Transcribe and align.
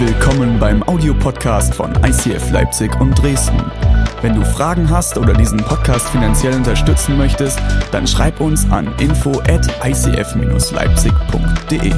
Willkommen 0.00 0.60
beim 0.60 0.84
Audiopodcast 0.84 1.74
von 1.74 1.92
ICF 2.04 2.52
Leipzig 2.52 3.00
und 3.00 3.20
Dresden. 3.20 3.60
Wenn 4.22 4.36
du 4.36 4.44
Fragen 4.44 4.88
hast 4.88 5.18
oder 5.18 5.32
diesen 5.32 5.58
Podcast 5.58 6.08
finanziell 6.10 6.54
unterstützen 6.54 7.18
möchtest, 7.18 7.58
dann 7.90 8.06
schreib 8.06 8.40
uns 8.40 8.64
an 8.70 8.94
info 9.00 9.40
at 9.40 9.66
icf-leipzig.de. 9.84 11.92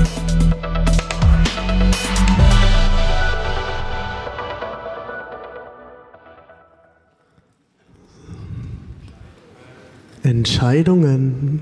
Entscheidungen. 10.22 11.60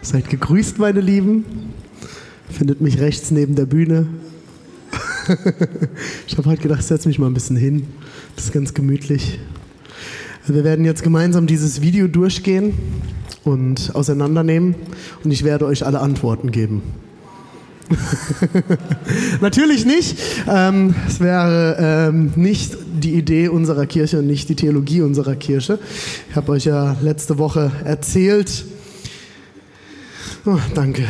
Seid 0.00 0.30
gegrüßt, 0.30 0.78
meine 0.78 1.00
Lieben. 1.00 1.44
Findet 2.48 2.80
mich 2.80 3.00
rechts 3.00 3.30
neben 3.30 3.54
der 3.54 3.66
Bühne. 3.66 4.06
ich 6.26 6.36
habe 6.36 6.48
heute 6.50 6.62
gedacht, 6.62 6.80
ich 6.80 6.86
setze 6.86 7.08
mich 7.08 7.18
mal 7.18 7.26
ein 7.26 7.34
bisschen 7.34 7.56
hin. 7.56 7.86
Das 8.34 8.46
ist 8.46 8.52
ganz 8.52 8.74
gemütlich. 8.74 9.38
Wir 10.46 10.62
werden 10.62 10.84
jetzt 10.84 11.02
gemeinsam 11.02 11.46
dieses 11.46 11.80
Video 11.80 12.06
durchgehen 12.06 12.74
und 13.44 13.90
auseinandernehmen 13.94 14.76
und 15.24 15.30
ich 15.30 15.42
werde 15.42 15.66
euch 15.66 15.84
alle 15.84 16.00
Antworten 16.00 16.52
geben. 16.52 16.82
Natürlich 19.40 19.84
nicht. 19.84 20.18
Ähm, 20.48 20.94
es 21.08 21.20
wäre 21.20 21.76
ähm, 21.78 22.32
nicht 22.36 22.76
die 23.00 23.14
Idee 23.14 23.48
unserer 23.48 23.86
Kirche 23.86 24.18
und 24.18 24.26
nicht 24.26 24.48
die 24.48 24.56
Theologie 24.56 25.02
unserer 25.02 25.36
Kirche. 25.36 25.78
Ich 26.30 26.36
habe 26.36 26.52
euch 26.52 26.64
ja 26.64 26.96
letzte 27.00 27.38
Woche 27.38 27.70
erzählt. 27.84 28.64
Oh, 30.44 30.58
danke. 30.74 31.04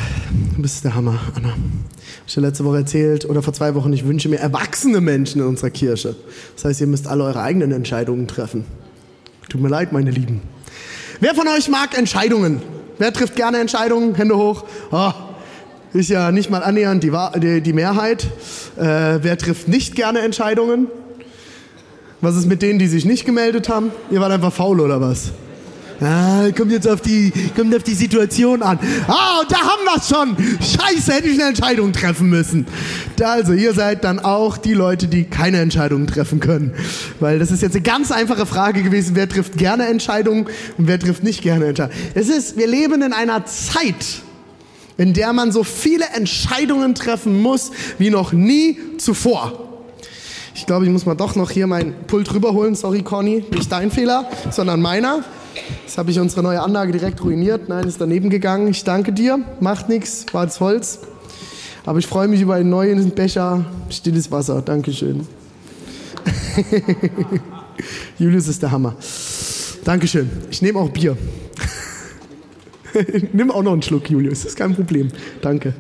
Du 0.55 0.63
bist 0.63 0.85
der 0.85 0.95
Hammer, 0.95 1.19
Anna. 1.35 1.55
Ich 2.27 2.37
habe 2.37 2.47
letzte 2.47 2.65
Woche 2.65 2.79
erzählt 2.79 3.25
oder 3.25 3.41
vor 3.41 3.53
zwei 3.53 3.75
Wochen, 3.77 3.93
ich 3.93 4.05
wünsche 4.05 4.29
mir 4.29 4.39
erwachsene 4.39 5.01
Menschen 5.01 5.41
in 5.41 5.47
unserer 5.47 5.71
Kirche. 5.71 6.17
Das 6.57 6.65
heißt, 6.65 6.81
ihr 6.81 6.89
müsst 6.89 7.07
alle 7.07 7.23
eure 7.23 7.41
eigenen 7.41 7.71
Entscheidungen 7.71 8.27
treffen. 8.27 8.65
Tut 9.49 9.61
mir 9.61 9.69
leid, 9.69 9.93
meine 9.93 10.11
Lieben. 10.11 10.43
Wer 11.21 11.35
von 11.35 11.47
euch 11.47 11.69
mag 11.69 11.97
Entscheidungen? 11.97 12.61
Wer 12.99 13.13
trifft 13.13 13.37
gerne 13.37 13.59
Entscheidungen? 13.59 14.17
Hände 14.17 14.37
hoch. 14.37 14.65
Oh, 14.91 15.13
ist 15.93 16.11
ja 16.11 16.33
nicht 16.33 16.51
mal 16.51 16.65
annähernd 16.65 17.05
die, 17.05 17.13
die, 17.37 17.61
die 17.61 17.73
Mehrheit. 17.73 18.25
Äh, 18.77 19.19
wer 19.23 19.39
trifft 19.39 19.69
nicht 19.69 19.95
gerne 19.95 20.19
Entscheidungen? 20.21 20.89
Was 22.21 22.35
ist 22.35 22.47
mit 22.47 22.61
denen, 22.61 22.81
die 22.81 22.89
sich 22.89 23.05
nicht 23.05 23.25
gemeldet 23.25 23.69
haben? 23.69 23.93
Ihr 24.11 24.21
wart 24.21 24.33
einfach 24.33 24.53
faul 24.53 24.81
oder 24.81 25.01
was? 25.01 25.33
Ah, 26.01 26.49
kommt 26.55 26.73
jetzt 26.73 26.87
auf 26.87 27.01
die, 27.01 27.33
kommt 27.57 27.75
auf 27.75 27.83
die 27.83 27.95
Situation 27.95 28.63
an. 28.63 28.79
Ah, 29.09 29.41
und 29.41 29.51
da 29.51 29.57
haben 29.57 29.85
wir 29.85 29.97
es 29.97 30.09
schon. 30.09 30.37
Scheiße, 30.61 31.13
hätte 31.13 31.29
ich 31.29 31.39
eine 31.39 31.49
Entscheidung 31.49 31.93
treffen 31.93 32.29
müssen. 32.29 32.67
Also, 33.23 33.55
ihr 33.55 33.73
seid 33.73 34.05
dann 34.05 34.19
auch 34.19 34.59
die 34.59 34.75
Leute, 34.75 35.09
die 35.09 35.25
keine 35.25 35.59
Entscheidungen 35.61 36.07
treffen 36.07 36.39
können. 36.39 36.73
Weil 37.19 37.39
das 37.39 37.51
ist 37.51 37.63
jetzt 37.63 37.75
eine 37.75 37.83
ganz 37.83 38.13
einfache 38.13 38.45
Frage 38.45 38.83
gewesen. 38.83 39.17
Wer 39.17 39.29
trifft 39.29 39.57
gerne 39.57 39.87
Entscheidungen 39.87 40.47
und 40.77 40.87
wer 40.87 40.99
trifft 40.99 41.23
nicht 41.25 41.41
gerne 41.43 41.67
Entscheidungen? 41.67 41.99
Es 42.15 42.29
ist, 42.29 42.59
wir 42.59 42.67
leben 42.67 43.01
in 43.01 43.15
einer 43.15 43.47
Zeit, 43.47 44.23
in 44.99 45.15
der 45.15 45.33
man 45.33 45.51
so 45.51 45.65
viele 45.65 46.05
Entscheidungen 46.15 46.95
treffen 46.95 47.41
muss 47.41 47.71
wie 47.99 48.11
noch 48.11 48.33
nie 48.33 48.79
zuvor. 48.99 49.63
Ich 50.55 50.67
glaube, 50.67 50.85
ich 50.85 50.91
muss 50.91 51.07
mal 51.07 51.15
doch 51.15 51.37
noch 51.37 51.51
hier 51.51 51.67
mein 51.67 51.95
Pult 52.07 52.33
rüberholen. 52.35 52.75
Sorry, 52.75 53.03
Conny, 53.03 53.45
nicht 53.51 53.71
dein 53.73 53.91
Fehler, 53.91 54.29
sondern 54.51 54.81
meiner. 54.81 55.23
Jetzt 55.85 55.99
habe 55.99 56.11
ich 56.11 56.21
unsere 56.21 56.43
neue 56.43 56.61
Anlage 56.61 56.93
direkt 56.93 57.23
ruiniert. 57.23 57.69
Nein, 57.69 57.87
ist 57.87 58.01
daneben 58.01 58.31
gegangen. 58.31 58.69
Ich 58.69 58.85
danke 58.85 59.13
dir. 59.13 59.39
Macht 59.61 59.89
nichts, 59.89 60.27
war 60.33 60.47
das 60.47 60.61
Holz. 60.61 61.01
Aber 61.85 61.99
ich 61.99 62.07
freue 62.07 62.29
mich 62.29 62.41
über 62.41 62.55
einen 62.55 62.71
neuen 62.71 63.11
Becher 63.11 63.65
stilles 63.91 64.31
Wasser. 64.31 64.61
Dankeschön. 64.63 65.27
Julius 68.19 68.49
ist 68.49 68.63
der 68.63 68.71
Hammer. 68.71 68.97
Dankeschön. 69.85 70.29
Ich 70.51 70.63
nehme 70.63 70.79
auch 70.81 70.91
Bier. 70.91 71.17
Nimm 73.33 73.51
auch 73.51 73.63
noch 73.63 73.73
einen 73.73 73.83
Schluck, 73.83 74.11
Julius. 74.11 74.41
Das 74.41 74.53
ist 74.53 74.57
kein 74.57 74.75
Problem. 74.75 75.09
Danke. 75.43 75.75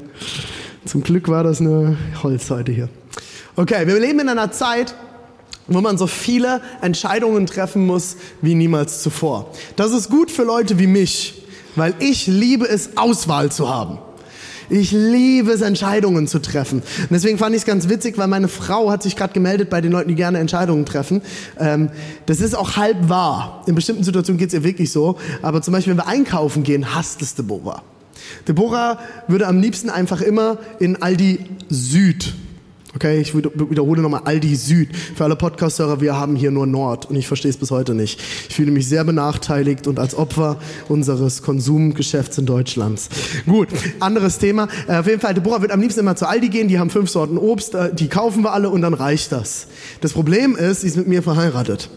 Zum 0.84 1.02
Glück 1.02 1.28
war 1.28 1.42
das 1.42 1.60
eine 1.60 1.96
Holzseite 2.22 2.70
hier. 2.70 2.88
Okay, 3.56 3.86
wir 3.86 3.98
leben 3.98 4.20
in 4.20 4.28
einer 4.28 4.52
Zeit, 4.52 4.94
wo 5.68 5.80
man 5.80 5.98
so 5.98 6.06
viele 6.06 6.60
Entscheidungen 6.80 7.46
treffen 7.46 7.86
muss 7.86 8.16
wie 8.42 8.54
niemals 8.54 9.02
zuvor. 9.02 9.50
Das 9.76 9.92
ist 9.92 10.10
gut 10.10 10.30
für 10.30 10.44
Leute 10.44 10.78
wie 10.78 10.86
mich, 10.86 11.42
weil 11.74 11.94
ich 11.98 12.26
liebe 12.26 12.68
es, 12.68 12.96
Auswahl 12.96 13.50
zu 13.50 13.68
haben. 13.68 13.98
Ich 14.68 14.90
liebe 14.90 15.52
es, 15.52 15.60
Entscheidungen 15.60 16.26
zu 16.26 16.40
treffen. 16.40 16.80
Und 16.80 17.10
deswegen 17.10 17.38
fand 17.38 17.54
ich 17.54 17.62
es 17.62 17.66
ganz 17.66 17.88
witzig, 17.88 18.18
weil 18.18 18.26
meine 18.26 18.48
Frau 18.48 18.90
hat 18.90 19.02
sich 19.02 19.14
gerade 19.14 19.32
gemeldet 19.32 19.70
bei 19.70 19.80
den 19.80 19.92
Leuten, 19.92 20.08
die 20.08 20.16
gerne 20.16 20.38
Entscheidungen 20.38 20.84
treffen. 20.84 21.22
Ähm, 21.58 21.90
das 22.26 22.40
ist 22.40 22.56
auch 22.56 22.76
halb 22.76 23.08
wahr. 23.08 23.62
In 23.66 23.76
bestimmten 23.76 24.02
Situationen 24.02 24.38
geht 24.38 24.48
es 24.48 24.54
ihr 24.54 24.64
wirklich 24.64 24.90
so. 24.90 25.18
Aber 25.42 25.62
zum 25.62 25.72
Beispiel, 25.72 25.92
wenn 25.92 26.04
wir 26.04 26.08
einkaufen 26.08 26.64
gehen, 26.64 26.96
hasst 26.96 27.22
es 27.22 27.36
Deborah. 27.36 27.82
Deborah 28.48 28.98
würde 29.28 29.46
am 29.46 29.60
liebsten 29.60 29.88
einfach 29.88 30.20
immer 30.20 30.58
in 30.80 31.00
Aldi 31.00 31.38
Süd 31.68 32.34
Okay, 32.96 33.20
ich 33.20 33.36
wiederhole 33.36 34.00
nochmal 34.00 34.22
Aldi 34.24 34.56
Süd. 34.56 34.88
Für 34.96 35.24
alle 35.24 35.36
Podcast-Hörer, 35.36 36.00
wir 36.00 36.16
haben 36.16 36.34
hier 36.34 36.50
nur 36.50 36.66
Nord 36.66 37.04
und 37.10 37.16
ich 37.16 37.28
verstehe 37.28 37.50
es 37.50 37.58
bis 37.58 37.70
heute 37.70 37.94
nicht. 37.94 38.18
Ich 38.48 38.54
fühle 38.54 38.70
mich 38.70 38.88
sehr 38.88 39.04
benachteiligt 39.04 39.86
und 39.86 39.98
als 39.98 40.14
Opfer 40.14 40.58
unseres 40.88 41.42
Konsumgeschäfts 41.42 42.38
in 42.38 42.46
Deutschlands. 42.46 43.10
Gut, 43.44 43.68
anderes 44.00 44.38
Thema. 44.38 44.68
Äh, 44.88 44.96
auf 44.96 45.06
jeden 45.06 45.20
Fall, 45.20 45.34
Deborah 45.34 45.60
wird 45.60 45.72
am 45.72 45.82
liebsten 45.82 46.00
immer 46.00 46.16
zu 46.16 46.26
Aldi 46.26 46.48
gehen, 46.48 46.68
die 46.68 46.78
haben 46.78 46.88
fünf 46.88 47.10
Sorten 47.10 47.36
Obst, 47.36 47.74
äh, 47.74 47.94
die 47.94 48.08
kaufen 48.08 48.42
wir 48.42 48.54
alle 48.54 48.70
und 48.70 48.80
dann 48.80 48.94
reicht 48.94 49.30
das. 49.30 49.66
Das 50.00 50.14
Problem 50.14 50.56
ist, 50.56 50.80
sie 50.80 50.86
ist 50.86 50.96
mit 50.96 51.06
mir 51.06 51.22
verheiratet. 51.22 51.90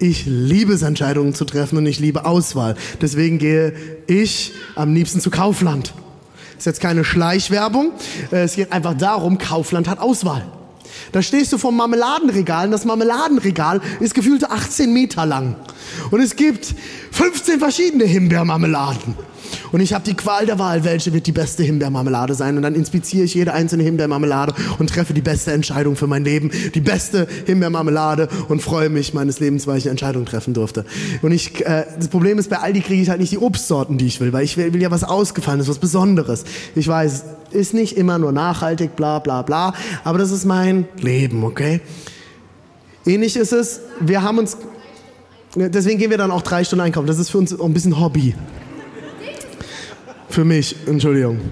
Ich 0.00 0.24
liebe 0.26 0.72
es, 0.72 0.82
Entscheidungen 0.82 1.34
zu 1.34 1.44
treffen 1.44 1.78
und 1.78 1.86
ich 1.86 2.00
liebe 2.00 2.24
Auswahl. 2.24 2.74
Deswegen 3.00 3.38
gehe 3.38 3.74
ich 4.08 4.54
am 4.74 4.92
liebsten 4.92 5.20
zu 5.20 5.30
Kaufland 5.30 5.94
ist 6.62 6.66
jetzt 6.66 6.80
keine 6.80 7.02
Schleichwerbung. 7.02 7.90
Äh, 8.30 8.44
es 8.44 8.54
geht 8.54 8.70
einfach 8.70 8.94
darum, 8.94 9.38
Kaufland 9.38 9.88
hat 9.88 9.98
Auswahl. 9.98 10.46
Da 11.10 11.20
stehst 11.20 11.52
du 11.52 11.58
vom 11.58 11.76
Marmeladenregal 11.76 12.66
und 12.66 12.70
das 12.70 12.84
Marmeladenregal 12.84 13.80
ist 13.98 14.14
gefühlte 14.14 14.50
18 14.50 14.92
Meter 14.92 15.26
lang. 15.26 15.56
Und 16.12 16.20
es 16.20 16.36
gibt 16.36 16.72
15 17.10 17.58
verschiedene 17.58 18.04
Himbeermarmeladen. 18.04 19.16
Und 19.72 19.80
ich 19.80 19.92
habe 19.92 20.04
die 20.04 20.14
Qual 20.14 20.46
der 20.46 20.58
Wahl, 20.58 20.84
welche 20.84 21.12
wird 21.12 21.26
die 21.26 21.32
beste 21.32 21.62
Himbeermarmelade 21.62 22.34
sein. 22.34 22.56
Und 22.56 22.62
dann 22.62 22.74
inspiziere 22.74 23.24
ich 23.24 23.34
jede 23.34 23.52
einzelne 23.52 23.82
Himbeermarmelade 23.82 24.54
und 24.78 24.90
treffe 24.90 25.14
die 25.14 25.22
beste 25.22 25.52
Entscheidung 25.52 25.96
für 25.96 26.06
mein 26.06 26.24
Leben. 26.24 26.50
Die 26.74 26.80
beste 26.80 27.26
Himbeermarmelade 27.46 28.28
und 28.48 28.62
freue 28.62 28.88
mich 28.88 29.14
meines 29.14 29.40
Lebens, 29.40 29.66
weil 29.66 29.78
ich 29.78 29.84
eine 29.84 29.92
Entscheidung 29.92 30.24
treffen 30.24 30.54
durfte. 30.54 30.84
Und 31.22 31.32
ich, 31.32 31.64
äh, 31.64 31.84
das 31.96 32.08
Problem 32.08 32.38
ist, 32.38 32.50
bei 32.50 32.58
Aldi 32.58 32.80
kriege 32.80 33.02
ich 33.02 33.10
halt 33.10 33.20
nicht 33.20 33.32
die 33.32 33.38
Obstsorten, 33.38 33.98
die 33.98 34.06
ich 34.06 34.20
will, 34.20 34.32
weil 34.32 34.44
ich 34.44 34.56
will, 34.56 34.72
will 34.72 34.82
ja 34.82 34.90
was 34.90 35.04
Ausgefallenes, 35.04 35.68
was 35.68 35.78
Besonderes. 35.78 36.44
Ich 36.74 36.88
weiß, 36.88 37.24
ist 37.50 37.74
nicht 37.74 37.96
immer 37.96 38.18
nur 38.18 38.32
nachhaltig, 38.32 38.96
bla 38.96 39.18
bla 39.18 39.42
bla, 39.42 39.74
aber 40.04 40.18
das 40.18 40.30
ist 40.30 40.44
mein 40.44 40.86
Leben, 41.00 41.44
okay? 41.44 41.80
Ähnlich 43.04 43.36
ist 43.36 43.52
es, 43.52 43.80
wir 44.00 44.22
haben 44.22 44.38
uns, 44.38 44.56
deswegen 45.56 45.98
gehen 45.98 46.10
wir 46.10 46.18
dann 46.18 46.30
auch 46.30 46.42
drei 46.42 46.64
Stunden 46.64 46.84
einkaufen. 46.84 47.06
Das 47.06 47.18
ist 47.18 47.30
für 47.30 47.38
uns 47.38 47.58
auch 47.58 47.64
ein 47.64 47.74
bisschen 47.74 48.00
Hobby. 48.00 48.34
Für 50.32 50.46
mich, 50.46 50.74
Entschuldigung. 50.86 51.38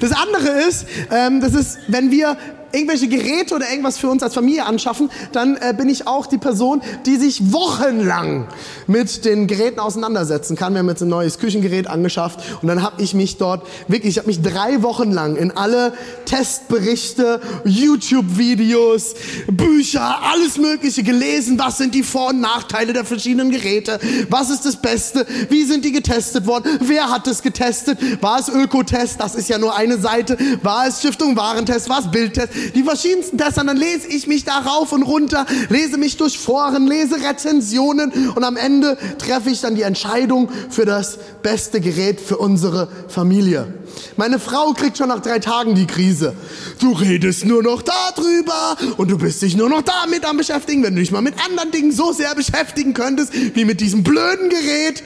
Das 0.00 0.12
andere 0.12 0.68
ist, 0.68 0.86
ähm, 1.10 1.40
das 1.40 1.54
ist, 1.54 1.78
wenn 1.88 2.10
wir 2.10 2.36
irgendwelche 2.72 3.08
Geräte 3.08 3.54
oder 3.54 3.68
irgendwas 3.70 3.98
für 3.98 4.08
uns 4.08 4.22
als 4.22 4.34
Familie 4.34 4.66
anschaffen, 4.66 5.10
dann 5.32 5.56
äh, 5.56 5.74
bin 5.76 5.88
ich 5.88 6.06
auch 6.06 6.26
die 6.26 6.38
Person, 6.38 6.82
die 7.06 7.16
sich 7.16 7.52
wochenlang 7.52 8.46
mit 8.86 9.24
den 9.24 9.46
Geräten 9.46 9.80
auseinandersetzen 9.80 10.56
kann. 10.56 10.74
Wir 10.74 10.80
haben 10.80 10.88
jetzt 10.88 11.02
ein 11.02 11.08
neues 11.08 11.38
Küchengerät 11.38 11.86
angeschafft 11.86 12.40
und 12.62 12.68
dann 12.68 12.82
habe 12.82 13.02
ich 13.02 13.14
mich 13.14 13.36
dort 13.38 13.66
wirklich, 13.88 14.12
ich 14.12 14.18
habe 14.18 14.28
mich 14.28 14.42
drei 14.42 14.82
Wochen 14.82 15.10
lang 15.12 15.36
in 15.36 15.50
alle 15.56 15.92
Testberichte, 16.26 17.40
YouTube-Videos, 17.64 19.14
Bücher, 19.50 20.18
alles 20.22 20.58
Mögliche 20.58 21.02
gelesen. 21.02 21.58
Was 21.58 21.78
sind 21.78 21.94
die 21.94 22.02
Vor- 22.02 22.30
und 22.30 22.40
Nachteile 22.40 22.92
der 22.92 23.04
verschiedenen 23.04 23.50
Geräte? 23.50 23.98
Was 24.28 24.50
ist 24.50 24.64
das 24.66 24.76
Beste? 24.76 25.26
Wie 25.48 25.64
sind 25.64 25.84
die 25.84 25.92
getestet 25.92 26.46
worden? 26.46 26.78
Wer 26.80 27.10
hat 27.10 27.26
es 27.26 27.42
getestet? 27.42 27.98
War 28.20 28.38
es 28.38 28.48
Ökotest? 28.48 29.20
Das 29.20 29.34
ist 29.34 29.48
ja 29.48 29.58
nur 29.58 29.74
eine 29.74 29.98
Seite. 29.98 30.36
War 30.62 30.86
es 30.86 30.98
Stiftung 30.98 31.36
Warentest? 31.36 31.88
War 31.88 32.00
es 32.00 32.10
Bildtest? 32.10 32.57
Die 32.74 32.82
verschiedensten 32.82 33.38
Tests, 33.38 33.54
dann 33.54 33.76
lese 33.76 34.08
ich 34.08 34.26
mich 34.26 34.44
da 34.44 34.58
rauf 34.58 34.92
und 34.92 35.02
runter, 35.02 35.46
lese 35.68 35.98
mich 35.98 36.16
durch 36.16 36.38
Foren, 36.38 36.86
lese 36.86 37.16
Rezensionen 37.16 38.30
und 38.34 38.44
am 38.44 38.56
Ende 38.56 38.96
treffe 39.18 39.50
ich 39.50 39.60
dann 39.60 39.74
die 39.74 39.82
Entscheidung 39.82 40.50
für 40.70 40.84
das 40.84 41.18
beste 41.42 41.80
Gerät 41.80 42.20
für 42.20 42.38
unsere 42.38 42.88
Familie. 43.08 43.72
Meine 44.16 44.38
Frau 44.38 44.72
kriegt 44.72 44.98
schon 44.98 45.08
nach 45.08 45.20
drei 45.20 45.38
Tagen 45.38 45.74
die 45.74 45.86
Krise. 45.86 46.34
Du 46.80 46.92
redest 46.92 47.44
nur 47.44 47.62
noch 47.62 47.82
darüber 47.82 48.76
und 48.96 49.10
du 49.10 49.18
bist 49.18 49.42
dich 49.42 49.56
nur 49.56 49.68
noch 49.68 49.82
damit 49.82 50.24
am 50.24 50.36
beschäftigen, 50.36 50.82
wenn 50.82 50.94
du 50.94 51.00
dich 51.00 51.10
mal 51.10 51.22
mit 51.22 51.34
anderen 51.44 51.70
Dingen 51.70 51.92
so 51.92 52.12
sehr 52.12 52.34
beschäftigen 52.34 52.94
könntest, 52.94 53.32
wie 53.54 53.64
mit 53.64 53.80
diesem 53.80 54.02
blöden 54.02 54.50
Gerät. 54.50 55.02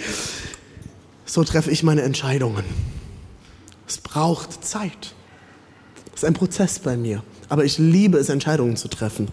So 1.26 1.44
treffe 1.44 1.70
ich 1.70 1.82
meine 1.82 2.02
Entscheidungen. 2.02 2.64
Es 3.88 3.98
braucht 3.98 4.64
Zeit. 4.64 5.14
Das 6.06 6.22
ist 6.22 6.24
ein 6.24 6.34
Prozess 6.34 6.78
bei 6.78 6.96
mir. 6.96 7.22
Aber 7.52 7.66
ich 7.66 7.76
liebe 7.76 8.16
es, 8.16 8.30
Entscheidungen 8.30 8.78
zu 8.78 8.88
treffen. 8.88 9.28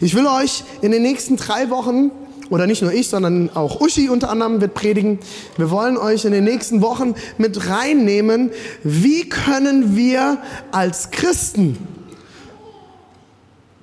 Ich 0.00 0.16
will 0.16 0.26
euch 0.26 0.64
in 0.82 0.90
den 0.90 1.02
nächsten 1.02 1.36
drei 1.36 1.70
Wochen, 1.70 2.10
oder 2.50 2.66
nicht 2.66 2.82
nur 2.82 2.92
ich, 2.92 3.06
sondern 3.06 3.48
auch 3.54 3.80
Uschi 3.80 4.08
unter 4.08 4.28
anderem 4.28 4.60
wird 4.60 4.74
predigen, 4.74 5.20
wir 5.56 5.70
wollen 5.70 5.96
euch 5.96 6.24
in 6.24 6.32
den 6.32 6.42
nächsten 6.42 6.82
Wochen 6.82 7.14
mit 7.36 7.68
reinnehmen, 7.68 8.50
wie 8.82 9.28
können 9.28 9.94
wir 9.94 10.38
als 10.72 11.12
Christen 11.12 11.78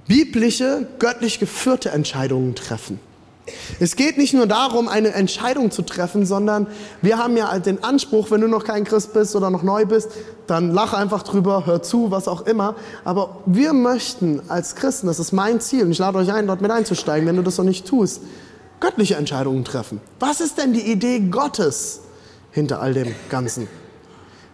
biblische, 0.05 0.89
göttlich 0.99 1.39
geführte 1.39 1.91
Entscheidungen 1.91 2.55
treffen. 2.55 2.99
Es 3.79 3.95
geht 3.95 4.17
nicht 4.17 4.33
nur 4.33 4.47
darum, 4.47 4.87
eine 4.87 5.13
Entscheidung 5.13 5.69
zu 5.69 5.83
treffen, 5.83 6.25
sondern 6.25 6.67
wir 7.01 7.17
haben 7.17 7.37
ja 7.37 7.57
den 7.59 7.83
Anspruch, 7.83 8.31
wenn 8.31 8.41
du 8.41 8.47
noch 8.47 8.63
kein 8.63 8.83
Christ 8.83 9.13
bist 9.13 9.35
oder 9.35 9.49
noch 9.49 9.61
neu 9.61 9.85
bist, 9.85 10.09
dann 10.47 10.73
lach 10.73 10.93
einfach 10.93 11.23
drüber, 11.23 11.65
hör 11.65 11.81
zu, 11.83 12.11
was 12.11 12.27
auch 12.27 12.41
immer. 12.47 12.75
Aber 13.03 13.37
wir 13.45 13.73
möchten 13.73 14.41
als 14.47 14.75
Christen, 14.75 15.07
das 15.07 15.19
ist 15.19 15.31
mein 15.31 15.59
Ziel, 15.61 15.83
und 15.83 15.91
ich 15.91 15.99
lade 15.99 16.17
euch 16.17 16.31
ein, 16.31 16.47
dort 16.47 16.61
mit 16.61 16.71
einzusteigen, 16.71 17.27
wenn 17.27 17.35
du 17.35 17.43
das 17.43 17.57
noch 17.57 17.65
nicht 17.65 17.85
tust, 17.85 18.21
göttliche 18.79 19.15
Entscheidungen 19.15 19.63
treffen. 19.63 20.01
Was 20.19 20.41
ist 20.41 20.57
denn 20.57 20.73
die 20.73 20.91
Idee 20.91 21.19
Gottes 21.19 22.01
hinter 22.51 22.81
all 22.81 22.93
dem 22.93 23.13
Ganzen? 23.29 23.67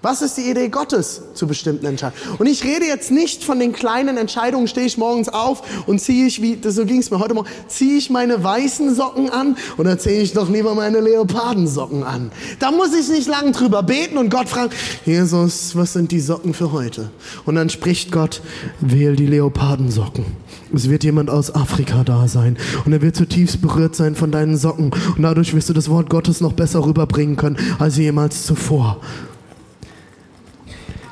Was 0.04 0.24
ist 0.24 0.36
die 0.36 0.50
Idee 0.50 0.70
Gottes 0.70 1.22
zu 1.36 1.46
bestimmten 1.46 1.86
Entscheidungen? 1.86 2.40
Und 2.40 2.48
ich 2.48 2.64
rede 2.64 2.86
jetzt 2.86 3.12
nicht 3.12 3.44
von 3.44 3.60
den 3.60 3.72
kleinen 3.72 4.18
Entscheidungen, 4.18 4.68
stehe 4.68 4.88
ich 4.88 4.98
morgens 4.98 5.30
auf 5.30 5.62
und 5.86 6.02
ziehe 6.02 6.26
ich, 6.26 6.42
wie, 6.42 6.58
so 6.68 6.86
ging 6.86 7.00
es 7.00 7.12
mir 7.12 7.20
heute 7.20 7.36
Morgen, 7.36 7.48
ziehe 7.68 8.00
ich 8.00 8.10
meine 8.10 8.44
weißen 8.44 8.96
Socken 8.96 9.30
an 9.30 9.58
oder 9.78 10.00
ziehe 10.00 10.24
ich 10.24 10.34
doch 10.34 10.50
lieber 10.50 10.74
meine 10.74 11.02
Leopardensocken 11.02 12.04
an? 12.04 12.32
Da 12.58 12.72
muss 12.72 12.96
ich 12.96 13.10
nicht 13.10 13.28
lang 13.28 13.52
drüber 13.52 13.84
beten 13.84 14.18
und 14.18 14.32
Gott 14.32 14.50
fragen, 14.50 14.72
Jesus, 15.06 15.76
was 15.76 15.94
sind 15.94 16.12
die 16.12 16.20
Socken 16.20 16.56
für 16.56 16.72
heute? 16.72 17.12
Und 17.46 17.54
dann 17.54 17.70
spricht 17.70 18.12
Gott, 18.12 18.42
wähl 18.80 19.16
die 19.16 19.28
Leopardensocken. 19.28 20.26
Es 20.74 20.90
wird 20.90 21.04
jemand 21.04 21.30
aus 21.30 21.54
Afrika 21.54 22.04
da 22.04 22.28
sein 22.28 22.58
und 22.86 22.94
er 22.94 23.04
wird 23.04 23.16
zutiefst 23.16 23.62
berührt 23.62 23.96
sein 23.96 24.16
von 24.16 24.32
deinen 24.32 24.58
Socken 24.58 24.92
und 25.16 25.22
dadurch 25.22 25.54
wirst 25.54 25.70
du 25.70 25.74
das 25.74 25.90
Wort 25.90 26.10
Gottes 26.10 26.42
noch 26.42 26.54
besser 26.54 26.84
rüberbringen 26.84 27.36
können 27.36 27.58
als 27.78 27.98
jemals 27.98 28.48
zuvor. 28.48 29.00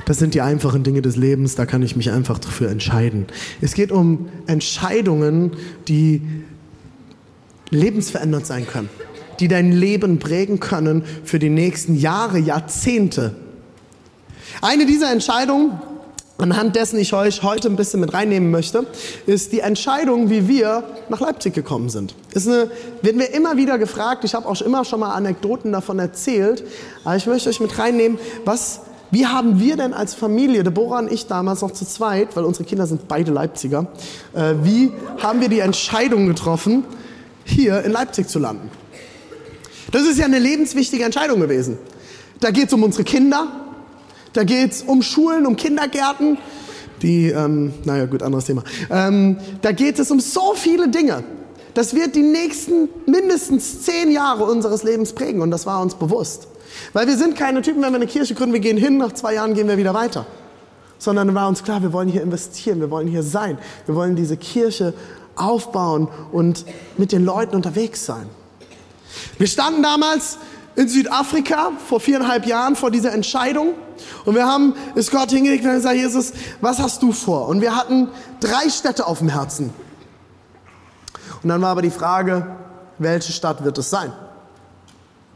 Das 0.09 0.17
sind 0.17 0.33
die 0.33 0.41
einfachen 0.41 0.81
Dinge 0.81 1.03
des 1.03 1.17
Lebens, 1.17 1.53
da 1.53 1.67
kann 1.67 1.83
ich 1.83 1.95
mich 1.95 2.09
einfach 2.09 2.39
dafür 2.39 2.71
entscheiden. 2.71 3.27
Es 3.61 3.75
geht 3.75 3.91
um 3.91 4.27
Entscheidungen, 4.47 5.51
die 5.87 6.23
lebensverändert 7.69 8.43
sein 8.43 8.65
können, 8.65 8.89
die 9.39 9.47
dein 9.47 9.71
Leben 9.71 10.17
prägen 10.17 10.59
können 10.59 11.03
für 11.23 11.37
die 11.37 11.51
nächsten 11.51 11.95
Jahre, 11.95 12.39
Jahrzehnte. 12.39 13.35
Eine 14.63 14.87
dieser 14.87 15.11
Entscheidungen, 15.11 15.79
anhand 16.39 16.75
dessen 16.75 16.97
ich 16.97 17.13
euch 17.13 17.43
heute 17.43 17.67
ein 17.67 17.75
bisschen 17.75 17.99
mit 17.99 18.11
reinnehmen 18.11 18.49
möchte, 18.49 18.87
ist 19.27 19.51
die 19.51 19.59
Entscheidung, 19.59 20.31
wie 20.31 20.47
wir 20.47 20.85
nach 21.09 21.19
Leipzig 21.19 21.53
gekommen 21.53 21.89
sind. 21.89 22.15
Ist 22.33 22.47
eine, 22.47 22.71
werden 23.03 23.19
wir 23.19 23.31
immer 23.31 23.57
wieder 23.57 23.77
gefragt, 23.77 24.23
ich 24.23 24.33
habe 24.33 24.47
auch 24.47 24.59
immer 24.59 24.85
schon 24.85 25.01
mal 25.01 25.11
Anekdoten 25.11 25.71
davon 25.71 25.99
erzählt, 25.99 26.63
aber 27.03 27.15
ich 27.15 27.27
möchte 27.27 27.47
euch 27.47 27.59
mit 27.59 27.77
reinnehmen, 27.77 28.17
was 28.43 28.81
wie 29.11 29.25
haben 29.25 29.59
wir 29.59 29.75
denn 29.75 29.93
als 29.93 30.13
Familie, 30.13 30.63
Deborah 30.63 30.99
und 30.99 31.11
ich 31.11 31.27
damals 31.27 31.61
noch 31.61 31.71
zu 31.71 31.85
zweit, 31.85 32.35
weil 32.35 32.43
unsere 32.43 32.65
Kinder 32.65 32.85
sind 32.85 33.07
beide 33.07 33.31
Leipziger, 33.31 33.87
äh, 34.33 34.55
wie 34.63 34.91
haben 35.21 35.41
wir 35.41 35.49
die 35.49 35.59
Entscheidung 35.59 36.27
getroffen, 36.27 36.83
hier 37.43 37.83
in 37.83 37.91
Leipzig 37.91 38.27
zu 38.27 38.39
landen? 38.39 38.69
Das 39.91 40.03
ist 40.03 40.19
ja 40.19 40.25
eine 40.25 40.39
lebenswichtige 40.39 41.03
Entscheidung 41.03 41.39
gewesen. 41.39 41.77
Da 42.39 42.51
geht 42.51 42.67
es 42.67 42.73
um 42.73 42.83
unsere 42.83 43.03
Kinder, 43.03 43.47
da 44.33 44.43
geht 44.43 44.71
es 44.71 44.83
um 44.83 45.01
Schulen, 45.01 45.45
um 45.45 45.55
Kindergärten, 45.55 46.37
die, 47.01 47.29
ähm, 47.29 47.73
naja 47.85 48.05
gut, 48.05 48.21
anderes 48.21 48.45
Thema. 48.45 48.63
Ähm, 48.91 49.37
da 49.61 49.71
geht 49.71 49.99
es 49.99 50.11
um 50.11 50.19
so 50.19 50.53
viele 50.53 50.89
Dinge. 50.89 51.23
Das 51.73 51.95
wird 51.95 52.15
die 52.15 52.23
nächsten 52.23 52.89
mindestens 53.05 53.83
zehn 53.83 54.11
Jahre 54.11 54.43
unseres 54.43 54.83
Lebens 54.83 55.13
prägen 55.13 55.41
und 55.41 55.51
das 55.51 55.65
war 55.65 55.81
uns 55.81 55.95
bewusst. 55.95 56.47
Weil 56.93 57.07
wir 57.07 57.17
sind 57.17 57.35
keine 57.35 57.61
Typen, 57.61 57.81
wenn 57.81 57.91
wir 57.91 57.97
eine 57.97 58.07
Kirche 58.07 58.35
gründen, 58.35 58.53
wir 58.53 58.59
gehen 58.59 58.77
hin, 58.77 58.97
nach 58.97 59.13
zwei 59.13 59.35
Jahren 59.35 59.53
gehen 59.53 59.67
wir 59.67 59.77
wieder 59.77 59.93
weiter. 59.93 60.25
Sondern 60.97 61.33
war 61.33 61.47
uns 61.47 61.63
klar, 61.63 61.81
wir 61.81 61.93
wollen 61.93 62.09
hier 62.09 62.21
investieren, 62.21 62.79
wir 62.79 62.91
wollen 62.91 63.07
hier 63.07 63.23
sein, 63.23 63.57
wir 63.85 63.95
wollen 63.95 64.15
diese 64.15 64.37
Kirche 64.37 64.93
aufbauen 65.35 66.09
und 66.31 66.65
mit 66.97 67.11
den 67.11 67.23
Leuten 67.23 67.55
unterwegs 67.55 68.05
sein. 68.05 68.29
Wir 69.37 69.47
standen 69.47 69.81
damals 69.81 70.37
in 70.75 70.87
Südafrika 70.87 71.71
vor 71.87 71.99
viereinhalb 71.99 72.45
Jahren 72.45 72.75
vor 72.75 72.91
dieser 72.91 73.13
Entscheidung 73.13 73.73
und 74.25 74.35
wir 74.35 74.45
haben 74.45 74.75
es 74.95 75.11
Gott 75.11 75.29
hingelegt 75.29 75.65
und 75.65 75.71
gesagt, 75.71 75.95
Jesus, 75.95 76.33
was 76.61 76.79
hast 76.79 77.01
du 77.01 77.11
vor? 77.11 77.47
Und 77.47 77.61
wir 77.61 77.75
hatten 77.75 78.09
drei 78.39 78.69
Städte 78.69 79.07
auf 79.07 79.19
dem 79.19 79.29
Herzen. 79.29 79.73
Und 81.41 81.49
dann 81.49 81.61
war 81.61 81.69
aber 81.69 81.81
die 81.81 81.89
Frage, 81.89 82.45
welche 82.97 83.31
Stadt 83.31 83.63
wird 83.63 83.77
es 83.77 83.89
sein? 83.89 84.11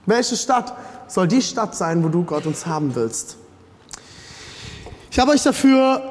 Welche 0.05 0.35
Stadt 0.35 0.73
soll 1.07 1.27
die 1.27 1.41
Stadt 1.41 1.75
sein, 1.75 2.03
wo 2.03 2.09
du 2.09 2.23
Gott 2.23 2.45
uns 2.45 2.65
haben 2.65 2.95
willst. 2.95 3.37
Ich 5.11 5.19
habe 5.19 5.31
euch 5.31 5.43
dafür 5.43 6.01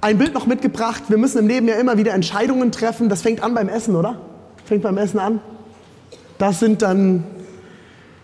ein 0.00 0.18
Bild 0.18 0.34
noch 0.34 0.46
mitgebracht. 0.46 1.04
Wir 1.08 1.16
müssen 1.16 1.38
im 1.38 1.48
Leben 1.48 1.68
ja 1.68 1.76
immer 1.76 1.96
wieder 1.96 2.12
Entscheidungen 2.12 2.72
treffen. 2.72 3.08
Das 3.08 3.22
fängt 3.22 3.42
an 3.42 3.54
beim 3.54 3.68
Essen, 3.68 3.96
oder? 3.96 4.20
Fängt 4.64 4.82
beim 4.82 4.98
Essen 4.98 5.18
an. 5.18 5.40
Das 6.38 6.60
sind 6.60 6.82
dann 6.82 7.24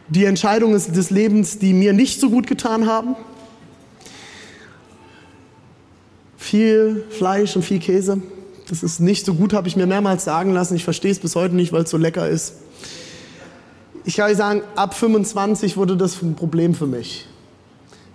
die 0.09 0.25
Entscheidungen 0.25 0.75
des 0.75 1.11
Lebens, 1.11 1.59
die 1.59 1.73
mir 1.73 1.93
nicht 1.93 2.21
so 2.21 2.31
gut 2.31 2.47
getan 2.47 2.87
haben. 2.87 3.17
Viel 6.37 7.05
Fleisch 7.11 7.57
und 7.57 7.63
viel 7.63 7.79
Käse. 7.79 8.21
Das 8.69 8.83
ist 8.83 9.01
nicht 9.01 9.25
so 9.25 9.35
gut, 9.35 9.55
habe 9.55 9.69
ich 9.69 9.77
mir 9.77 9.87
mehrmals 9.87 10.25
sagen 10.25 10.53
lassen. 10.53 10.75
Ich 10.75 10.85
verstehe 10.85 11.11
es 11.11 11.19
bis 11.19 11.35
heute 11.37 11.55
nicht, 11.55 11.73
weil 11.73 11.85
es 11.85 11.91
so 11.91 11.97
lecker 11.97 12.29
ist 12.29 12.55
ich 14.09 14.17
kann 14.17 14.31
euch 14.31 14.39
sagen, 14.39 14.63
ab 14.75 14.95
25 14.95 15.77
wurde 15.77 15.95
das 15.95 16.23
ein 16.23 16.35
Problem 16.35 16.75
für 16.75 16.87
mich. 16.87 17.27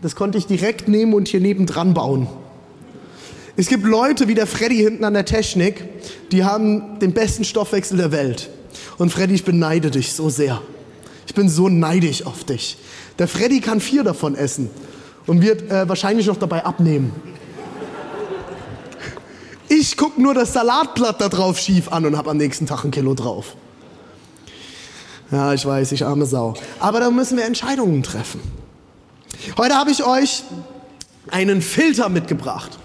Das 0.01 0.16
konnte 0.16 0.40
ich 0.40 0.48
direkt 0.48 0.88
nehmen 0.88 1.13
und 1.13 1.28
hier 1.28 1.40
nebendran 1.40 1.94
bauen. 1.94 2.28
Es 3.57 3.68
gibt 3.68 3.84
Leute 3.84 4.28
wie 4.28 4.34
der 4.34 4.48
Freddy 4.48 4.78
hinten 4.78 5.04
an 5.04 5.13
der 5.13 5.25
Technik, 5.25 5.86
die 6.31 6.44
haben 6.44 6.98
den 6.98 7.13
besten 7.13 7.44
Stoffwechsel 7.44 7.98
der 7.98 8.12
Welt. 8.12 8.50
Und 8.98 9.12
Freddy, 9.12 9.36
ich 9.36 9.44
beneide 9.44 9.92
dich 9.92 10.13
so 10.13 10.31
sehr. 10.31 10.63
Ich 11.28 11.36
bin 11.36 11.48
so 11.48 11.69
neidisch 11.69 12.25
auf 12.25 12.44
dich. 12.44 12.77
Der 13.20 13.27
Freddy 13.27 13.62
kann 13.62 13.79
vier 13.79 14.03
davon 14.03 14.34
essen 14.34 14.72
und 15.27 15.44
wird 15.44 15.70
äh, 15.70 15.88
wahrscheinlich 15.88 16.25
noch 16.25 16.38
dabei 16.38 16.65
abnehmen. 16.65 17.12
Ich 19.70 19.96
gucke 19.96 20.20
nur 20.20 20.34
das 20.34 20.53
Salatblatt 20.53 21.22
da 21.22 21.29
drauf 21.29 21.60
schief 21.60 21.91
an 21.91 22.08
und 22.08 22.18
habe 22.18 22.32
am 22.32 22.38
nächsten 22.38 22.65
Tag 22.65 22.84
ein 22.84 22.89
Kilo 22.89 23.13
drauf. 23.13 23.56
Ja, 25.34 25.52
ich 25.52 25.66
weiß, 25.66 25.92
ich 25.94 26.06
arme 26.06 26.28
Sau. 26.28 26.54
Aber 26.80 27.00
da 27.00 27.10
müssen 27.10 27.38
wir 27.38 27.46
Entscheidungen 27.46 28.04
treffen. 28.04 28.40
Heute 29.58 29.74
habe 29.74 29.90
ich 29.90 30.06
euch 30.06 30.44
einen 31.32 31.63
Filter 31.63 32.08
mitgebracht. 32.08 32.78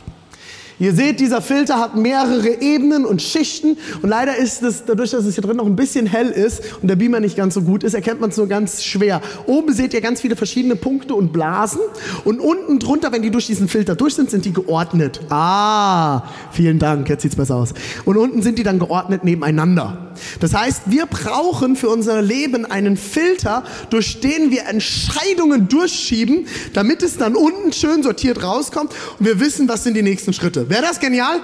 Ihr 0.78 0.94
seht, 0.94 1.20
dieser 1.20 1.42
Filter 1.42 1.78
hat 1.78 1.94
mehrere 1.96 2.62
Ebenen 2.62 3.04
und 3.04 3.20
Schichten 3.20 3.76
und 4.00 4.08
leider 4.08 4.36
ist 4.36 4.62
es, 4.62 4.84
dadurch, 4.86 5.10
dass 5.10 5.26
es 5.26 5.34
hier 5.34 5.42
drin 5.42 5.56
noch 5.56 5.66
ein 5.66 5.76
bisschen 5.76 6.06
hell 6.06 6.28
ist 6.28 6.62
und 6.80 6.88
der 6.88 6.96
Beamer 6.96 7.20
nicht 7.20 7.36
ganz 7.36 7.54
so 7.54 7.62
gut 7.62 7.82
ist, 7.82 7.94
erkennt 7.94 8.20
man 8.20 8.30
es 8.30 8.36
nur 8.36 8.46
ganz 8.46 8.82
schwer. 8.82 9.20
Oben 9.46 9.74
seht 9.74 9.92
ihr 9.92 10.00
ganz 10.00 10.20
viele 10.20 10.36
verschiedene 10.36 10.76
Punkte 10.76 11.16
und 11.16 11.32
Blasen 11.32 11.80
und 12.24 12.40
unten 12.40 12.78
drunter, 12.78 13.12
wenn 13.12 13.22
die 13.22 13.30
durch 13.30 13.48
diesen 13.48 13.68
Filter 13.68 13.94
durch 13.94 14.14
sind, 14.14 14.30
sind 14.30 14.44
die 14.44 14.52
geordnet. 14.52 15.20
Ah, 15.28 16.22
vielen 16.52 16.78
Dank, 16.78 17.08
jetzt 17.08 17.22
sieht's 17.22 17.36
besser 17.36 17.56
aus. 17.56 17.74
Und 18.04 18.16
unten 18.16 18.40
sind 18.40 18.56
die 18.56 18.62
dann 18.62 18.78
geordnet 18.78 19.24
nebeneinander. 19.24 20.07
Das 20.40 20.54
heißt, 20.54 20.82
wir 20.86 21.06
brauchen 21.06 21.76
für 21.76 21.88
unser 21.88 22.22
Leben 22.22 22.64
einen 22.66 22.96
Filter, 22.96 23.64
durch 23.90 24.20
den 24.20 24.50
wir 24.50 24.66
Entscheidungen 24.66 25.68
durchschieben, 25.68 26.46
damit 26.72 27.02
es 27.02 27.16
dann 27.16 27.36
unten 27.36 27.72
schön 27.72 28.02
sortiert 28.02 28.42
rauskommt 28.42 28.92
und 29.18 29.26
wir 29.26 29.40
wissen, 29.40 29.68
was 29.68 29.84
sind 29.84 29.94
die 29.94 30.02
nächsten 30.02 30.32
Schritte. 30.32 30.68
Wäre 30.68 30.82
das 30.82 31.00
genial? 31.00 31.40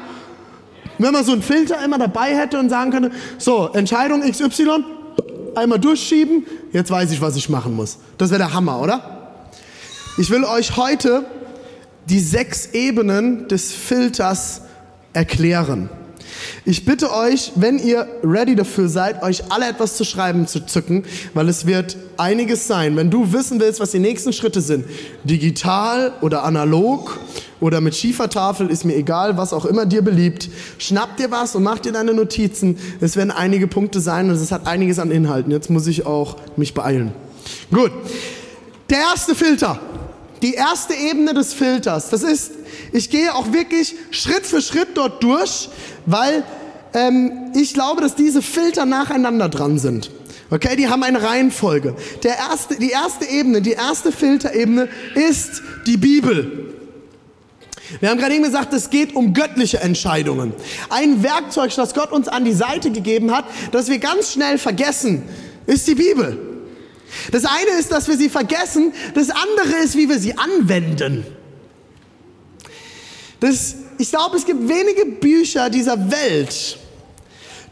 Wenn 0.99 1.13
man 1.13 1.25
so 1.25 1.33
einen 1.33 1.43
Filter 1.43 1.85
immer 1.85 1.99
dabei 1.99 2.37
hätte 2.37 2.59
und 2.59 2.69
sagen 2.69 2.91
könnte, 2.91 3.11
so, 3.39 3.71
Entscheidung 3.73 4.21
XY, 4.21 4.85
einmal 5.55 5.79
durchschieben, 5.79 6.47
jetzt 6.73 6.91
weiß 6.91 7.11
ich, 7.13 7.21
was 7.21 7.37
ich 7.37 7.49
machen 7.49 7.75
muss. 7.75 7.99
Das 8.19 8.31
wäre 8.31 8.39
der 8.39 8.53
Hammer, 8.53 8.81
oder? 8.81 9.33
Ich 10.17 10.31
will 10.31 10.45
euch 10.45 10.77
heute 10.77 11.25
die 12.09 12.21
sechs 12.21 12.71
Ebenen 12.73 13.49
des 13.49 13.73
Filters 13.73 14.63
erklären. 15.13 15.89
Ich 16.65 16.85
bitte 16.85 17.13
euch, 17.13 17.53
wenn 17.57 17.79
ihr 17.79 18.07
ready 18.23 18.55
dafür 18.55 18.89
seid, 18.89 19.23
euch 19.23 19.53
alle 19.53 19.69
etwas 19.69 19.97
zu 19.97 20.05
schreiben 20.05 20.47
zu 20.47 20.65
zücken, 20.65 21.05
weil 21.35 21.49
es 21.49 21.67
wird 21.67 21.97
einiges 22.17 22.67
sein. 22.67 22.97
Wenn 22.97 23.11
du 23.11 23.33
wissen 23.33 23.61
willst, 23.61 23.81
was 23.81 23.91
die 23.91 23.99
nächsten 23.99 24.33
Schritte 24.33 24.61
sind, 24.61 24.87
digital 25.25 26.13
oder 26.21 26.45
analog 26.45 27.19
oder 27.61 27.81
mit 27.81 27.95
Schiefertafel, 27.95 28.69
ist 28.69 28.85
mir 28.85 28.97
egal, 28.97 29.37
was 29.37 29.53
auch 29.53 29.65
immer 29.65 29.87
dir 29.87 30.03
beliebt, 30.03 30.49
schnapp 30.79 31.17
dir 31.17 31.31
was 31.31 31.55
und 31.55 31.63
mach 31.63 31.79
dir 31.79 31.93
deine 31.93 32.15
Notizen. 32.15 32.79
Es 33.01 33.17
werden 33.17 33.31
einige 33.31 33.67
Punkte 33.67 34.01
sein 34.01 34.29
und 34.31 34.37
es 34.37 34.53
hat 34.53 34.67
einiges 34.67 34.99
an 34.99 35.11
Inhalten. 35.11 35.51
Jetzt 35.51 35.71
muss 35.71 35.87
ich 35.87 36.07
auch 36.07 36.37
mich 36.57 36.75
beeilen. 36.75 37.13
Gut. 37.71 37.93
Der 38.91 38.99
erste 38.99 39.35
Filter. 39.35 39.81
Die 40.45 40.53
erste 40.53 40.93
Ebene 40.93 41.33
des 41.33 41.55
Filters. 41.55 42.11
Das 42.11 42.23
ist, 42.23 42.53
ich 42.93 43.09
gehe 43.09 43.35
auch 43.35 43.55
wirklich 43.55 43.95
Schritt 44.11 44.45
für 44.45 44.61
Schritt 44.61 44.89
dort 44.95 45.23
durch, 45.23 45.71
weil 46.05 46.45
ähm, 46.93 47.51
ich 47.55 47.73
glaube, 47.73 48.03
dass 48.03 48.15
diese 48.15 48.43
Filter 48.43 48.85
nacheinander 48.85 49.49
dran 49.49 49.79
sind. 49.79 50.11
Okay, 50.51 50.77
die 50.77 50.89
haben 50.89 51.03
eine 51.03 51.23
Reihenfolge. 51.23 51.97
Der 52.23 52.37
erste, 52.37 52.77
die 52.77 52.91
erste 52.91 53.25
Ebene, 53.25 53.63
die 53.63 53.73
erste 53.73 54.13
Filterebene 54.13 54.91
ist 55.15 55.63
die 55.87 55.97
Bibel. 55.97 56.75
Wir 58.01 58.11
haben 58.11 58.19
gerade 58.19 58.35
eben 58.35 58.45
gesagt, 58.45 58.75
es 58.75 58.91
geht 58.91 59.17
um 59.17 59.33
göttliche 59.33 59.81
Entscheidungen. 59.81 60.53
Ein 60.91 61.23
Werkzeug, 61.23 61.75
das 61.75 61.95
Gott 61.95 62.13
uns 62.13 62.29
an 62.29 62.45
die 62.45 62.53
Seite 62.53 62.91
gegeben 62.91 63.33
hat, 63.33 63.47
das 63.73 63.89
wir 63.89 63.99
ganz 63.99 64.33
schnell 64.33 64.59
vergessen, 64.59 65.23
ist 65.65 65.89
die 65.89 65.95
Bibel. 65.95 66.54
Das 67.33 67.45
eine 67.45 67.79
ist, 67.79 67.93
dass 67.93 68.09
wir 68.09 68.17
sie 68.17 68.29
vergessen, 68.29 68.93
das 69.15 69.31
andere 69.31 69.83
ist, 69.83 69.97
wie 69.97 70.09
wir 70.09 70.19
sie 70.19 70.37
anwenden. 70.37 71.27
Das, 73.41 73.75
ich 73.99 74.11
glaube, 74.11 74.37
es 74.37 74.47
gibt 74.47 74.69
wenige 74.69 75.07
Bücher 75.07 75.71
dieser 75.71 76.11
Welt, 76.11 76.79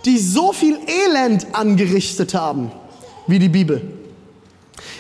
die 0.04 0.18
so 0.18 0.52
viel 0.52 0.78
Elend 0.86 1.46
angerichtet 1.52 2.34
haben 2.34 2.70
wie 3.26 3.38
die 3.38 3.48
Bibel. 3.48 3.80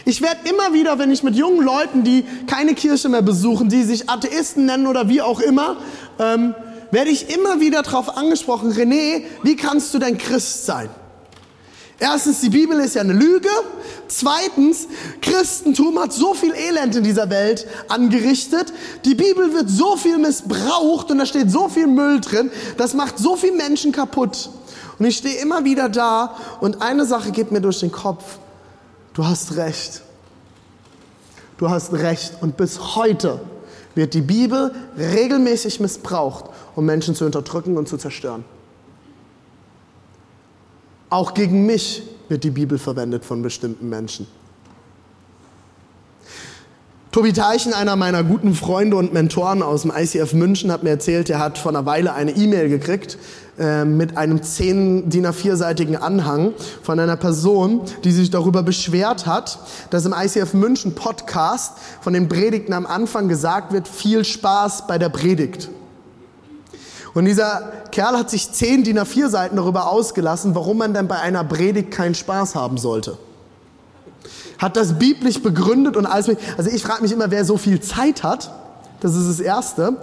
Ich 0.04 0.20
werde 0.20 0.48
immer 0.48 0.72
wieder, 0.72 0.98
wenn 0.98 1.12
ich 1.12 1.22
mit 1.22 1.36
jungen 1.36 1.64
Leuten, 1.64 2.02
die 2.02 2.24
keine 2.46 2.74
Kirche 2.74 3.08
mehr 3.08 3.22
besuchen, 3.22 3.68
die 3.68 3.82
sich 3.82 4.08
Atheisten 4.08 4.66
nennen 4.66 4.86
oder 4.86 5.08
wie 5.08 5.22
auch 5.22 5.40
immer, 5.40 5.76
ähm, 6.18 6.54
werde 6.90 7.10
ich 7.10 7.34
immer 7.34 7.60
wieder 7.60 7.82
darauf 7.82 8.16
angesprochen, 8.16 8.72
René, 8.72 9.22
wie 9.42 9.56
kannst 9.56 9.94
du 9.94 9.98
denn 9.98 10.18
Christ 10.18 10.66
sein? 10.66 10.88
Erstens, 12.02 12.40
die 12.40 12.48
Bibel 12.48 12.80
ist 12.80 12.96
ja 12.96 13.02
eine 13.02 13.12
Lüge. 13.12 13.48
Zweitens, 14.08 14.88
Christentum 15.20 16.00
hat 16.00 16.12
so 16.12 16.34
viel 16.34 16.52
Elend 16.52 16.96
in 16.96 17.04
dieser 17.04 17.30
Welt 17.30 17.64
angerichtet. 17.86 18.72
Die 19.04 19.14
Bibel 19.14 19.54
wird 19.54 19.70
so 19.70 19.96
viel 19.96 20.18
missbraucht 20.18 21.12
und 21.12 21.18
da 21.18 21.26
steht 21.26 21.48
so 21.52 21.68
viel 21.68 21.86
Müll 21.86 22.20
drin. 22.20 22.50
Das 22.76 22.94
macht 22.94 23.18
so 23.18 23.36
viele 23.36 23.52
Menschen 23.52 23.92
kaputt. 23.92 24.50
Und 24.98 25.06
ich 25.06 25.18
stehe 25.18 25.40
immer 25.40 25.64
wieder 25.64 25.88
da 25.88 26.36
und 26.60 26.82
eine 26.82 27.06
Sache 27.06 27.30
geht 27.30 27.52
mir 27.52 27.60
durch 27.60 27.78
den 27.78 27.92
Kopf. 27.92 28.24
Du 29.14 29.24
hast 29.24 29.54
recht. 29.54 30.02
Du 31.56 31.70
hast 31.70 31.92
recht. 31.92 32.32
Und 32.40 32.56
bis 32.56 32.96
heute 32.96 33.38
wird 33.94 34.14
die 34.14 34.22
Bibel 34.22 34.74
regelmäßig 34.98 35.78
missbraucht, 35.78 36.46
um 36.74 36.84
Menschen 36.84 37.14
zu 37.14 37.24
unterdrücken 37.26 37.76
und 37.78 37.88
zu 37.88 37.96
zerstören. 37.96 38.44
Auch 41.12 41.34
gegen 41.34 41.66
mich 41.66 42.04
wird 42.30 42.42
die 42.42 42.50
Bibel 42.50 42.78
verwendet 42.78 43.22
von 43.26 43.42
bestimmten 43.42 43.90
Menschen. 43.90 44.26
Tobi 47.10 47.34
Teichen, 47.34 47.74
einer 47.74 47.96
meiner 47.96 48.24
guten 48.24 48.54
Freunde 48.54 48.96
und 48.96 49.12
Mentoren 49.12 49.62
aus 49.62 49.82
dem 49.82 49.92
ICF 49.94 50.32
München, 50.32 50.72
hat 50.72 50.84
mir 50.84 50.88
erzählt, 50.88 51.28
er 51.28 51.38
hat 51.38 51.58
vor 51.58 51.70
einer 51.70 51.84
Weile 51.84 52.14
eine 52.14 52.30
E-Mail 52.30 52.70
gekriegt 52.70 53.18
äh, 53.58 53.84
mit 53.84 54.16
einem 54.16 54.42
10 54.42 55.10
DIN 55.10 55.26
A4-seitigen 55.26 55.96
Anhang 55.96 56.54
von 56.82 56.98
einer 56.98 57.18
Person, 57.18 57.82
die 58.04 58.12
sich 58.12 58.30
darüber 58.30 58.62
beschwert 58.62 59.26
hat, 59.26 59.58
dass 59.90 60.06
im 60.06 60.14
ICF 60.18 60.54
München 60.54 60.94
Podcast 60.94 61.74
von 62.00 62.14
den 62.14 62.30
Predigten 62.30 62.72
am 62.72 62.86
Anfang 62.86 63.28
gesagt 63.28 63.74
wird, 63.74 63.86
viel 63.86 64.24
Spaß 64.24 64.86
bei 64.86 64.96
der 64.96 65.10
Predigt. 65.10 65.68
Und 67.14 67.26
dieser 67.26 67.72
Kerl 67.90 68.16
hat 68.18 68.30
sich 68.30 68.50
10 68.50 68.84
DIN 68.84 68.98
A4 68.98 69.28
Seiten 69.28 69.56
darüber 69.56 69.88
ausgelassen, 69.90 70.54
warum 70.54 70.78
man 70.78 70.94
denn 70.94 71.08
bei 71.08 71.18
einer 71.18 71.44
Predigt 71.44 71.90
keinen 71.90 72.14
Spaß 72.14 72.54
haben 72.54 72.78
sollte 72.78 73.18
hat 74.62 74.76
das 74.76 74.96
biblisch 74.96 75.42
begründet 75.42 75.96
und 75.96 76.06
alles. 76.06 76.30
Also 76.56 76.70
ich 76.70 76.82
frage 76.82 77.02
mich 77.02 77.10
immer, 77.10 77.30
wer 77.32 77.44
so 77.44 77.58
viel 77.58 77.80
Zeit 77.80 78.22
hat. 78.22 78.52
Das 79.00 79.16
ist 79.16 79.28
das 79.28 79.40
Erste. 79.40 79.96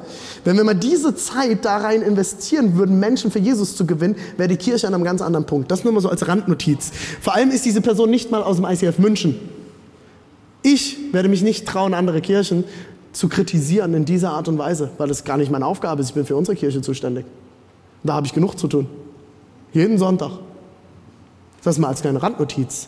Wenn 0.44 0.58
wir 0.58 0.66
mal 0.66 0.74
diese 0.74 1.16
Zeit 1.16 1.64
da 1.64 1.78
rein 1.78 2.02
investieren 2.02 2.76
würden, 2.76 3.00
Menschen 3.00 3.32
für 3.32 3.40
Jesus 3.40 3.78
zu 3.78 3.86
gewinnen, 3.86 4.18
wäre 4.36 4.50
die 4.50 4.58
Kirche 4.58 4.86
an 4.86 4.94
einem 4.94 5.06
ganz 5.06 5.22
anderen 5.22 5.46
Punkt. 5.46 5.72
Das 5.72 5.86
nur 5.86 5.94
mal 5.94 6.02
so 6.02 6.10
als 6.10 6.28
Randnotiz. 6.28 6.92
Vor 7.22 7.34
allem 7.34 7.52
ist 7.52 7.64
diese 7.64 7.80
Person 7.80 8.10
nicht 8.10 8.30
mal 8.30 8.44
aus 8.44 8.58
dem 8.58 8.66
ICF 8.66 9.00
München. 9.00 9.40
Ich 10.62 11.14
werde 11.14 11.30
mich 11.30 11.42
nicht 11.42 11.66
trauen, 11.66 11.94
andere 11.94 12.20
Kirchen 12.20 12.66
zu 13.12 13.28
kritisieren 13.28 13.94
in 13.94 14.06
dieser 14.06 14.32
Art 14.32 14.48
und 14.48 14.58
Weise, 14.58 14.92
weil 14.98 15.08
das 15.08 15.24
gar 15.24 15.38
nicht 15.38 15.52
meine 15.52 15.66
Aufgabe 15.66 16.02
ist. 16.02 16.10
Ich 16.10 16.14
bin 16.14 16.26
für 16.26 16.36
unsere 16.36 16.56
Kirche 16.56 16.82
zuständig. 16.82 17.26
Da 18.04 18.14
habe 18.14 18.28
ich 18.28 18.34
genug 18.34 18.58
zu 18.58 18.68
tun. 18.68 18.88
Jeden 19.74 19.98
Sonntag. 19.98 20.32
Das 21.64 21.78
mal 21.78 21.90
als 21.90 22.02
kleine 22.02 22.22
Randnotiz. 22.22 22.88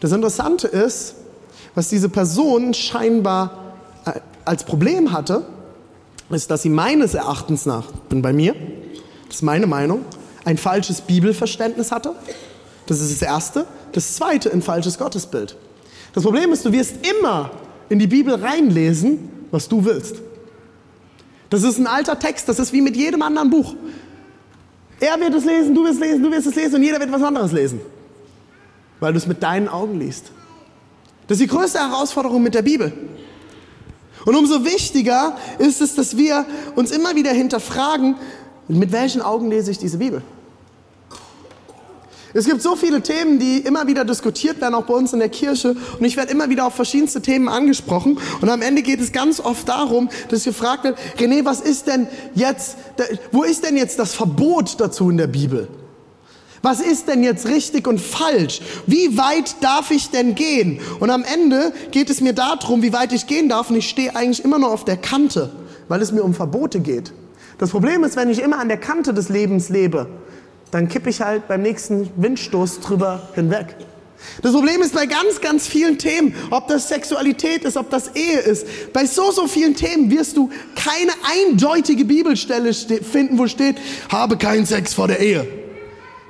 Das 0.00 0.12
Interessante 0.12 0.68
ist, 0.68 1.16
was 1.74 1.88
diese 1.88 2.08
Person 2.08 2.74
scheinbar 2.74 3.74
äh, 4.04 4.20
als 4.44 4.64
Problem 4.64 5.12
hatte, 5.12 5.44
ist, 6.30 6.50
dass 6.50 6.62
sie 6.62 6.68
meines 6.68 7.14
Erachtens 7.14 7.66
nach, 7.66 7.90
bin 8.08 8.22
bei 8.22 8.32
mir, 8.32 8.54
das 9.26 9.36
ist 9.36 9.42
meine 9.42 9.66
Meinung, 9.66 10.00
ein 10.44 10.58
falsches 10.58 11.00
Bibelverständnis 11.00 11.90
hatte. 11.90 12.12
Das 12.86 13.00
ist 13.00 13.20
das 13.20 13.26
Erste. 13.26 13.66
Das 13.92 14.14
Zweite, 14.14 14.52
ein 14.52 14.62
falsches 14.62 14.98
Gottesbild. 14.98 15.56
Das 16.12 16.22
Problem 16.22 16.52
ist, 16.52 16.64
du 16.64 16.72
wirst 16.72 16.96
immer 17.06 17.50
in 17.88 17.98
die 17.98 18.06
Bibel 18.06 18.34
reinlesen, 18.34 19.30
was 19.50 19.68
du 19.68 19.84
willst. 19.84 20.16
Das 21.50 21.62
ist 21.62 21.78
ein 21.78 21.86
alter 21.86 22.18
Text, 22.18 22.48
das 22.48 22.58
ist 22.58 22.72
wie 22.72 22.80
mit 22.80 22.96
jedem 22.96 23.22
anderen 23.22 23.50
Buch. 23.50 23.74
Er 25.00 25.20
wird 25.20 25.34
es 25.34 25.44
lesen, 25.44 25.74
du 25.74 25.84
wirst 25.84 25.94
es 25.94 26.00
lesen, 26.00 26.22
du 26.22 26.30
wirst 26.30 26.46
es 26.46 26.54
lesen 26.54 26.76
und 26.76 26.82
jeder 26.82 26.98
wird 27.00 27.12
was 27.12 27.22
anderes 27.22 27.52
lesen 27.52 27.80
weil 29.04 29.12
du 29.12 29.18
es 29.18 29.26
mit 29.26 29.42
deinen 29.42 29.68
Augen 29.68 30.00
liest. 30.00 30.30
Das 31.26 31.38
ist 31.38 31.44
die 31.44 31.54
größte 31.54 31.78
Herausforderung 31.78 32.42
mit 32.42 32.54
der 32.54 32.62
Bibel. 32.62 32.90
Und 34.24 34.34
umso 34.34 34.64
wichtiger 34.64 35.36
ist 35.58 35.82
es, 35.82 35.94
dass 35.94 36.16
wir 36.16 36.46
uns 36.74 36.90
immer 36.90 37.14
wieder 37.14 37.30
hinterfragen, 37.30 38.16
mit 38.66 38.92
welchen 38.92 39.20
Augen 39.20 39.50
lese 39.50 39.70
ich 39.70 39.78
diese 39.78 39.98
Bibel? 39.98 40.22
Es 42.36 42.46
gibt 42.46 42.62
so 42.62 42.74
viele 42.74 43.00
Themen, 43.00 43.38
die 43.38 43.58
immer 43.58 43.86
wieder 43.86 44.04
diskutiert 44.04 44.60
werden, 44.60 44.74
auch 44.74 44.86
bei 44.86 44.94
uns 44.94 45.12
in 45.12 45.20
der 45.20 45.28
Kirche. 45.28 45.76
Und 45.98 46.04
ich 46.04 46.16
werde 46.16 46.32
immer 46.32 46.50
wieder 46.50 46.66
auf 46.66 46.74
verschiedenste 46.74 47.22
Themen 47.22 47.48
angesprochen. 47.48 48.18
Und 48.40 48.48
am 48.48 48.60
Ende 48.60 48.82
geht 48.82 49.00
es 49.00 49.12
ganz 49.12 49.38
oft 49.38 49.68
darum, 49.68 50.10
dass 50.28 50.42
gefragt 50.42 50.82
wird, 50.82 50.98
René, 51.16 51.44
was 51.44 51.60
ist 51.60 51.86
denn 51.86 52.08
jetzt, 52.34 52.76
wo 53.30 53.44
ist 53.44 53.64
denn 53.64 53.76
jetzt 53.76 54.00
das 54.00 54.14
Verbot 54.14 54.80
dazu 54.80 55.10
in 55.10 55.16
der 55.16 55.28
Bibel? 55.28 55.68
Was 56.60 56.80
ist 56.80 57.06
denn 57.08 57.22
jetzt 57.22 57.46
richtig 57.46 57.86
und 57.86 58.00
falsch? 58.00 58.60
Wie 58.86 59.16
weit 59.16 59.56
darf 59.60 59.92
ich 59.92 60.10
denn 60.10 60.34
gehen? 60.34 60.80
Und 60.98 61.10
am 61.10 61.22
Ende 61.22 61.72
geht 61.92 62.10
es 62.10 62.20
mir 62.20 62.32
darum, 62.32 62.82
wie 62.82 62.92
weit 62.92 63.12
ich 63.12 63.28
gehen 63.28 63.48
darf. 63.48 63.70
Und 63.70 63.76
ich 63.76 63.88
stehe 63.88 64.16
eigentlich 64.16 64.44
immer 64.44 64.58
nur 64.58 64.72
auf 64.72 64.84
der 64.84 64.96
Kante, 64.96 65.52
weil 65.86 66.02
es 66.02 66.10
mir 66.10 66.24
um 66.24 66.34
Verbote 66.34 66.80
geht. 66.80 67.12
Das 67.58 67.70
Problem 67.70 68.02
ist, 68.02 68.16
wenn 68.16 68.28
ich 68.28 68.40
immer 68.40 68.58
an 68.58 68.68
der 68.68 68.78
Kante 68.78 69.14
des 69.14 69.28
Lebens 69.28 69.68
lebe, 69.68 70.08
dann 70.74 70.88
kippe 70.88 71.08
ich 71.08 71.20
halt 71.20 71.46
beim 71.46 71.62
nächsten 71.62 72.10
Windstoß 72.16 72.80
drüber 72.80 73.28
hinweg. 73.36 73.76
Das 74.42 74.52
Problem 74.52 74.82
ist 74.82 74.92
bei 74.92 75.06
ganz, 75.06 75.40
ganz 75.40 75.68
vielen 75.68 75.98
Themen, 75.98 76.34
ob 76.50 76.66
das 76.66 76.88
Sexualität 76.88 77.62
ist, 77.62 77.76
ob 77.76 77.90
das 77.90 78.16
Ehe 78.16 78.40
ist, 78.40 78.92
bei 78.92 79.06
so, 79.06 79.30
so 79.30 79.46
vielen 79.46 79.76
Themen 79.76 80.10
wirst 80.10 80.36
du 80.36 80.50
keine 80.74 81.12
eindeutige 81.46 82.04
Bibelstelle 82.04 82.74
finden, 82.74 83.38
wo 83.38 83.46
steht, 83.46 83.76
habe 84.08 84.36
keinen 84.36 84.66
Sex 84.66 84.94
vor 84.94 85.06
der 85.06 85.20
Ehe. 85.20 85.46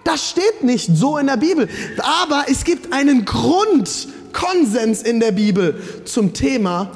Das 0.04 0.28
steht 0.28 0.62
nicht 0.62 0.90
so 0.94 1.16
in 1.16 1.26
der 1.26 1.38
Bibel. 1.38 1.66
Aber 1.96 2.44
es 2.46 2.64
gibt 2.64 2.92
einen 2.92 3.24
Grundkonsens 3.24 5.00
in 5.00 5.20
der 5.20 5.32
Bibel 5.32 5.80
zum 6.04 6.34
Thema 6.34 6.90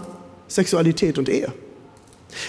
Sexualität 0.48 1.16
und 1.16 1.30
Ehe. 1.30 1.50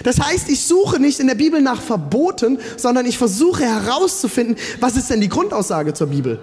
Das 0.04 0.20
heißt, 0.20 0.50
ich 0.50 0.66
suche 0.66 1.00
nicht 1.00 1.20
in 1.20 1.28
der 1.28 1.36
Bibel 1.36 1.62
nach 1.62 1.82
Verboten, 1.82 2.60
sondern 2.78 3.06
ich 3.06 3.18
versuche 3.18 3.64
herauszufinden, 3.64 4.56
was 4.80 4.98
ist 4.98 5.10
denn 5.10 5.22
die 5.22 5.30
Grundaussage 5.30 5.94
zur 5.94 6.08
Bibel. 6.08 6.40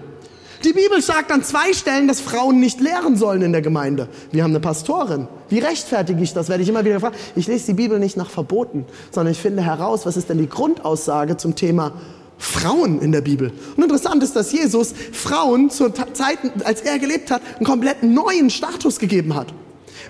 Die 0.64 0.72
Bibel 0.72 1.00
sagt 1.02 1.30
an 1.30 1.44
zwei 1.44 1.72
Stellen, 1.74 2.08
dass 2.08 2.20
Frauen 2.20 2.60
nicht 2.60 2.80
lehren 2.80 3.16
sollen 3.16 3.42
in 3.42 3.52
der 3.52 3.60
Gemeinde. 3.60 4.08
Wir 4.32 4.42
haben 4.42 4.50
eine 4.50 4.60
Pastorin. 4.60 5.28
Wie 5.48 5.58
rechtfertige 5.58 6.22
ich 6.22 6.32
das? 6.32 6.48
Werde 6.48 6.62
ich 6.62 6.68
immer 6.68 6.84
wieder 6.84 6.94
gefragt. 6.94 7.16
Ich 7.36 7.46
lese 7.46 7.66
die 7.66 7.74
Bibel 7.74 7.98
nicht 7.98 8.16
nach 8.16 8.30
Verboten, 8.30 8.86
sondern 9.10 9.32
ich 9.32 9.38
finde 9.38 9.62
heraus, 9.62 10.06
was 10.06 10.16
ist 10.16 10.30
denn 10.30 10.38
die 10.38 10.48
Grundaussage 10.48 11.36
zum 11.36 11.54
Thema 11.54 11.92
Frauen 12.38 13.00
in 13.00 13.12
der 13.12 13.20
Bibel. 13.20 13.52
Und 13.76 13.82
interessant 13.82 14.22
ist, 14.22 14.34
dass 14.34 14.52
Jesus 14.52 14.94
Frauen 15.12 15.70
zur 15.70 15.94
Zeit, 15.94 16.38
als 16.64 16.80
er 16.80 16.98
gelebt 16.98 17.30
hat, 17.30 17.42
einen 17.56 17.66
komplett 17.66 18.02
neuen 18.02 18.50
Status 18.50 18.98
gegeben 18.98 19.34
hat. 19.34 19.48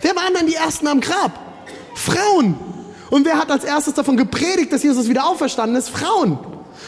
Wer 0.00 0.14
waren 0.16 0.35
denn 0.35 0.47
die 0.47 0.54
Ersten 0.54 0.87
am 0.87 1.00
Grab? 1.00 1.33
Frauen. 1.95 2.56
Und 3.11 3.25
wer 3.25 3.39
hat 3.39 3.51
als 3.51 3.65
erstes 3.65 3.95
davon 3.95 4.17
gepredigt, 4.17 4.73
dass 4.73 4.83
Jesus 4.83 5.09
wieder 5.09 5.27
auferstanden 5.27 5.77
ist? 5.77 5.89
Frauen. 5.91 6.39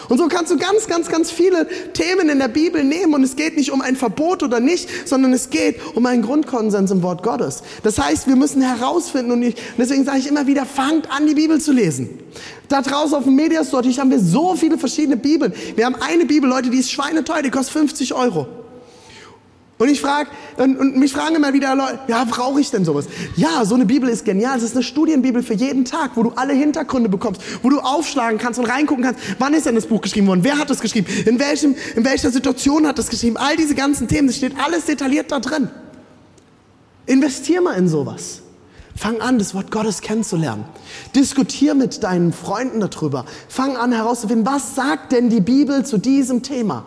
Und 0.09 0.19
so 0.19 0.29
kannst 0.29 0.51
du 0.51 0.57
ganz, 0.57 0.87
ganz, 0.87 1.09
ganz 1.09 1.31
viele 1.31 1.67
Themen 1.93 2.29
in 2.29 2.39
der 2.39 2.49
Bibel 2.49 2.85
nehmen 2.85 3.15
und 3.15 3.23
es 3.23 3.37
geht 3.37 3.57
nicht 3.57 3.71
um 3.73 3.81
ein 3.81 3.97
Verbot 3.97 4.43
oder 4.43 4.61
nicht, 4.61 4.89
sondern 5.09 5.33
es 5.33 5.51
geht 5.51 5.77
um 5.95 6.07
einen 6.07 6.23
Grundkonsens 6.23 6.91
im 6.91 7.03
Wort 7.03 7.23
Gottes. 7.23 7.63
Das 7.83 7.99
heißt, 7.99 8.27
wir 8.27 8.37
müssen 8.37 8.63
herausfinden 8.63 9.33
und, 9.33 9.43
ich, 9.43 9.57
deswegen 9.77 10.05
sage 10.05 10.19
ich 10.19 10.27
immer 10.27 10.47
wieder, 10.47 10.65
fangt 10.67 11.11
an, 11.11 11.27
die 11.27 11.35
Bibel 11.35 11.61
zu 11.61 11.73
lesen. 11.73 12.09
Da 12.69 12.83
draußen 12.83 13.15
auf 13.15 13.25
dem 13.25 13.35
Mediastore 13.35 13.89
haben 13.99 14.11
wir 14.11 14.21
so 14.21 14.55
viele 14.55 14.79
verschiedene 14.79 15.17
Bibeln. 15.17 15.53
Wir 15.75 15.87
haben 15.87 15.97
eine 15.97 16.27
Bibel, 16.27 16.49
Leute, 16.49 16.71
die 16.71 16.79
ist 16.79 16.91
schweineteuer, 16.91 17.43
die 17.43 17.51
kostet 17.51 17.75
50 17.75 18.15
Euro. 18.15 18.47
Und 19.79 19.89
ich 19.89 20.01
frage, 20.01 20.29
und, 20.57 20.77
und, 20.77 20.97
mich 20.97 21.13
fragen 21.13 21.37
immer 21.37 21.53
wieder 21.53 21.77
Leute, 21.77 22.01
ja, 22.09 22.25
brauche 22.25 22.61
ich 22.61 22.71
denn 22.73 22.85
sowas? 22.85 23.07
Ja, 23.37 23.65
so 23.65 23.77
eine 23.77 23.87
Bibel 23.87 24.09
ist 24.09 24.25
genial. 24.25 24.59
Es 24.59 24.65
ist 24.65 24.75
eine 24.75 24.83
Studienbibel 24.83 25.41
für 25.41 25.55
jeden 25.55 25.85
Tag, 25.85 26.13
wo 26.17 26.25
du 26.25 26.33
alle 26.35 26.53
Hintergründe 26.53 27.09
bekommst, 27.09 27.41
wo 27.63 27.71
du 27.71 27.79
aufschlagen 27.79 28.39
kannst 28.39 28.59
und 28.59 28.67
reingucken 28.67 29.05
kannst. 29.05 29.21
Wann 29.39 29.55
ist 29.55 29.67
denn 29.67 29.77
das 29.77 29.87
Buch 29.87 30.01
geschrieben 30.01 30.27
worden? 30.27 30.43
Wer 30.43 30.59
hat 30.59 30.69
es 30.71 30.81
geschrieben? 30.81 31.07
In, 31.27 31.39
welchem, 31.39 31.77
in 31.95 32.05
welcher 32.05 32.31
Situation 32.31 32.89
hat 32.89 32.99
es 32.99 33.09
geschrieben? 33.09 33.37
All 33.37 33.57
diese 33.57 33.77
ganzen 33.77 34.09
Themen, 34.09 34.27
das 34.27 34.37
steht 34.37 34.59
alles 34.59 34.87
detailliert 34.87 35.31
da 35.31 35.39
drin. 35.39 35.71
Investier 37.07 37.61
mal 37.61 37.75
in 37.75 37.89
sowas. 37.89 38.43
Fang 38.97 39.21
an, 39.21 39.39
das 39.39 39.55
Wort 39.55 39.71
Gottes 39.71 40.01
kennenzulernen. 40.01 40.65
Diskutier 41.15 41.77
mit 41.77 42.03
deinen 42.03 42.33
Freunden 42.33 42.81
darüber. 42.81 43.27
Fang 43.49 43.77
an 43.77 43.93
herauszufinden, 43.93 44.45
was 44.45 44.75
sagt 44.75 45.13
denn 45.13 45.31
die 45.31 45.41
Bibel 45.41 45.87
zu 45.87 45.99
diesem 45.99 46.43
Thema? 46.43 46.85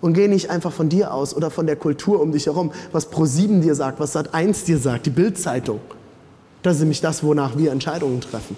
Und 0.00 0.14
geh 0.14 0.28
nicht 0.28 0.50
einfach 0.50 0.72
von 0.72 0.88
dir 0.88 1.12
aus 1.12 1.34
oder 1.34 1.50
von 1.50 1.66
der 1.66 1.76
Kultur 1.76 2.20
um 2.20 2.32
dich 2.32 2.46
herum, 2.46 2.72
was 2.92 3.10
Pro7 3.10 3.60
dir 3.60 3.74
sagt, 3.74 3.98
was 3.98 4.14
Sat1 4.14 4.64
dir 4.64 4.78
sagt, 4.78 5.06
die 5.06 5.10
Bildzeitung. 5.10 5.80
Das 6.62 6.74
ist 6.74 6.80
nämlich 6.80 7.00
das, 7.00 7.22
wonach 7.22 7.56
wir 7.56 7.72
Entscheidungen 7.72 8.20
treffen. 8.20 8.56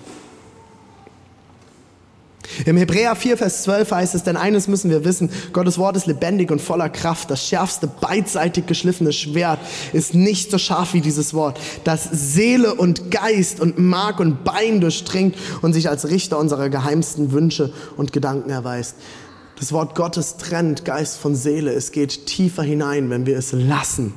Im 2.67 2.77
Hebräer 2.77 3.15
4, 3.15 3.37
Vers 3.37 3.63
12 3.63 3.91
heißt 3.91 4.15
es, 4.15 4.23
denn 4.23 4.37
eines 4.37 4.69
müssen 4.69 4.91
wir 4.91 5.05
wissen, 5.05 5.31
Gottes 5.53 5.79
Wort 5.79 5.97
ist 5.97 6.07
lebendig 6.07 6.51
und 6.51 6.61
voller 6.61 6.89
Kraft. 6.89 7.31
Das 7.31 7.47
schärfste, 7.47 7.87
beidseitig 7.87 8.67
geschliffene 8.67 9.13
Schwert 9.13 9.61
ist 9.93 10.15
nicht 10.15 10.51
so 10.51 10.59
scharf 10.59 10.93
wie 10.93 11.01
dieses 11.01 11.33
Wort, 11.33 11.59
das 11.85 12.09
Seele 12.11 12.75
und 12.75 13.11
Geist 13.11 13.61
und 13.61 13.79
Mark 13.79 14.21
und 14.21 14.45
Bein 14.45 14.81
durchdringt 14.81 15.37
und 15.63 15.73
sich 15.73 15.89
als 15.89 16.09
Richter 16.09 16.39
unserer 16.39 16.69
geheimsten 16.69 17.33
Wünsche 17.33 17.73
und 17.97 18.13
Gedanken 18.13 18.51
erweist. 18.51 18.97
Das 19.61 19.73
Wort 19.73 19.95
Gottes 19.95 20.39
trennt 20.39 20.87
Geist 20.87 21.19
von 21.19 21.37
Seele. 21.37 21.73
Es 21.75 21.93
geht 21.93 22.27
tiefer 22.27 22.63
hinein, 22.63 23.11
wenn 23.11 23.27
wir 23.27 23.37
es 23.37 23.53
lassen. 23.53 24.15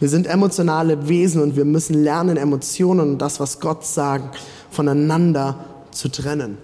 Wir 0.00 0.08
sind 0.08 0.26
emotionale 0.26 1.06
Wesen 1.06 1.42
und 1.42 1.54
wir 1.54 1.66
müssen 1.66 2.02
lernen, 2.02 2.38
Emotionen 2.38 3.10
und 3.10 3.18
das, 3.18 3.38
was 3.40 3.60
Gott 3.60 3.84
sagt, 3.84 4.40
voneinander 4.70 5.66
zu 5.90 6.08
trennen. 6.08 6.56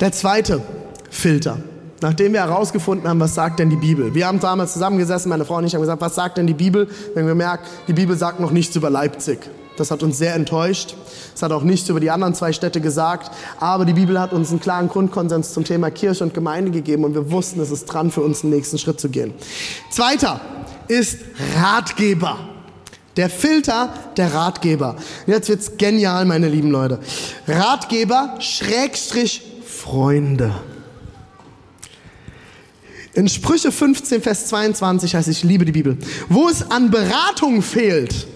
Der 0.00 0.12
zweite 0.12 0.62
Filter, 1.10 1.58
nachdem 2.00 2.32
wir 2.32 2.40
herausgefunden 2.40 3.06
haben, 3.06 3.20
was 3.20 3.34
sagt 3.34 3.58
denn 3.58 3.68
die 3.68 3.76
Bibel. 3.76 4.14
Wir 4.14 4.26
haben 4.26 4.40
damals 4.40 4.72
zusammengesessen, 4.72 5.28
meine 5.28 5.44
Frau 5.44 5.56
und 5.56 5.66
ich 5.66 5.74
haben 5.74 5.82
gesagt, 5.82 6.00
was 6.00 6.14
sagt 6.14 6.38
denn 6.38 6.46
die 6.46 6.54
Bibel? 6.54 6.88
Wir 7.14 7.34
merken, 7.34 7.66
die 7.86 7.92
Bibel 7.92 8.16
sagt 8.16 8.40
noch 8.40 8.50
nichts 8.50 8.74
über 8.76 8.88
Leipzig. 8.88 9.40
Das 9.80 9.90
hat 9.90 10.02
uns 10.02 10.18
sehr 10.18 10.34
enttäuscht. 10.34 10.94
Es 11.34 11.42
hat 11.42 11.52
auch 11.52 11.62
nichts 11.62 11.88
über 11.88 12.00
die 12.00 12.10
anderen 12.10 12.34
zwei 12.34 12.52
Städte 12.52 12.82
gesagt. 12.82 13.30
Aber 13.58 13.86
die 13.86 13.94
Bibel 13.94 14.20
hat 14.20 14.34
uns 14.34 14.50
einen 14.50 14.60
klaren 14.60 14.88
Grundkonsens 14.88 15.54
zum 15.54 15.64
Thema 15.64 15.90
Kirche 15.90 16.22
und 16.22 16.34
Gemeinde 16.34 16.70
gegeben 16.70 17.04
und 17.04 17.14
wir 17.14 17.30
wussten, 17.30 17.60
es 17.60 17.70
ist 17.70 17.86
dran 17.86 18.10
für 18.10 18.20
uns, 18.20 18.42
den 18.42 18.50
nächsten 18.50 18.76
Schritt 18.76 19.00
zu 19.00 19.08
gehen. 19.08 19.32
Zweiter 19.90 20.38
ist 20.86 21.20
Ratgeber. 21.56 22.38
Der 23.16 23.30
Filter 23.30 23.94
der 24.18 24.34
Ratgeber. 24.34 24.96
Jetzt 25.26 25.48
wird's 25.48 25.78
genial, 25.78 26.26
meine 26.26 26.50
lieben 26.50 26.70
Leute. 26.70 27.00
Ratgeber, 27.48 28.34
Schrägstrich, 28.38 29.42
Freunde. 29.66 30.54
In 33.14 33.28
Sprüche 33.28 33.72
15, 33.72 34.20
Vers 34.20 34.46
22 34.48 35.14
heißt, 35.14 35.28
ich 35.28 35.42
liebe 35.42 35.64
die 35.64 35.72
Bibel. 35.72 35.96
Wo 36.28 36.50
es 36.50 36.70
an 36.70 36.90
Beratung 36.90 37.62
fehlt, 37.62 38.26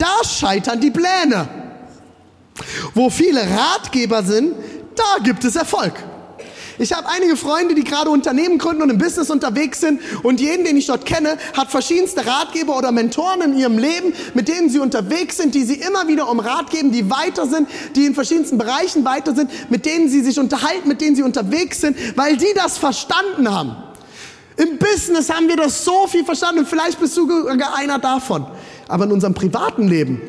da 0.00 0.24
scheitern 0.24 0.80
die 0.80 0.90
Pläne. 0.90 1.48
Wo 2.94 3.10
viele 3.10 3.40
Ratgeber 3.40 4.22
sind, 4.22 4.54
da 4.96 5.22
gibt 5.22 5.44
es 5.44 5.56
Erfolg. 5.56 5.94
Ich 6.78 6.94
habe 6.94 7.06
einige 7.10 7.36
Freunde, 7.36 7.74
die 7.74 7.84
gerade 7.84 8.08
Unternehmen 8.08 8.56
gründen 8.56 8.80
und 8.80 8.88
im 8.88 8.96
Business 8.96 9.28
unterwegs 9.28 9.80
sind 9.80 10.00
und 10.22 10.40
jeden, 10.40 10.64
den 10.64 10.78
ich 10.78 10.86
dort 10.86 11.04
kenne, 11.04 11.36
hat 11.54 11.70
verschiedenste 11.70 12.24
Ratgeber 12.24 12.74
oder 12.74 12.90
Mentoren 12.90 13.42
in 13.42 13.58
ihrem 13.58 13.76
Leben, 13.76 14.14
mit 14.32 14.48
denen 14.48 14.70
sie 14.70 14.78
unterwegs 14.78 15.36
sind, 15.36 15.54
die 15.54 15.64
sie 15.64 15.74
immer 15.74 16.08
wieder 16.08 16.30
um 16.30 16.40
Rat 16.40 16.70
geben, 16.70 16.90
die 16.90 17.10
weiter 17.10 17.46
sind, 17.46 17.68
die 17.96 18.06
in 18.06 18.14
verschiedensten 18.14 18.56
Bereichen 18.56 19.04
weiter 19.04 19.34
sind, 19.34 19.50
mit 19.70 19.84
denen 19.84 20.08
sie 20.08 20.22
sich 20.22 20.38
unterhalten, 20.38 20.88
mit 20.88 21.02
denen 21.02 21.16
sie 21.16 21.22
unterwegs 21.22 21.82
sind, 21.82 21.98
weil 22.16 22.38
die 22.38 22.54
das 22.54 22.78
verstanden 22.78 23.50
haben. 23.50 23.76
Im 24.56 24.78
Business 24.78 25.28
haben 25.28 25.48
wir 25.48 25.56
das 25.56 25.84
so 25.84 26.06
viel 26.06 26.24
verstanden 26.24 26.60
und 26.60 26.68
vielleicht 26.68 26.98
bist 26.98 27.14
du 27.14 27.46
einer 27.46 27.98
davon. 27.98 28.46
Aber 28.90 29.04
in 29.04 29.12
unserem 29.12 29.34
privaten 29.34 29.86
Leben, 29.86 30.20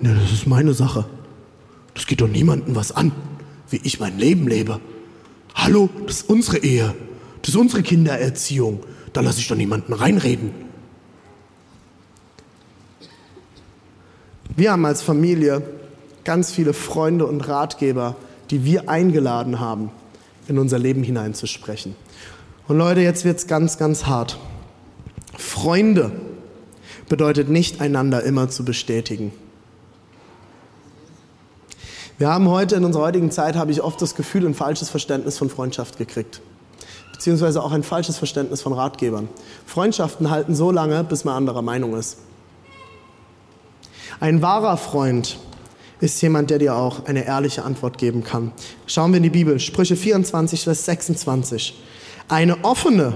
ne, 0.00 0.18
das 0.20 0.32
ist 0.32 0.48
meine 0.48 0.74
Sache. 0.74 1.04
Das 1.94 2.08
geht 2.08 2.20
doch 2.20 2.26
niemandem 2.28 2.74
was 2.74 2.90
an, 2.90 3.12
wie 3.70 3.80
ich 3.84 4.00
mein 4.00 4.18
Leben 4.18 4.48
lebe. 4.48 4.80
Hallo, 5.54 5.88
das 6.06 6.16
ist 6.16 6.28
unsere 6.28 6.58
Ehe. 6.58 6.92
Das 7.42 7.50
ist 7.50 7.56
unsere 7.56 7.84
Kindererziehung. 7.84 8.80
Da 9.12 9.20
lasse 9.20 9.38
ich 9.38 9.46
doch 9.46 9.56
niemanden 9.56 9.92
reinreden. 9.92 10.50
Wir 14.56 14.72
haben 14.72 14.84
als 14.84 15.02
Familie 15.02 15.62
ganz 16.24 16.50
viele 16.50 16.72
Freunde 16.72 17.26
und 17.26 17.42
Ratgeber, 17.42 18.16
die 18.50 18.64
wir 18.64 18.88
eingeladen 18.88 19.60
haben, 19.60 19.90
in 20.48 20.58
unser 20.58 20.80
Leben 20.80 21.04
hineinzusprechen. 21.04 21.94
Und 22.66 22.78
Leute, 22.78 23.02
jetzt 23.02 23.24
wird 23.24 23.38
es 23.38 23.46
ganz, 23.46 23.78
ganz 23.78 24.06
hart. 24.06 24.36
Freunde 25.38 26.10
bedeutet 27.08 27.48
nicht, 27.48 27.80
einander 27.80 28.22
immer 28.22 28.48
zu 28.48 28.64
bestätigen. 28.64 29.32
Wir 32.18 32.28
haben 32.28 32.48
heute 32.48 32.76
in 32.76 32.84
unserer 32.84 33.04
heutigen 33.04 33.30
Zeit, 33.30 33.56
habe 33.56 33.70
ich 33.70 33.82
oft 33.82 34.00
das 34.00 34.14
Gefühl, 34.14 34.46
ein 34.46 34.54
falsches 34.54 34.88
Verständnis 34.88 35.36
von 35.36 35.50
Freundschaft 35.50 35.98
gekriegt. 35.98 36.40
Beziehungsweise 37.12 37.62
auch 37.62 37.72
ein 37.72 37.82
falsches 37.82 38.16
Verständnis 38.16 38.62
von 38.62 38.72
Ratgebern. 38.72 39.28
Freundschaften 39.66 40.30
halten 40.30 40.54
so 40.54 40.70
lange, 40.70 41.04
bis 41.04 41.24
man 41.24 41.34
anderer 41.34 41.62
Meinung 41.62 41.94
ist. 41.94 42.18
Ein 44.18 44.40
wahrer 44.40 44.78
Freund 44.78 45.38
ist 46.00 46.20
jemand, 46.22 46.50
der 46.50 46.58
dir 46.58 46.74
auch 46.74 47.04
eine 47.06 47.26
ehrliche 47.26 47.64
Antwort 47.64 47.98
geben 47.98 48.24
kann. 48.24 48.52
Schauen 48.86 49.12
wir 49.12 49.18
in 49.18 49.22
die 49.22 49.30
Bibel, 49.30 49.60
Sprüche 49.60 49.96
24, 49.96 50.64
Vers 50.64 50.84
26. 50.86 51.78
Eine 52.28 52.64
offene 52.64 53.14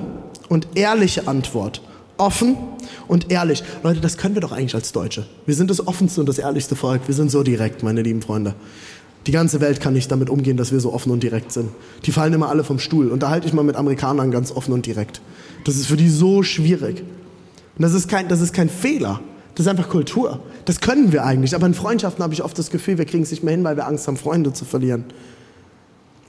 und 0.49 0.69
ehrliche 0.75 1.27
Antwort 1.27 1.83
offen 2.21 2.57
und 3.09 3.31
ehrlich. 3.31 3.65
Leute, 3.83 4.01
das 4.01 4.17
können 4.17 4.35
wir 4.35 4.41
doch 4.41 4.53
eigentlich 4.53 4.75
als 4.75 4.93
Deutsche. 4.93 5.27
Wir 5.47 5.55
sind 5.55 5.71
das 5.71 5.87
offenste 5.87 6.21
und 6.21 6.29
das 6.29 6.39
ehrlichste 6.39 6.77
Volk. 6.77 7.03
Wir 7.07 7.15
sind 7.15 7.31
so 7.31 7.43
direkt, 7.43 7.83
meine 7.83 8.03
lieben 8.03 8.23
Freunde. 8.23 8.55
Die 9.27 9.33
ganze 9.33 9.61
Welt 9.61 9.81
kann 9.81 9.93
nicht 9.93 10.11
damit 10.11 10.31
umgehen, 10.31 10.57
dass 10.57 10.73
wir 10.73 10.81
so 10.81 10.93
offen 10.93 11.11
und 11.13 11.23
direkt 11.23 11.53
sind. 11.53 11.71
Die 12.07 12.13
fallen 12.13 12.33
immer 12.33 12.49
alle 12.49 12.65
vom 12.65 12.79
Stuhl. 12.79 13.09
Und 13.09 13.23
da 13.23 13.31
halte 13.31 13.47
ich 13.47 13.53
mal 13.53 13.65
mit 13.65 13.77
Amerikanern 13.77 14.31
ganz 14.31 14.51
offen 14.51 14.73
und 14.73 14.87
direkt. 14.87 15.21
Das 15.65 15.77
ist 15.77 15.87
für 15.87 15.97
die 15.97 16.09
so 16.09 16.43
schwierig. 16.43 17.01
Und 17.01 17.83
das 17.83 17.93
ist 17.93 18.09
kein, 18.09 18.29
das 18.29 18.41
ist 18.41 18.55
kein 18.55 18.71
Fehler. 18.71 19.21
Das 19.55 19.67
ist 19.67 19.71
einfach 19.71 19.91
Kultur. 19.91 20.41
Das 20.65 20.81
können 20.81 21.13
wir 21.13 21.25
eigentlich. 21.25 21.55
Aber 21.55 21.67
in 21.67 21.75
Freundschaften 21.75 22.23
habe 22.23 22.33
ich 22.33 22.43
oft 22.43 22.59
das 22.59 22.71
Gefühl, 22.71 22.97
wir 22.97 23.05
kriegen 23.05 23.23
es 23.23 23.31
nicht 23.31 23.43
mehr 23.43 23.53
hin, 23.53 23.65
weil 23.65 23.77
wir 23.77 23.87
Angst 23.87 24.07
haben, 24.07 24.17
Freunde 24.17 24.53
zu 24.53 24.65
verlieren. 24.65 25.05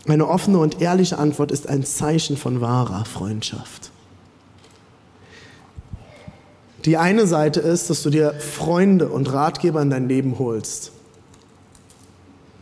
Eine 0.07 0.27
offene 0.27 0.57
und 0.57 0.81
ehrliche 0.81 1.17
Antwort 1.17 1.51
ist 1.51 1.69
ein 1.69 1.85
Zeichen 1.85 2.35
von 2.35 2.59
wahrer 2.59 3.05
Freundschaft. 3.05 3.91
Die 6.85 6.97
eine 6.97 7.27
Seite 7.27 7.59
ist, 7.59 7.89
dass 7.89 8.01
du 8.01 8.09
dir 8.09 8.33
Freunde 8.33 9.09
und 9.09 9.31
Ratgeber 9.31 9.81
in 9.81 9.89
dein 9.89 10.07
Leben 10.07 10.39
holst, 10.39 10.91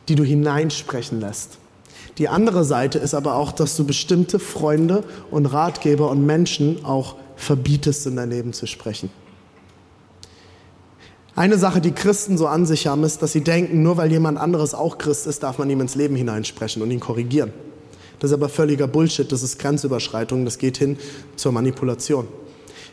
die 0.10 0.16
du 0.16 0.24
hineinsprechen 0.24 1.22
lässt. 1.22 1.58
Die 2.18 2.28
andere 2.28 2.66
Seite 2.66 3.00
ist 3.00 3.14
aber 3.14 3.36
auch, 3.36 3.54
dass 3.54 3.78
du 3.78 3.86
bestimmte 3.86 4.40
Freunde 4.40 5.06
und 5.32 5.46
Ratgeber 5.46 6.10
und 6.10 6.26
Menschen 6.26 6.84
auch 6.84 7.16
verbietest, 7.38 8.08
in 8.08 8.18
dein 8.18 8.30
Leben 8.30 8.52
zu 8.52 8.68
sprechen. 8.68 9.10
Eine 11.34 11.58
Sache, 11.58 11.80
die 11.80 11.94
Christen 11.94 12.38
so 12.38 12.48
an 12.48 12.66
sich 12.66 12.88
haben, 12.88 13.06
ist, 13.06 13.22
dass 13.22 13.32
sie 13.32 13.42
denken, 13.42 13.82
nur 13.82 13.96
weil 13.96 14.12
jemand 14.12 14.38
anderes 14.38 14.74
auch 14.74 14.98
Christ 14.98 15.26
ist, 15.26 15.44
darf 15.44 15.58
man 15.58 15.70
ihm 15.70 15.80
ins 15.80 15.96
Leben 15.96 16.18
hineinsprechen 16.18 16.82
und 16.82 16.92
ihn 16.92 17.00
korrigieren. 17.00 17.54
Das 18.20 18.32
ist 18.32 18.34
aber 18.36 18.50
völliger 18.50 18.88
Bullshit, 18.88 19.32
das 19.32 19.42
ist 19.42 19.58
Grenzüberschreitung, 19.58 20.44
das 20.44 20.58
geht 20.58 20.78
hin 20.78 20.98
zur 21.38 21.54
Manipulation. 21.54 22.28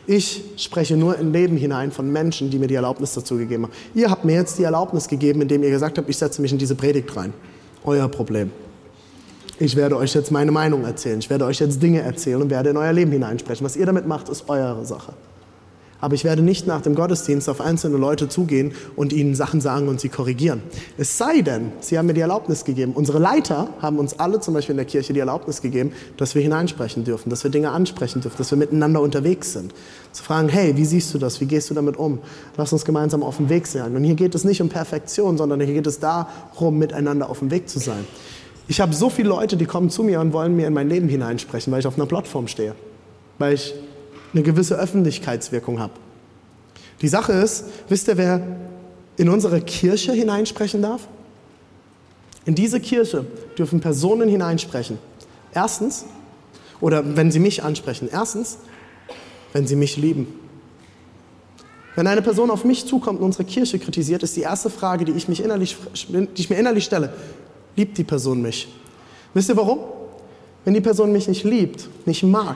Ich 0.09 0.41
spreche 0.55 0.95
nur 0.95 1.19
in 1.19 1.33
Leben 1.33 1.57
hinein 1.57 1.91
von 1.91 2.09
Menschen, 2.09 2.49
die 2.49 2.59
mir 2.59 2.67
die 2.67 2.75
Erlaubnis 2.75 3.13
dazu 3.13 3.35
gegeben 3.35 3.63
haben. 3.63 3.73
Ihr 3.93 4.09
habt 4.09 4.23
mir 4.23 4.35
jetzt 4.35 4.57
die 4.57 4.63
Erlaubnis 4.63 5.09
gegeben, 5.09 5.41
indem 5.41 5.63
ihr 5.63 5.69
gesagt 5.69 5.97
habt, 5.97 6.09
ich 6.09 6.15
setze 6.15 6.41
mich 6.41 6.53
in 6.53 6.57
diese 6.57 6.75
Predigt 6.75 7.13
rein. 7.17 7.33
Euer 7.83 8.07
Problem. 8.07 8.51
Ich 9.59 9.75
werde 9.75 9.97
euch 9.97 10.13
jetzt 10.13 10.31
meine 10.31 10.51
Meinung 10.51 10.85
erzählen. 10.85 11.19
Ich 11.19 11.29
werde 11.29 11.43
euch 11.43 11.59
jetzt 11.59 11.83
Dinge 11.83 12.01
erzählen 12.01 12.41
und 12.41 12.49
werde 12.49 12.69
in 12.69 12.77
euer 12.77 12.93
Leben 12.93 13.11
hineinsprechen. 13.11 13.65
Was 13.65 13.75
ihr 13.75 13.85
damit 13.85 14.07
macht, 14.07 14.29
ist 14.29 14.47
eure 14.47 14.85
Sache. 14.85 15.13
Aber 15.99 16.13
ich 16.13 16.23
werde 16.23 16.43
nicht 16.43 16.67
nach 16.67 16.81
dem 16.81 16.93
Gottesdienst 16.93 17.49
auf 17.49 17.59
einzelne 17.59 17.97
Leute 17.97 18.29
zugehen 18.29 18.73
und 18.95 19.13
ihnen 19.13 19.33
Sachen 19.33 19.61
sagen 19.61 19.87
und 19.87 19.99
sie 19.99 20.09
korrigieren. 20.09 20.61
Es 20.97 21.17
sei 21.17 21.41
denn, 21.41 21.71
sie 21.79 21.97
haben 21.97 22.05
mir 22.05 22.13
die 22.13 22.21
Erlaubnis 22.21 22.65
gegeben. 22.65 22.93
Unsere 22.93 23.17
Leiter 23.17 23.69
haben 23.81 23.97
uns 23.97 24.19
alle 24.19 24.39
zum 24.39 24.53
Beispiel 24.53 24.73
in 24.73 24.77
der 24.77 24.85
Kirche 24.85 25.13
die 25.13 25.19
Erlaubnis 25.19 25.61
gegeben, 25.61 25.91
dass 26.17 26.35
wir 26.35 26.41
hineinsprechen 26.41 27.03
dürfen, 27.03 27.31
dass 27.31 27.43
wir 27.43 27.49
Dinge 27.49 27.71
ansprechen 27.71 28.21
dürfen, 28.21 28.37
dass 28.37 28.51
wir 28.51 28.57
miteinander 28.59 29.01
unterwegs 29.01 29.53
sind. 29.53 29.73
Zu 30.11 30.23
fragen, 30.23 30.49
hey, 30.49 30.75
wie 30.77 30.85
siehst 30.85 31.13
du 31.13 31.17
das? 31.17 31.39
Wie 31.41 31.45
gehst 31.45 31.69
du 31.69 31.73
damit 31.73 31.97
um? 31.97 32.19
Lass 32.55 32.73
uns 32.73 32.85
gemeinsam 32.85 33.23
auf 33.23 33.37
dem 33.37 33.49
Weg 33.49 33.67
sein. 33.67 33.95
Und 33.95 34.03
hier 34.03 34.15
geht 34.15 34.33
es 34.35 34.43
nicht 34.43 34.61
um 34.61 34.69
Perfektion, 34.69 35.37
sondern 35.37 35.61
hier 35.61 35.73
geht 35.73 35.87
es 35.87 35.99
darum, 35.99 36.77
miteinander 36.77 37.29
auf 37.29 37.39
dem 37.39 37.51
Weg 37.51 37.69
zu 37.69 37.79
sein. 37.79 38.05
Ich 38.67 38.81
habe 38.81 38.93
so 38.93 39.09
viele 39.09 39.29
Leute, 39.29 39.55
die 39.57 39.65
kommen 39.65 39.89
zu 39.89 40.03
mir 40.03 40.19
und 40.19 40.33
wollen 40.33 40.55
mir 40.55 40.67
in 40.67 40.73
mein 40.73 40.89
Leben 40.89 41.07
hineinsprechen, 41.07 41.71
weil 41.71 41.79
ich 41.79 41.87
auf 41.87 41.95
einer 41.95 42.05
Plattform 42.05 42.47
stehe, 42.47 42.75
weil 43.37 43.53
ich 43.53 43.73
eine 44.33 44.43
gewisse 44.43 44.75
Öffentlichkeitswirkung 44.75 45.79
habe. 45.79 45.93
Die 47.01 47.07
Sache 47.07 47.31
ist, 47.33 47.65
wisst 47.87 48.07
ihr, 48.07 48.17
wer 48.17 48.41
in 49.17 49.29
unsere 49.29 49.61
Kirche 49.61 50.11
hineinsprechen 50.13 50.81
darf? 50.81 51.07
In 52.45 52.55
diese 52.55 52.79
Kirche 52.79 53.25
dürfen 53.57 53.79
Personen 53.79 54.29
hineinsprechen. 54.29 54.97
Erstens, 55.53 56.05
oder 56.81 57.15
wenn 57.15 57.31
sie 57.31 57.39
mich 57.39 57.63
ansprechen, 57.63 58.09
erstens, 58.11 58.57
wenn 59.53 59.67
sie 59.67 59.75
mich 59.75 59.97
lieben. 59.97 60.27
Wenn 61.95 62.05
eine 62.05 62.21
Person 62.21 62.51
auf 62.51 62.63
mich 62.63 62.85
zukommt 62.85 63.19
und 63.19 63.25
unsere 63.25 63.43
Kirche 63.43 63.79
kritisiert, 63.79 64.21
ist 64.21 64.35
die 64.35 64.41
erste 64.41 64.69
Frage, 64.69 65.03
die 65.03 65.13
ich, 65.13 65.27
mich 65.27 65.43
innerlich, 65.43 65.75
die 66.07 66.27
ich 66.35 66.49
mir 66.49 66.57
innerlich 66.57 66.85
stelle, 66.85 67.11
liebt 67.75 67.97
die 67.97 68.03
Person 68.03 68.41
mich? 68.41 68.67
Wisst 69.33 69.49
ihr 69.49 69.57
warum? 69.57 69.79
Wenn 70.63 70.73
die 70.73 70.81
Person 70.81 71.11
mich 71.11 71.27
nicht 71.27 71.43
liebt, 71.43 71.89
nicht 72.05 72.23
mag, 72.23 72.55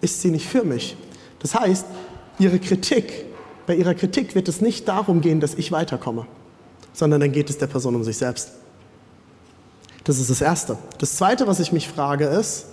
ist 0.00 0.22
sie 0.22 0.30
nicht 0.30 0.46
für 0.46 0.64
mich. 0.64 0.96
Das 1.40 1.54
heißt, 1.54 1.84
ihre 2.38 2.58
Kritik, 2.58 3.26
bei 3.66 3.74
ihrer 3.74 3.94
Kritik 3.94 4.34
wird 4.34 4.48
es 4.48 4.60
nicht 4.60 4.88
darum 4.88 5.20
gehen, 5.20 5.40
dass 5.40 5.54
ich 5.54 5.70
weiterkomme, 5.70 6.26
sondern 6.92 7.20
dann 7.20 7.32
geht 7.32 7.50
es 7.50 7.58
der 7.58 7.66
Person 7.66 7.94
um 7.94 8.04
sich 8.04 8.16
selbst. 8.16 8.52
Das 10.04 10.18
ist 10.18 10.30
das 10.30 10.40
Erste. 10.40 10.78
Das 10.98 11.16
Zweite, 11.16 11.46
was 11.46 11.60
ich 11.60 11.72
mich 11.72 11.88
frage, 11.88 12.26
ist, 12.26 12.66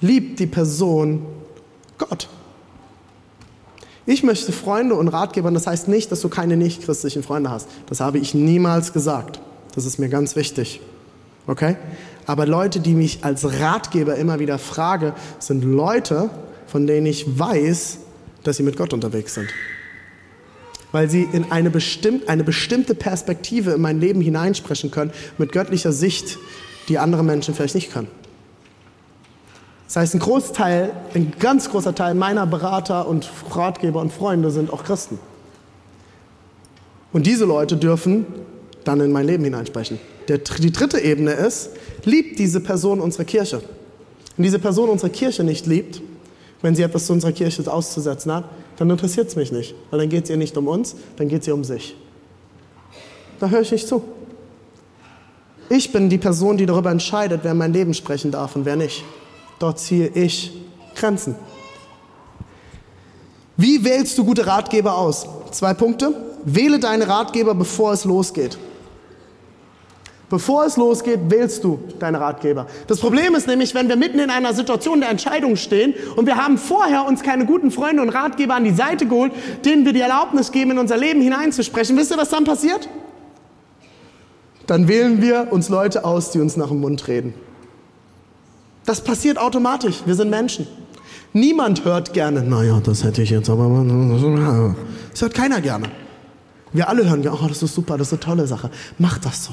liebt 0.00 0.38
die 0.38 0.46
Person 0.46 1.26
Gott? 1.98 2.28
Ich 4.06 4.22
möchte 4.22 4.52
Freunde 4.52 4.94
und 4.94 5.08
Ratgeber, 5.08 5.50
das 5.50 5.66
heißt 5.66 5.88
nicht, 5.88 6.10
dass 6.10 6.20
du 6.20 6.28
keine 6.28 6.56
nichtchristlichen 6.56 7.22
Freunde 7.22 7.50
hast. 7.50 7.68
Das 7.86 8.00
habe 8.00 8.18
ich 8.18 8.34
niemals 8.34 8.92
gesagt. 8.92 9.40
Das 9.74 9.84
ist 9.84 9.98
mir 9.98 10.08
ganz 10.08 10.36
wichtig. 10.36 10.80
Okay? 11.46 11.76
Aber 12.26 12.46
Leute, 12.46 12.80
die 12.80 12.94
mich 12.94 13.24
als 13.24 13.60
Ratgeber 13.60 14.16
immer 14.16 14.38
wieder 14.38 14.58
frage, 14.58 15.14
sind 15.38 15.64
Leute, 15.64 16.30
von 16.66 16.86
denen 16.86 17.06
ich 17.06 17.38
weiß, 17.38 17.98
dass 18.44 18.56
sie 18.56 18.62
mit 18.62 18.76
Gott 18.76 18.92
unterwegs 18.92 19.34
sind. 19.34 19.48
Weil 20.92 21.10
sie 21.10 21.28
in 21.32 21.50
eine, 21.52 21.70
bestimmt, 21.70 22.28
eine 22.28 22.42
bestimmte 22.42 22.94
Perspektive 22.94 23.72
in 23.72 23.80
mein 23.80 24.00
Leben 24.00 24.20
hineinsprechen 24.20 24.90
können, 24.90 25.12
mit 25.38 25.52
göttlicher 25.52 25.92
Sicht, 25.92 26.38
die 26.88 26.98
andere 26.98 27.22
Menschen 27.22 27.54
vielleicht 27.54 27.74
nicht 27.74 27.92
können. 27.92 28.08
Das 29.90 29.96
heißt, 29.96 30.14
ein 30.14 30.20
Großteil, 30.20 30.92
ein 31.14 31.32
ganz 31.40 31.68
großer 31.68 31.92
Teil 31.92 32.14
meiner 32.14 32.46
Berater 32.46 33.08
und 33.08 33.28
Ratgeber 33.50 34.00
und 34.00 34.12
Freunde 34.12 34.52
sind 34.52 34.72
auch 34.72 34.84
Christen. 34.84 35.18
Und 37.12 37.26
diese 37.26 37.44
Leute 37.44 37.76
dürfen 37.76 38.24
dann 38.84 39.00
in 39.00 39.10
mein 39.10 39.26
Leben 39.26 39.42
hineinsprechen. 39.42 39.98
Der, 40.28 40.38
die 40.38 40.70
dritte 40.70 41.00
Ebene 41.00 41.32
ist, 41.32 41.70
liebt 42.04 42.38
diese 42.38 42.60
Person 42.60 43.00
unsere 43.00 43.24
Kirche. 43.24 43.62
Wenn 44.36 44.44
diese 44.44 44.60
Person 44.60 44.90
unsere 44.90 45.10
Kirche 45.10 45.42
nicht 45.42 45.66
liebt, 45.66 46.00
wenn 46.62 46.76
sie 46.76 46.82
etwas 46.82 47.06
zu 47.06 47.12
unserer 47.12 47.32
Kirche 47.32 47.60
auszusetzen 47.68 48.32
hat, 48.32 48.44
dann 48.76 48.88
interessiert 48.90 49.26
es 49.26 49.34
mich 49.34 49.50
nicht, 49.50 49.74
weil 49.90 49.98
dann 49.98 50.08
geht 50.08 50.22
es 50.22 50.30
ihr 50.30 50.36
nicht 50.36 50.56
um 50.56 50.68
uns, 50.68 50.94
dann 51.16 51.26
geht 51.26 51.40
es 51.42 51.48
ihr 51.48 51.54
um 51.54 51.64
sich. 51.64 51.96
Da 53.40 53.48
höre 53.48 53.62
ich 53.62 53.72
nicht 53.72 53.88
zu. 53.88 54.04
Ich 55.68 55.90
bin 55.90 56.08
die 56.08 56.18
Person, 56.18 56.58
die 56.58 56.66
darüber 56.66 56.92
entscheidet, 56.92 57.40
wer 57.42 57.54
mein 57.54 57.72
Leben 57.72 57.92
sprechen 57.92 58.30
darf 58.30 58.54
und 58.54 58.64
wer 58.64 58.76
nicht. 58.76 59.02
Dort 59.60 59.78
ziehe 59.78 60.08
ich 60.08 60.52
Grenzen. 60.96 61.36
Wie 63.56 63.84
wählst 63.84 64.16
du 64.16 64.24
gute 64.24 64.46
Ratgeber 64.46 64.96
aus? 64.96 65.26
Zwei 65.50 65.74
Punkte. 65.74 66.14
Wähle 66.46 66.80
deine 66.80 67.06
Ratgeber, 67.06 67.54
bevor 67.54 67.92
es 67.92 68.06
losgeht. 68.06 68.56
Bevor 70.30 70.64
es 70.64 70.78
losgeht, 70.78 71.18
wählst 71.28 71.62
du 71.62 71.78
deine 71.98 72.20
Ratgeber. 72.20 72.68
Das 72.86 73.00
Problem 73.00 73.34
ist 73.34 73.48
nämlich, 73.48 73.74
wenn 73.74 73.88
wir 73.88 73.96
mitten 73.96 74.18
in 74.18 74.30
einer 74.30 74.54
Situation 74.54 75.00
der 75.00 75.10
Entscheidung 75.10 75.56
stehen 75.56 75.92
und 76.16 76.24
wir 76.24 76.36
haben 76.36 76.56
vorher 76.56 77.04
uns 77.04 77.22
keine 77.22 77.44
guten 77.44 77.70
Freunde 77.70 78.00
und 78.00 78.08
Ratgeber 78.08 78.54
an 78.54 78.64
die 78.64 78.72
Seite 78.72 79.06
geholt, 79.06 79.32
denen 79.64 79.84
wir 79.84 79.92
die 79.92 80.00
Erlaubnis 80.00 80.52
geben, 80.52 80.70
in 80.70 80.78
unser 80.78 80.96
Leben 80.96 81.20
hineinzusprechen. 81.20 81.98
Wisst 81.98 82.12
ihr, 82.12 82.16
was 82.16 82.30
dann 82.30 82.44
passiert? 82.44 82.88
Dann 84.66 84.88
wählen 84.88 85.20
wir 85.20 85.48
uns 85.50 85.68
Leute 85.68 86.04
aus, 86.06 86.30
die 86.30 86.40
uns 86.40 86.56
nach 86.56 86.68
dem 86.68 86.80
Mund 86.80 87.08
reden. 87.08 87.34
Das 88.84 89.02
passiert 89.02 89.38
automatisch. 89.38 90.02
Wir 90.06 90.14
sind 90.14 90.30
Menschen. 90.30 90.66
Niemand 91.32 91.84
hört 91.84 92.12
gerne, 92.12 92.42
naja, 92.42 92.80
das 92.82 93.04
hätte 93.04 93.22
ich 93.22 93.30
jetzt 93.30 93.48
aber. 93.48 94.74
Das 95.12 95.22
hört 95.22 95.34
keiner 95.34 95.60
gerne. 95.60 95.88
Wir 96.72 96.88
alle 96.88 97.08
hören, 97.08 97.26
oh, 97.28 97.46
das 97.46 97.62
ist 97.62 97.74
super, 97.74 97.98
das 97.98 98.08
ist 98.08 98.14
eine 98.14 98.20
tolle 98.20 98.46
Sache. 98.46 98.70
Mach 98.98 99.18
das 99.18 99.44
so. 99.44 99.52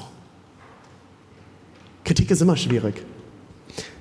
Kritik 2.04 2.32
ist 2.32 2.42
immer 2.42 2.58
schwierig. 2.58 3.04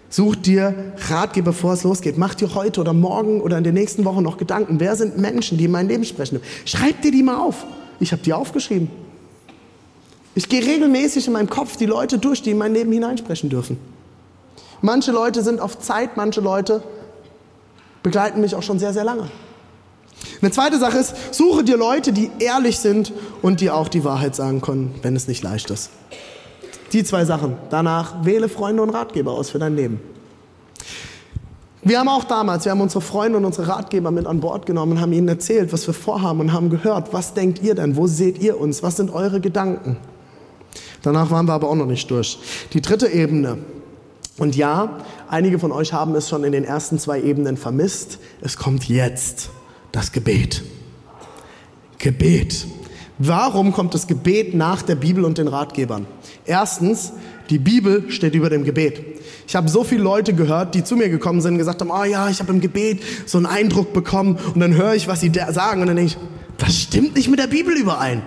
Such 0.09 0.37
dir 0.37 0.95
Ratgeber, 1.09 1.51
bevor 1.51 1.73
es 1.73 1.83
losgeht. 1.83 2.17
Mach 2.17 2.35
dir 2.35 2.55
heute 2.55 2.81
oder 2.81 2.93
morgen 2.93 3.41
oder 3.41 3.59
in 3.59 3.65
den 3.65 3.75
nächsten 3.75 4.05
Wochen 4.05 4.23
noch 4.23 4.39
Gedanken. 4.39 4.81
Wer 4.81 4.97
sind 4.97 5.19
Menschen, 5.19 5.59
die 5.59 5.65
in 5.65 5.73
mein 5.73 5.89
Leben 5.89 6.05
sprechen? 6.05 6.41
Schreib 6.65 7.03
dir 7.03 7.11
die 7.11 7.23
mal 7.23 7.37
auf. 7.37 7.67
Ich 8.01 8.13
habe 8.13 8.23
die 8.23 8.33
aufgeschrieben. 8.33 8.89
Ich 10.35 10.49
gehe 10.49 10.65
regelmäßig 10.65 11.27
in 11.27 11.33
meinem 11.33 11.51
Kopf 11.51 11.77
die 11.77 11.87
Leute 11.87 12.19
durch, 12.19 12.43
die 12.43 12.51
in 12.53 12.59
mein 12.59 12.73
Leben 12.73 12.93
hineinsprechen 12.93 13.51
dürfen. 13.51 13.79
Manche 14.83 15.13
Leute 15.13 15.43
sind 15.43 15.61
auf 15.61 15.79
Zeit, 15.79 16.17
manche 16.17 16.41
Leute 16.41 16.83
begleiten 18.03 18.41
mich 18.41 18.55
auch 18.55 18.63
schon 18.63 18.79
sehr, 18.79 18.93
sehr 18.93 19.05
lange. 19.05 19.29
Eine 20.41 20.51
zweite 20.51 20.79
Sache 20.79 20.99
ist, 20.99 21.35
suche 21.35 21.65
dir 21.65 21.77
Leute, 21.77 22.13
die 22.13 22.31
ehrlich 22.39 22.79
sind 22.79 23.13
und 23.43 23.61
die 23.61 23.71
auch 23.71 23.89
die 23.89 24.05
Wahrheit 24.05 24.35
sagen 24.35 24.61
können, 24.61 24.95
wenn 25.03 25.17
es 25.17 25.29
nicht 25.29 25.43
leicht 25.43 25.71
ist. 25.71 25.91
Die 26.93 27.05
zwei 27.05 27.25
Sachen. 27.25 27.57
Danach 27.71 28.25
wähle 28.25 28.49
Freunde 28.49 28.83
und 28.83 28.91
Ratgeber 28.91 29.33
aus 29.33 29.51
für 29.51 29.59
dein 29.59 29.77
Leben. 29.77 30.01
Wir 31.83 32.01
haben 32.01 32.09
auch 32.09 32.25
damals, 32.25 32.65
wir 32.65 32.73
haben 32.73 32.81
unsere 32.81 33.01
Freunde 33.01 33.39
und 33.39 33.45
unsere 33.45 33.69
Ratgeber 33.69 34.11
mit 34.11 34.27
an 34.27 34.41
Bord 34.41 34.67
genommen 34.67 34.93
und 34.93 35.01
haben 35.01 35.13
ihnen 35.13 35.29
erzählt, 35.29 35.73
was 35.73 35.87
wir 35.87 35.95
vorhaben 35.95 36.41
und 36.41 36.53
haben 36.53 36.69
gehört, 36.69 37.13
was 37.13 37.35
denkt 37.35 37.63
ihr 37.63 37.77
denn, 37.77 37.97
wo 37.97 38.09
seht 38.09 38.39
ihr 38.41 38.61
uns, 38.61 38.83
was 38.83 38.97
sind 38.97 39.13
eure 39.13 39.41
Gedanken. 39.41 39.97
Danach 41.03 41.31
waren 41.31 41.47
wir 41.47 41.53
aber 41.53 41.69
auch 41.69 41.77
noch 41.77 41.87
nicht 41.87 42.11
durch. 42.11 42.39
Die 42.73 42.81
dritte 42.81 43.07
Ebene. 43.07 43.59
Und 44.39 44.55
ja, 44.55 44.99
einige 45.29 45.59
von 45.59 45.73
euch 45.73 45.93
haben 45.93 46.15
es 46.15 46.29
schon 46.29 46.45
in 46.45 46.53
den 46.53 46.65
ersten 46.65 46.99
zwei 46.99 47.21
Ebenen 47.21 47.57
vermisst. 47.57 48.19
Es 48.43 48.57
kommt 48.57 48.89
jetzt 48.89 49.51
das 49.93 50.13
Gebet. 50.13 50.63
Gebet. 51.99 52.67
Warum 53.19 53.73
kommt 53.73 53.95
das 53.95 54.07
Gebet 54.07 54.55
nach 54.55 54.83
der 54.83 54.95
Bibel 54.95 55.25
und 55.25 55.39
den 55.39 55.49
Ratgebern? 55.49 56.07
Erstens, 56.45 57.13
die 57.49 57.59
Bibel 57.59 58.11
steht 58.11 58.35
über 58.35 58.51
dem 58.51 58.65
Gebet. 58.65 59.03
Ich 59.49 59.57
habe 59.57 59.71
so 59.71 59.85
viele 59.85 60.03
Leute 60.03 60.35
gehört, 60.35 60.75
die 60.75 60.85
zu 60.85 60.97
mir 60.97 61.09
gekommen 61.09 61.41
sind 61.41 61.53
und 61.53 61.59
gesagt 61.59 61.81
haben, 61.81 61.91
oh 61.91 62.05
ja, 62.05 62.29
ich 62.29 62.41
habe 62.41 62.53
im 62.53 62.61
Gebet 62.61 63.03
so 63.25 63.39
einen 63.39 63.47
Eindruck 63.47 63.95
bekommen 63.95 64.39
und 64.53 64.61
dann 64.61 64.75
höre 64.75 64.95
ich, 64.95 65.09
was 65.09 65.23
sie 65.23 65.33
sagen 65.51 65.81
und 65.81 65.87
dann 65.87 65.97
denke 65.97 66.13
ich, 66.13 66.19
das 66.59 66.77
stimmt 66.77 67.17
nicht 67.17 67.29
mit 67.29 67.39
der 67.39 67.47
Bibel 67.47 67.75
überein. 67.75 68.23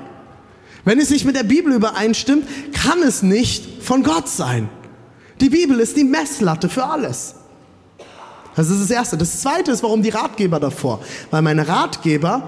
Wenn 0.86 1.00
es 1.00 1.12
nicht 1.12 1.26
mit 1.26 1.36
der 1.36 1.44
Bibel 1.44 1.74
übereinstimmt, 1.74 2.46
kann 2.74 3.04
es 3.04 3.22
nicht 3.22 3.84
von 3.84 4.02
Gott 4.02 4.28
sein. 4.28 4.70
Die 5.42 5.50
Bibel 5.50 5.80
ist 5.80 5.96
die 5.96 6.04
Messlatte 6.04 6.70
für 6.70 6.84
alles. 6.84 7.36
Das 8.56 8.70
ist 8.70 8.82
das 8.82 8.92
Erste. 8.92 9.18
Das 9.18 9.42
Zweite 9.42 9.72
ist, 9.72 9.84
warum 9.84 10.02
die 10.02 10.10
Ratgeber 10.10 10.60
davor? 10.60 11.02
Weil 11.32 11.42
meine 11.42 11.68
Ratgeber 11.68 12.48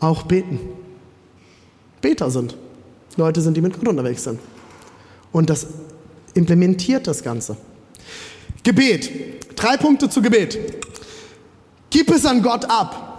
auch 0.00 0.24
beten. 0.24 0.58
Beter 2.00 2.30
sind. 2.30 2.56
Leute 3.16 3.40
sind, 3.40 3.56
die 3.56 3.60
mit 3.60 3.78
Gott 3.78 3.88
unterwegs 3.88 4.24
sind. 4.24 4.40
Und 5.32 5.48
das 5.48 5.66
implementiert 6.34 7.06
das 7.06 7.22
Ganze. 7.22 7.56
Gebet. 8.64 9.56
Drei 9.56 9.76
Punkte 9.76 10.08
zu 10.08 10.20
Gebet. 10.20 10.58
Gib 11.90 12.10
es 12.10 12.26
an 12.26 12.42
Gott 12.42 12.64
ab. 12.64 13.13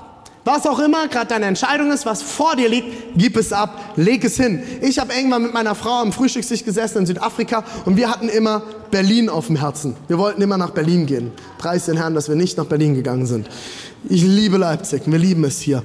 Was 0.45 0.67
auch 0.67 0.77
immer 0.77 1.07
gerade 1.07 1.25
deine 1.25 1.47
Entscheidung 1.47 1.91
ist, 1.91 2.05
was 2.05 2.21
vor 2.21 2.55
dir 2.55 2.69
liegt, 2.69 3.17
gib 3.17 3.35
es 3.35 3.51
ab, 3.51 3.81
leg 3.95 4.23
es 4.23 4.37
hin. 4.37 4.61
Ich 4.83 4.99
habe 4.99 5.11
irgendwann 5.11 5.41
mit 5.41 5.55
meiner 5.55 5.73
Frau 5.73 6.01
am 6.01 6.13
Frühstückstisch 6.13 6.63
gesessen 6.63 6.99
in 6.99 7.05
Südafrika 7.07 7.63
und 7.85 7.97
wir 7.97 8.11
hatten 8.11 8.29
immer 8.29 8.61
Berlin 8.91 9.27
auf 9.27 9.47
dem 9.47 9.55
Herzen. 9.55 9.95
Wir 10.07 10.19
wollten 10.19 10.43
immer 10.43 10.59
nach 10.59 10.69
Berlin 10.69 11.07
gehen. 11.07 11.31
Preis 11.57 11.85
den 11.85 11.97
Herrn, 11.97 12.13
dass 12.13 12.29
wir 12.29 12.35
nicht 12.35 12.59
nach 12.59 12.65
Berlin 12.65 12.93
gegangen 12.93 13.25
sind. 13.25 13.49
Ich 14.07 14.21
liebe 14.21 14.57
Leipzig, 14.57 15.01
wir 15.07 15.17
lieben 15.17 15.43
es 15.45 15.61
hier. 15.61 15.83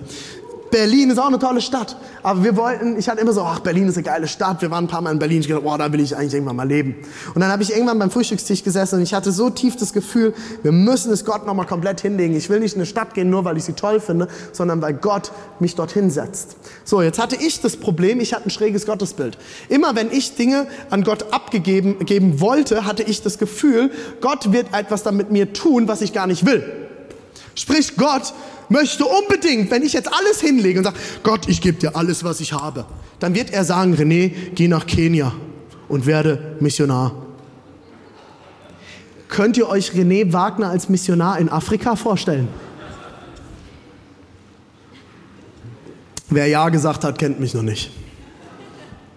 Berlin 0.70 1.11
ist 1.11 1.18
auch 1.18 1.26
eine 1.26 1.38
tolle 1.38 1.61
Stadt. 1.61 1.96
Aber 2.22 2.44
wir 2.44 2.56
wollten, 2.56 2.98
ich 2.98 3.09
hatte 3.09 3.20
immer 3.20 3.33
so, 3.33 3.42
ach, 3.42 3.61
Berlin 3.61 3.88
ist 3.88 3.96
eine 3.96 4.04
geile 4.04 4.28
Stadt. 4.28 4.62
Wir 4.62 4.70
waren 4.70 4.85
ein 4.85 4.88
paar 4.88 5.00
Mal 5.00 5.12
in 5.12 5.18
Berlin. 5.18 5.40
Ich 5.40 5.48
dachte, 5.48 5.62
boah, 5.62 5.78
da 5.78 5.92
will 5.92 6.00
ich 6.00 6.16
eigentlich 6.16 6.35
irgendwann 6.35 6.56
mal 6.56 6.68
leben. 6.68 6.96
Und 7.35 7.40
dann 7.40 7.50
habe 7.50 7.62
ich 7.62 7.72
irgendwann 7.72 7.98
beim 7.98 8.11
Frühstückstisch 8.11 8.62
gesessen 8.62 8.96
und 8.96 9.02
ich 9.02 9.14
hatte 9.14 9.33
so 9.33 9.50
tief 9.50 9.76
das 9.76 9.92
Gefühl, 9.92 10.35
wir 10.62 10.72
müssen 10.72 11.12
es 11.12 11.24
Gott 11.24 11.46
nochmal 11.46 11.66
komplett 11.66 12.00
hinlegen. 12.00 12.37
Ich 12.37 12.48
will 12.48 12.61
nicht 12.61 12.74
in 12.74 12.80
eine 12.80 12.87
Stadt 12.87 13.14
gehen, 13.14 13.30
nur 13.30 13.44
weil 13.44 13.56
ich 13.56 13.64
sie 13.64 13.72
toll 13.72 14.00
finde, 14.00 14.28
sondern 14.52 14.80
weil 14.83 14.94
Gott 14.94 15.33
mich 15.59 15.74
dorthin 15.74 16.11
setzt. 16.11 16.56
So, 16.85 17.02
jetzt 17.02 17.18
hatte 17.18 17.37
ich 17.37 17.61
das 17.61 17.76
Problem, 17.76 18.20
ich 18.20 18.35
hatte 18.35 18.46
ein 18.46 18.50
schräges 18.50 18.87
Gottesbild. 18.87 19.38
Immer 19.68 19.96
wenn 19.96 20.11
ich 20.11 20.37
Dinge 20.37 20.66
an 20.90 21.04
Gott 21.04 21.33
abgegeben 21.33 21.98
geben 22.04 22.40
wollte, 22.40 22.85
hatte 22.87 23.02
ich 23.02 23.22
das 23.22 23.38
Gefühl, 23.38 23.90
Gott 24.20 24.52
wird 24.52 24.74
etwas 24.74 25.02
damit 25.02 25.30
mir 25.30 25.52
tun, 25.52 25.88
was 25.88 26.00
ich 26.00 26.12
gar 26.12 26.26
nicht 26.26 26.46
will. 26.46 26.64
Sprich, 27.54 27.96
Gott 27.96 28.33
möchte 28.70 29.04
unbedingt, 29.04 29.70
wenn 29.70 29.83
ich 29.83 29.92
jetzt 29.92 30.12
alles 30.12 30.40
hinlege 30.40 30.78
und 30.78 30.85
sage, 30.85 30.98
Gott, 31.22 31.48
ich 31.48 31.61
gebe 31.61 31.78
dir 31.78 31.96
alles, 31.96 32.24
was 32.24 32.40
ich 32.40 32.52
habe, 32.52 32.87
dann 33.18 33.35
wird 33.35 33.50
er 33.50 33.64
sagen, 33.64 33.94
René, 33.94 34.33
geh 34.54 34.68
nach 34.68 34.87
Kenia 34.87 35.33
und 35.88 36.06
werde 36.06 36.56
Missionar. 36.61 37.12
Könnt 39.28 39.56
ihr 39.56 39.68
euch 39.68 39.92
René 39.92 40.33
Wagner 40.33 40.70
als 40.70 40.88
Missionar 40.88 41.38
in 41.38 41.48
Afrika 41.48 41.94
vorstellen? 41.96 42.48
Wer 46.28 46.46
Ja 46.46 46.68
gesagt 46.68 47.04
hat, 47.04 47.18
kennt 47.18 47.40
mich 47.40 47.54
noch 47.54 47.62
nicht. 47.62 47.90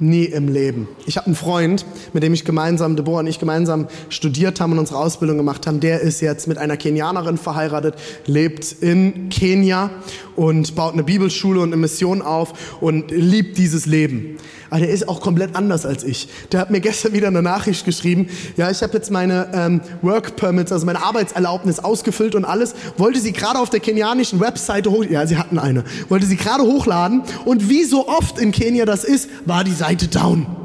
Nie 0.03 0.25
im 0.25 0.49
Leben. 0.49 0.89
Ich 1.05 1.15
habe 1.15 1.27
einen 1.27 1.35
Freund, 1.35 1.85
mit 2.11 2.23
dem 2.23 2.33
ich 2.33 2.43
gemeinsam, 2.43 2.97
Deborah 2.97 3.21
und 3.21 3.27
ich 3.27 3.39
gemeinsam 3.39 3.87
studiert 4.09 4.59
haben 4.59 4.73
und 4.73 4.79
unsere 4.79 4.99
Ausbildung 4.99 5.37
gemacht 5.37 5.65
haben. 5.65 5.79
Der 5.79 6.01
ist 6.01 6.19
jetzt 6.19 6.45
mit 6.45 6.57
einer 6.57 6.75
Kenianerin 6.75 7.37
verheiratet, 7.37 7.95
lebt 8.25 8.69
in 8.81 9.29
Kenia 9.29 9.91
und 10.35 10.75
baut 10.75 10.91
eine 10.91 11.03
Bibelschule 11.03 11.61
und 11.61 11.69
eine 11.69 11.77
Mission 11.77 12.21
auf 12.21 12.81
und 12.81 13.11
liebt 13.11 13.57
dieses 13.57 13.85
Leben. 13.85 14.35
Aber 14.73 14.79
der 14.79 14.89
ist 14.89 15.07
auch 15.07 15.21
komplett 15.21 15.55
anders 15.55 15.85
als 15.85 16.03
ich. 16.03 16.27
Der 16.51 16.59
hat 16.59 16.71
mir 16.71 16.79
gestern 16.79 17.13
wieder 17.13 17.27
eine 17.27 17.43
Nachricht 17.43 17.85
geschrieben. 17.85 18.27
Ja, 18.57 18.71
ich 18.71 18.81
habe 18.81 18.93
jetzt 18.93 19.11
meine 19.11 19.47
ähm, 19.53 19.81
Work 20.01 20.35
Permits, 20.35 20.71
also 20.71 20.87
meine 20.87 21.03
Arbeitserlaubnis 21.03 21.77
ausgefüllt 21.77 22.33
und 22.33 22.43
alles. 22.43 22.73
Wollte 22.97 23.19
sie 23.19 23.33
gerade 23.33 23.59
auf 23.59 23.69
der 23.69 23.81
kenianischen 23.81 24.39
Webseite 24.39 24.89
hoch, 24.89 25.05
ja, 25.05 25.27
sie 25.27 25.37
hatten 25.37 25.59
eine. 25.59 25.83
Wollte 26.09 26.25
sie 26.25 26.37
gerade 26.37 26.63
hochladen 26.63 27.21
und 27.45 27.69
wie 27.69 27.83
so 27.83 28.07
oft 28.07 28.39
in 28.39 28.51
Kenia 28.51 28.85
das 28.85 29.03
ist, 29.03 29.29
war 29.45 29.63
die 29.63 29.73
Seite 29.73 30.07
down. 30.07 30.62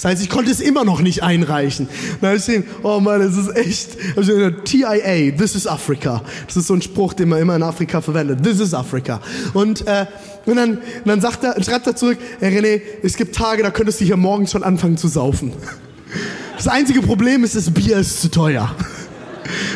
Das 0.00 0.12
heißt, 0.12 0.22
ich 0.22 0.30
konnte 0.30 0.50
es 0.50 0.60
immer 0.60 0.82
noch 0.82 1.02
nicht 1.02 1.22
einreichen. 1.22 1.86
Dann 2.20 2.28
habe 2.30 2.38
ich 2.38 2.46
gesehen, 2.46 2.64
oh 2.82 3.00
Mann, 3.00 3.20
das 3.20 3.36
ist 3.36 3.54
echt. 3.54 3.98
TIA, 4.64 5.36
this 5.36 5.54
is 5.54 5.66
Africa. 5.66 6.22
Das 6.46 6.56
ist 6.56 6.68
so 6.68 6.74
ein 6.74 6.80
Spruch, 6.80 7.12
den 7.12 7.28
man 7.28 7.38
immer 7.38 7.54
in 7.54 7.62
Afrika 7.62 8.00
verwendet. 8.00 8.42
This 8.42 8.60
is 8.60 8.72
Africa. 8.72 9.20
Und, 9.52 9.86
äh, 9.86 10.06
und 10.46 10.56
dann, 10.56 10.78
und 10.78 10.82
dann 11.04 11.20
sagt 11.20 11.44
er, 11.44 11.62
schreibt 11.62 11.86
er 11.86 11.96
zurück, 11.96 12.16
Herr 12.38 12.50
René, 12.50 12.80
es 13.02 13.14
gibt 13.14 13.34
Tage, 13.34 13.62
da 13.62 13.70
könntest 13.70 14.00
du 14.00 14.06
hier 14.06 14.16
morgens 14.16 14.52
schon 14.52 14.62
anfangen 14.62 14.96
zu 14.96 15.06
saufen. 15.06 15.52
Das 16.56 16.66
einzige 16.66 17.02
Problem 17.02 17.44
ist, 17.44 17.54
das 17.54 17.70
Bier 17.70 17.98
ist 17.98 18.22
zu 18.22 18.30
teuer. 18.30 18.74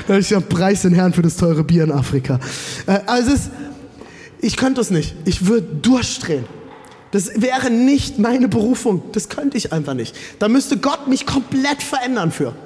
Da 0.09 0.17
ich 0.17 0.31
gesagt, 0.31 0.49
preis 0.49 0.83
den 0.83 0.95
Herrn 0.95 1.13
für 1.13 1.21
das 1.21 1.37
teure 1.37 1.65
Bier 1.65 1.85
in 1.85 1.93
Afrika. 1.93 2.41
Äh, 2.87 3.01
also 3.05 3.33
es 3.33 3.51
ich 4.41 4.57
könnte 4.57 4.81
es 4.81 4.91
nicht. 4.91 5.15
Ich 5.27 5.47
würde 5.47 5.67
durchdrehen. 5.83 6.45
Das 7.15 7.41
wäre 7.41 7.71
nicht 7.71 8.19
meine 8.19 8.49
Berufung. 8.49 9.01
Das 9.13 9.29
könnte 9.29 9.57
ich 9.57 9.73
einfach 9.73 9.95
nicht. 9.95 10.17
Da 10.41 10.49
müsste 10.49 10.79
Gott 10.79 11.07
mich 11.07 11.27
komplett 11.27 11.81
verändern 11.81 12.33
für. 12.33 12.57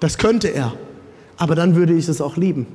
Das 0.00 0.18
könnte 0.18 0.48
er. 0.48 0.72
Aber 1.36 1.54
dann 1.54 1.76
würde 1.76 1.94
ich 1.94 2.08
es 2.08 2.20
auch 2.20 2.36
lieben. 2.36 2.66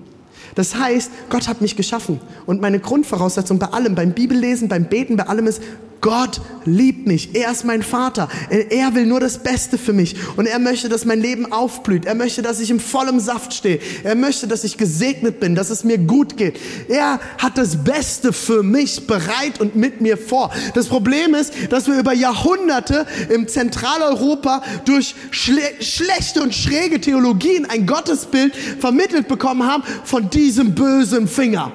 Das 0.55 0.75
heißt, 0.75 1.11
Gott 1.29 1.49
hat 1.49 1.59
mich 1.59 1.75
geschaffen. 1.75 2.21
Und 2.45 2.61
meine 2.61 2.79
Grundvoraussetzung 2.79 3.59
bei 3.59 3.65
allem, 3.65 3.95
beim 3.95 4.13
Bibellesen, 4.13 4.69
beim 4.69 4.85
Beten, 4.85 5.17
bei 5.17 5.25
allem 5.25 5.47
ist, 5.47 5.61
Gott 6.01 6.41
liebt 6.65 7.07
mich. 7.07 7.35
Er 7.35 7.51
ist 7.51 7.65
mein 7.65 7.83
Vater. 7.83 8.29
Er 8.49 8.95
will 8.95 9.05
nur 9.05 9.19
das 9.19 9.39
Beste 9.39 9.77
für 9.77 9.93
mich. 9.93 10.15
Und 10.37 10.45
er 10.45 10.59
möchte, 10.59 10.89
dass 10.89 11.05
mein 11.05 11.21
Leben 11.21 11.51
aufblüht. 11.51 12.05
Er 12.05 12.15
möchte, 12.15 12.41
dass 12.41 12.59
ich 12.59 12.69
im 12.69 12.79
vollen 12.79 13.19
Saft 13.19 13.53
stehe. 13.53 13.79
Er 14.03 14.15
möchte, 14.15 14.47
dass 14.47 14.63
ich 14.63 14.77
gesegnet 14.77 15.39
bin, 15.39 15.55
dass 15.55 15.69
es 15.69 15.83
mir 15.83 15.97
gut 15.97 16.37
geht. 16.37 16.59
Er 16.87 17.19
hat 17.37 17.57
das 17.57 17.83
Beste 17.83 18.33
für 18.33 18.63
mich 18.63 19.07
bereit 19.07 19.59
und 19.59 19.75
mit 19.75 20.01
mir 20.01 20.17
vor. 20.17 20.51
Das 20.73 20.87
Problem 20.87 21.33
ist, 21.33 21.53
dass 21.69 21.87
wir 21.87 21.99
über 21.99 22.13
Jahrhunderte 22.13 23.05
im 23.29 23.47
Zentraleuropa 23.47 24.61
durch 24.85 25.15
schle 25.31 25.61
schlechte 25.81 26.41
und 26.41 26.53
schräge 26.53 27.01
Theologien 27.01 27.65
ein 27.69 27.85
Gottesbild 27.85 28.55
vermittelt 28.55 29.27
bekommen 29.27 29.65
haben 29.65 29.83
von 30.03 30.29
diesem 30.29 30.75
bösen 30.75 31.27
Finger. 31.27 31.71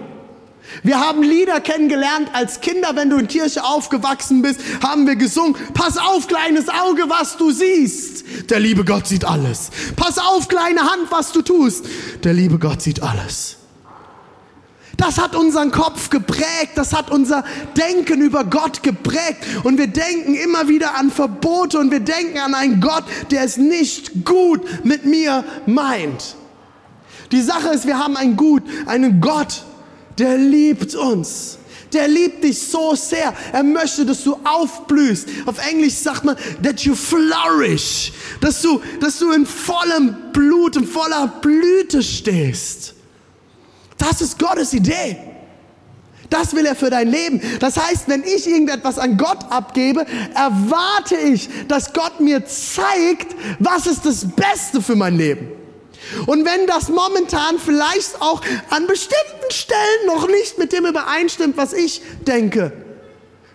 Wir 0.82 1.00
haben 1.00 1.22
Lieder 1.22 1.60
kennengelernt 1.60 2.30
als 2.32 2.60
Kinder, 2.60 2.90
wenn 2.94 3.10
du 3.10 3.16
in 3.16 3.28
Kirche 3.28 3.64
aufgewachsen 3.64 4.42
bist, 4.42 4.60
haben 4.82 5.06
wir 5.06 5.16
gesungen, 5.16 5.56
pass 5.74 5.96
auf, 5.96 6.26
kleines 6.26 6.68
Auge, 6.68 7.04
was 7.08 7.37
du 7.37 7.50
siehst. 7.50 8.50
Der 8.50 8.60
liebe 8.60 8.84
Gott 8.84 9.06
sieht 9.06 9.24
alles. 9.24 9.70
Pass 9.96 10.18
auf, 10.18 10.48
kleine 10.48 10.80
Hand, 10.80 11.10
was 11.10 11.32
du 11.32 11.42
tust. 11.42 11.87
Der 12.24 12.32
liebe 12.32 12.58
Gott 12.58 12.82
sieht 12.82 13.02
alles. 13.02 13.58
Das 14.96 15.18
hat 15.18 15.34
unseren 15.34 15.70
Kopf 15.70 16.10
geprägt, 16.10 16.72
das 16.76 16.92
hat 16.92 17.10
unser 17.10 17.44
Denken 17.76 18.20
über 18.20 18.44
Gott 18.44 18.82
geprägt. 18.82 19.44
Und 19.64 19.78
wir 19.78 19.88
denken 19.88 20.34
immer 20.34 20.68
wieder 20.68 20.96
an 20.96 21.10
Verbote 21.10 21.78
und 21.78 21.90
wir 21.90 22.00
denken 22.00 22.38
an 22.38 22.54
einen 22.54 22.80
Gott, 22.80 23.04
der 23.30 23.42
es 23.42 23.56
nicht 23.56 24.24
gut 24.24 24.84
mit 24.84 25.04
mir 25.04 25.44
meint. 25.66 26.37
Die 27.32 27.42
Sache 27.42 27.68
ist, 27.68 27.87
wir 27.87 27.98
haben 27.98 28.16
einen 28.16 28.37
Gut, 28.37 28.62
einen 28.87 29.20
Gott, 29.20 29.64
der 30.18 30.37
liebt 30.37 30.94
uns. 30.94 31.59
Der 31.92 32.09
liebt 32.09 32.42
dich 32.42 32.61
so 32.61 32.94
sehr. 32.96 33.33
Er 33.53 33.62
möchte, 33.62 34.05
dass 34.05 34.24
du 34.24 34.37
aufblühst. 34.44 35.29
Auf 35.46 35.64
Englisch 35.70 35.94
sagt 35.94 36.24
man, 36.24 36.37
that 36.62 36.81
you 36.81 36.94
flourish. 36.94 38.12
Dass 38.40 38.61
du, 38.62 38.81
dass 39.00 39.18
du 39.20 39.31
in 39.31 39.46
vollem 39.46 40.16
Blut, 40.33 40.77
in 40.77 40.87
voller 40.87 41.29
Blüte 41.40 42.03
stehst. 42.03 42.94
Das 43.96 44.20
ist 44.20 44.38
Gottes 44.38 44.72
Idee. 44.72 45.16
Das 46.31 46.53
will 46.53 46.66
er 46.66 46.74
für 46.74 46.90
dein 46.90 47.09
Leben. 47.09 47.40
Das 47.61 47.77
heißt, 47.77 48.09
wenn 48.09 48.24
ich 48.24 48.48
irgendetwas 48.48 48.98
an 48.98 49.16
Gott 49.16 49.38
abgebe, 49.50 50.05
erwarte 50.35 51.16
ich, 51.16 51.48
dass 51.68 51.92
Gott 51.92 52.18
mir 52.18 52.44
zeigt, 52.44 53.37
was 53.61 53.87
ist 53.87 54.05
das 54.05 54.27
Beste 54.27 54.83
für 54.83 54.96
mein 54.96 55.16
Leben. 55.16 55.63
Und 56.27 56.45
wenn 56.45 56.67
das 56.67 56.88
momentan 56.88 57.59
vielleicht 57.59 58.21
auch 58.21 58.40
an 58.71 58.87
bestimmten 58.87 59.51
Stellen 59.51 60.07
noch 60.07 60.27
nicht 60.29 60.59
mit 60.59 60.73
dem 60.73 60.87
übereinstimmt, 60.87 61.57
was 61.57 61.73
ich 61.73 62.03
denke, 62.27 62.73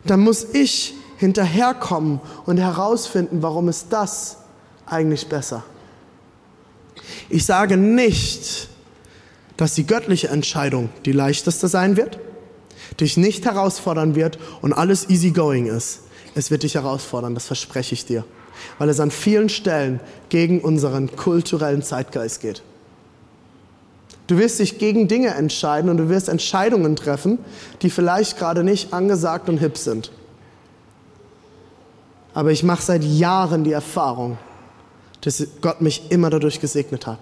dann 0.06 0.22
muss 0.22 0.46
ich 0.54 0.96
hinterherkommen 1.18 2.22
und 2.46 2.58
herausfinden, 2.58 3.42
warum 3.42 3.68
ist 3.68 3.88
das 3.90 4.38
eigentlich 4.86 5.28
besser. 5.28 5.64
Ich 7.30 7.46
sage 7.46 7.78
nicht, 7.78 8.70
dass 9.58 9.76
die 9.76 9.86
göttliche 9.86 10.30
Entscheidung 10.30 10.90
die 11.06 11.12
leichteste 11.12 11.68
sein 11.68 11.98
wird, 11.98 12.20
dich 13.00 13.18
nicht 13.18 13.46
herausfordern 13.46 14.16
wird 14.16 14.40
und 14.62 14.74
alles 14.74 15.10
easygoing 15.10 15.68
ist. 15.68 16.02
Es 16.36 16.50
wird 16.50 16.64
dich 16.64 16.76
herausfordern, 16.76 17.34
das 17.34 17.46
verspreche 17.46 17.94
ich 17.94 18.06
dir 18.06 18.24
weil 18.78 18.90
es 18.90 19.00
an 19.00 19.12
vielen 19.12 19.50
Stellen 19.50 20.00
gegen 20.30 20.62
unseren 20.62 21.16
kulturellen 21.16 21.82
Zeitgeist 21.82 22.42
geht. 22.42 22.62
Du 24.28 24.38
wirst 24.38 24.60
dich 24.60 24.78
gegen 24.78 25.08
Dinge 25.08 25.30
entscheiden 25.30 25.90
und 25.90 25.98
du 25.98 26.10
wirst 26.10 26.30
Entscheidungen 26.30 26.96
treffen, 26.96 27.40
die 27.82 27.90
vielleicht 27.90 28.38
gerade 28.38 28.64
nicht 28.64 28.94
angesagt 28.94 29.50
und 29.50 29.58
hip 29.58 29.78
sind. 29.78 30.12
Aber 32.34 32.52
ich 32.52 32.64
mache 32.64 32.84
seit 32.84 33.04
Jahren 33.04 33.64
die 33.64 33.72
Erfahrung, 33.72 34.38
dass 35.22 35.46
Gott 35.62 35.82
mich 35.82 36.12
immer 36.12 36.30
dadurch 36.30 36.60
gesegnet 36.62 37.08
hat. 37.08 37.18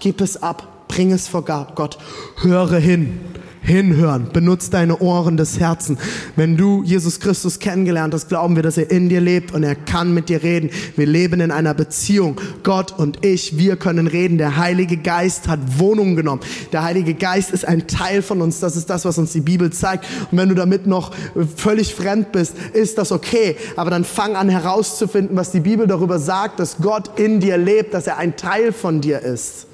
Gib 0.00 0.20
es 0.20 0.42
ab, 0.42 0.86
bring 0.88 1.12
es 1.12 1.28
vor 1.28 1.44
Gott, 1.44 1.98
höre 2.42 2.78
hin 2.78 3.20
hinhören. 3.62 4.28
Benutz 4.32 4.70
deine 4.70 4.98
Ohren 4.98 5.36
des 5.36 5.60
Herzens. 5.60 5.98
Wenn 6.36 6.56
du 6.56 6.82
Jesus 6.82 7.20
Christus 7.20 7.58
kennengelernt 7.58 8.14
hast, 8.14 8.28
glauben 8.28 8.56
wir, 8.56 8.62
dass 8.62 8.78
er 8.78 8.90
in 8.90 9.08
dir 9.08 9.20
lebt 9.20 9.52
und 9.54 9.62
er 9.62 9.74
kann 9.74 10.14
mit 10.14 10.28
dir 10.28 10.42
reden. 10.42 10.70
Wir 10.96 11.06
leben 11.06 11.40
in 11.40 11.50
einer 11.50 11.74
Beziehung. 11.74 12.40
Gott 12.62 12.98
und 12.98 13.24
ich, 13.24 13.58
wir 13.58 13.76
können 13.76 14.06
reden. 14.06 14.38
Der 14.38 14.56
Heilige 14.56 14.96
Geist 14.96 15.48
hat 15.48 15.60
Wohnung 15.78 16.16
genommen. 16.16 16.42
Der 16.72 16.82
Heilige 16.82 17.14
Geist 17.14 17.50
ist 17.50 17.66
ein 17.66 17.86
Teil 17.86 18.22
von 18.22 18.40
uns. 18.40 18.60
Das 18.60 18.76
ist 18.76 18.90
das, 18.90 19.04
was 19.04 19.18
uns 19.18 19.32
die 19.32 19.40
Bibel 19.40 19.70
zeigt. 19.70 20.06
Und 20.30 20.38
wenn 20.38 20.48
du 20.48 20.54
damit 20.54 20.86
noch 20.86 21.12
völlig 21.56 21.94
fremd 21.94 22.32
bist, 22.32 22.54
ist 22.72 22.98
das 22.98 23.12
okay. 23.12 23.56
Aber 23.76 23.90
dann 23.90 24.04
fang 24.04 24.36
an 24.36 24.48
herauszufinden, 24.48 25.36
was 25.36 25.52
die 25.52 25.60
Bibel 25.60 25.86
darüber 25.86 26.18
sagt, 26.18 26.60
dass 26.60 26.78
Gott 26.78 27.18
in 27.18 27.40
dir 27.40 27.56
lebt, 27.56 27.94
dass 27.94 28.06
er 28.06 28.18
ein 28.18 28.36
Teil 28.36 28.72
von 28.72 29.00
dir 29.00 29.20
ist. 29.20 29.66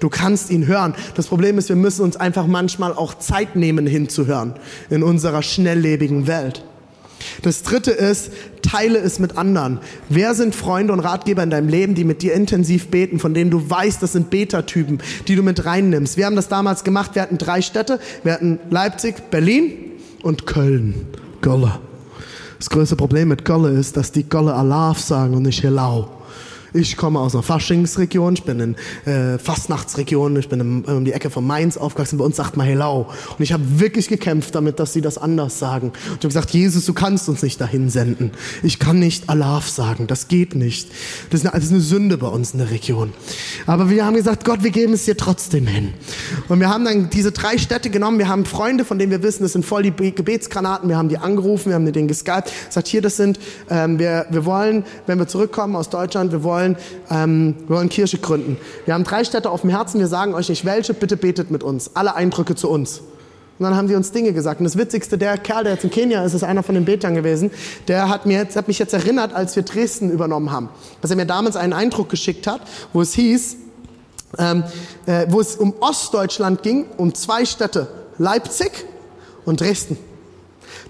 Du 0.00 0.08
kannst 0.08 0.50
ihn 0.50 0.66
hören. 0.66 0.94
Das 1.14 1.26
Problem 1.26 1.58
ist, 1.58 1.68
wir 1.68 1.76
müssen 1.76 2.02
uns 2.02 2.16
einfach 2.16 2.46
manchmal 2.46 2.92
auch 2.92 3.14
Zeit 3.14 3.56
nehmen, 3.56 3.86
hinzuhören 3.86 4.54
in 4.90 5.02
unserer 5.02 5.42
schnelllebigen 5.42 6.26
Welt. 6.26 6.64
Das 7.42 7.62
dritte 7.62 7.90
ist, 7.90 8.30
teile 8.62 8.98
es 8.98 9.18
mit 9.18 9.36
anderen. 9.36 9.78
Wer 10.08 10.34
sind 10.34 10.54
Freunde 10.54 10.92
und 10.92 11.00
Ratgeber 11.00 11.42
in 11.42 11.50
deinem 11.50 11.68
Leben, 11.68 11.94
die 11.94 12.04
mit 12.04 12.22
dir 12.22 12.34
intensiv 12.34 12.88
beten, 12.88 13.18
von 13.18 13.34
denen 13.34 13.50
du 13.50 13.68
weißt, 13.68 14.02
das 14.02 14.12
sind 14.12 14.30
Beta-Typen, 14.30 14.98
die 15.28 15.36
du 15.36 15.42
mit 15.42 15.64
reinnimmst? 15.64 16.16
Wir 16.16 16.26
haben 16.26 16.36
das 16.36 16.48
damals 16.48 16.84
gemacht. 16.84 17.14
Wir 17.14 17.22
hatten 17.22 17.38
drei 17.38 17.62
Städte. 17.62 17.98
Wir 18.22 18.34
hatten 18.34 18.58
Leipzig, 18.70 19.30
Berlin 19.30 19.72
und 20.22 20.46
Köln. 20.46 21.06
Gölle. 21.40 21.78
Das 22.58 22.70
größte 22.70 22.96
Problem 22.96 23.28
mit 23.28 23.44
Gölle 23.44 23.70
ist, 23.70 23.96
dass 23.96 24.12
die 24.12 24.28
Gölle 24.28 24.54
Alaf 24.54 24.98
sagen 24.98 25.34
und 25.34 25.42
nicht 25.42 25.62
Hello. 25.62 26.08
Ich 26.76 26.96
komme 26.96 27.20
aus 27.20 27.36
einer 27.36 27.44
Faschingsregion, 27.44 28.34
ich 28.34 28.42
bin 28.42 28.58
in 28.58 28.74
äh, 29.06 29.38
Fastnachtsregion, 29.38 30.34
ich 30.34 30.48
bin 30.48 30.58
im, 30.58 30.84
um 30.84 31.04
die 31.04 31.12
Ecke 31.12 31.30
von 31.30 31.46
Mainz 31.46 31.76
aufgewachsen. 31.76 32.18
Bei 32.18 32.24
uns 32.24 32.34
sagt 32.34 32.56
man 32.56 32.66
Hello. 32.66 33.06
Und 33.38 33.44
ich 33.44 33.52
habe 33.52 33.62
wirklich 33.78 34.08
gekämpft 34.08 34.56
damit, 34.56 34.80
dass 34.80 34.92
sie 34.92 35.00
das 35.00 35.16
anders 35.16 35.60
sagen. 35.60 35.90
Und 35.90 35.94
ich 35.94 36.10
habe 36.10 36.28
gesagt, 36.28 36.50
Jesus, 36.50 36.84
du 36.84 36.92
kannst 36.92 37.28
uns 37.28 37.44
nicht 37.44 37.60
dahin 37.60 37.90
senden. 37.90 38.32
Ich 38.64 38.80
kann 38.80 38.98
nicht 38.98 39.30
Alaf 39.30 39.68
sagen, 39.68 40.08
das 40.08 40.26
geht 40.26 40.56
nicht. 40.56 40.88
Das 41.30 41.42
ist, 41.42 41.46
eine, 41.46 41.54
das 41.54 41.66
ist 41.66 41.70
eine 41.70 41.80
Sünde 41.80 42.18
bei 42.18 42.26
uns 42.26 42.54
in 42.54 42.58
der 42.58 42.72
Region. 42.72 43.12
Aber 43.66 43.88
wir 43.88 44.04
haben 44.04 44.16
gesagt, 44.16 44.44
Gott, 44.44 44.64
wir 44.64 44.72
geben 44.72 44.94
es 44.94 45.04
dir 45.04 45.16
trotzdem 45.16 45.68
hin. 45.68 45.94
Und 46.48 46.58
wir 46.58 46.70
haben 46.70 46.84
dann 46.84 47.08
diese 47.08 47.30
drei 47.30 47.56
Städte 47.56 47.88
genommen. 47.88 48.18
Wir 48.18 48.26
haben 48.26 48.44
Freunde, 48.44 48.84
von 48.84 48.98
denen 48.98 49.12
wir 49.12 49.22
wissen, 49.22 49.44
das 49.44 49.52
sind 49.52 49.64
voll 49.64 49.84
die 49.84 49.92
Gebetsgranaten. 50.12 50.88
Wir 50.88 50.96
haben 50.96 51.08
die 51.08 51.18
angerufen, 51.18 51.66
wir 51.66 51.76
haben 51.76 51.92
denen 51.92 52.08
geskypt. 52.08 52.50
Sagt, 52.68 52.88
hier, 52.88 53.00
das 53.00 53.16
sind, 53.16 53.38
ähm, 53.70 54.00
wir, 54.00 54.26
wir 54.30 54.44
wollen, 54.44 54.84
wenn 55.06 55.20
wir 55.20 55.28
zurückkommen 55.28 55.76
aus 55.76 55.88
Deutschland, 55.88 56.32
wir 56.32 56.42
wollen 56.42 56.63
wollen, 56.64 56.76
ähm, 57.10 57.54
wir 57.66 57.76
wollen 57.76 57.88
Kirche 57.88 58.18
gründen. 58.18 58.56
Wir 58.84 58.94
haben 58.94 59.04
drei 59.04 59.24
Städte 59.24 59.50
auf 59.50 59.60
dem 59.60 59.70
Herzen, 59.70 60.00
wir 60.00 60.06
sagen 60.06 60.34
euch 60.34 60.48
nicht 60.48 60.64
welche, 60.64 60.94
bitte 60.94 61.16
betet 61.16 61.50
mit 61.50 61.62
uns. 61.62 61.90
Alle 61.94 62.14
Eindrücke 62.14 62.54
zu 62.54 62.70
uns. 62.70 63.02
Und 63.56 63.64
dann 63.64 63.76
haben 63.76 63.86
die 63.86 63.94
uns 63.94 64.10
Dinge 64.10 64.32
gesagt. 64.32 64.58
Und 64.58 64.64
das 64.64 64.76
Witzigste, 64.76 65.16
der 65.16 65.38
Kerl, 65.38 65.62
der 65.62 65.74
jetzt 65.74 65.84
in 65.84 65.90
Kenia 65.90 66.24
ist, 66.24 66.34
ist 66.34 66.42
einer 66.42 66.64
von 66.64 66.74
den 66.74 66.84
Betern 66.84 67.14
gewesen, 67.14 67.52
der 67.86 68.08
hat, 68.08 68.26
mir 68.26 68.38
jetzt, 68.38 68.56
hat 68.56 68.66
mich 68.66 68.80
jetzt 68.80 68.92
erinnert, 68.92 69.32
als 69.32 69.54
wir 69.54 69.62
Dresden 69.62 70.10
übernommen 70.10 70.50
haben, 70.50 70.68
dass 71.02 71.10
er 71.10 71.16
mir 71.16 71.26
damals 71.26 71.54
einen 71.54 71.72
Eindruck 71.72 72.08
geschickt 72.08 72.48
hat, 72.48 72.62
wo 72.92 73.00
es 73.00 73.14
hieß, 73.14 73.56
ähm, 74.38 74.64
äh, 75.06 75.26
wo 75.28 75.40
es 75.40 75.54
um 75.54 75.72
Ostdeutschland 75.78 76.64
ging, 76.64 76.86
um 76.96 77.14
zwei 77.14 77.44
Städte, 77.44 77.86
Leipzig 78.18 78.72
und 79.44 79.60
Dresden. 79.60 79.96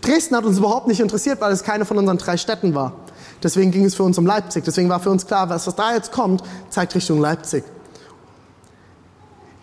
Dresden 0.00 0.34
hat 0.34 0.44
uns 0.44 0.56
überhaupt 0.56 0.88
nicht 0.88 1.00
interessiert, 1.00 1.42
weil 1.42 1.52
es 1.52 1.64
keine 1.64 1.84
von 1.84 1.98
unseren 1.98 2.16
drei 2.16 2.38
Städten 2.38 2.74
war. 2.74 3.03
Deswegen 3.44 3.70
ging 3.70 3.84
es 3.84 3.94
für 3.94 4.02
uns 4.02 4.16
um 4.16 4.24
Leipzig. 4.24 4.64
Deswegen 4.64 4.88
war 4.88 4.98
für 5.00 5.10
uns 5.10 5.26
klar, 5.26 5.50
was, 5.50 5.66
was 5.66 5.76
da 5.76 5.94
jetzt 5.94 6.10
kommt, 6.10 6.42
zeigt 6.70 6.94
Richtung 6.94 7.20
Leipzig. 7.20 7.62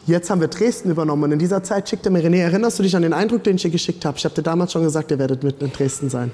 Jetzt 0.06 0.30
haben 0.30 0.39
wir 0.39 0.48
Dresden 0.48 0.91
übernommen 0.91 1.24
und 1.24 1.32
in 1.32 1.39
dieser 1.39 1.63
Zeit 1.63 1.89
schickte 1.89 2.10
mir 2.12 2.24
René, 2.24 2.41
erinnerst 2.41 2.78
du 2.78 2.84
dich 2.84 2.96
an 2.96 3.02
den 3.02 3.13
Eindruck, 3.13 3.44
den 3.44 3.56
ich 3.56 3.63
dir 3.63 3.72
geschickt 3.72 4.06
habe? 4.06 4.17
Ich 4.17 4.26
habe 4.26 4.36
dir 4.36 4.44
damals 4.44 4.72
schon 4.72 4.84
gesagt, 4.84 5.10
ihr 5.12 5.20
werdet 5.20 5.44
mit 5.44 5.62
in 5.62 5.72
Dresden 5.72 6.10
sein. 6.10 6.32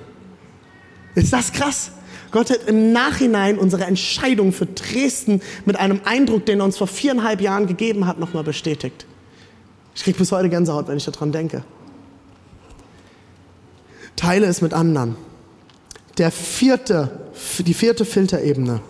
Ist 1.15 1.31
das 1.31 1.51
krass? 1.53 1.91
Gott 2.31 2.49
hat 2.49 2.67
im 2.67 2.91
Nachhinein 2.91 3.57
unsere 3.57 3.85
Entscheidung 3.85 4.51
für 4.51 4.65
Dresden 4.65 5.41
mit 5.65 5.77
einem 5.77 6.01
Eindruck, 6.03 6.45
den 6.45 6.59
er 6.59 6.65
uns 6.65 6.77
vor 6.77 6.87
viereinhalb 6.87 7.39
Jahren 7.39 7.67
gegeben 7.67 8.07
hat, 8.07 8.19
nochmal 8.19 8.43
bestätigt. 8.43 9.05
Ich 9.95 10.03
kriege 10.03 10.17
bis 10.17 10.31
heute 10.33 10.49
Gänsehaut, 10.49 10.89
wenn 10.89 10.97
ich 10.97 11.05
daran 11.05 11.31
denke. 11.31 11.63
Teile 14.17 14.47
es 14.47 14.61
mit 14.61 14.73
anderen 14.73 15.15
der 16.17 16.31
vierte, 16.31 17.09
die 17.59 17.73
vierte 17.73 18.05
Filterebene. 18.05 18.81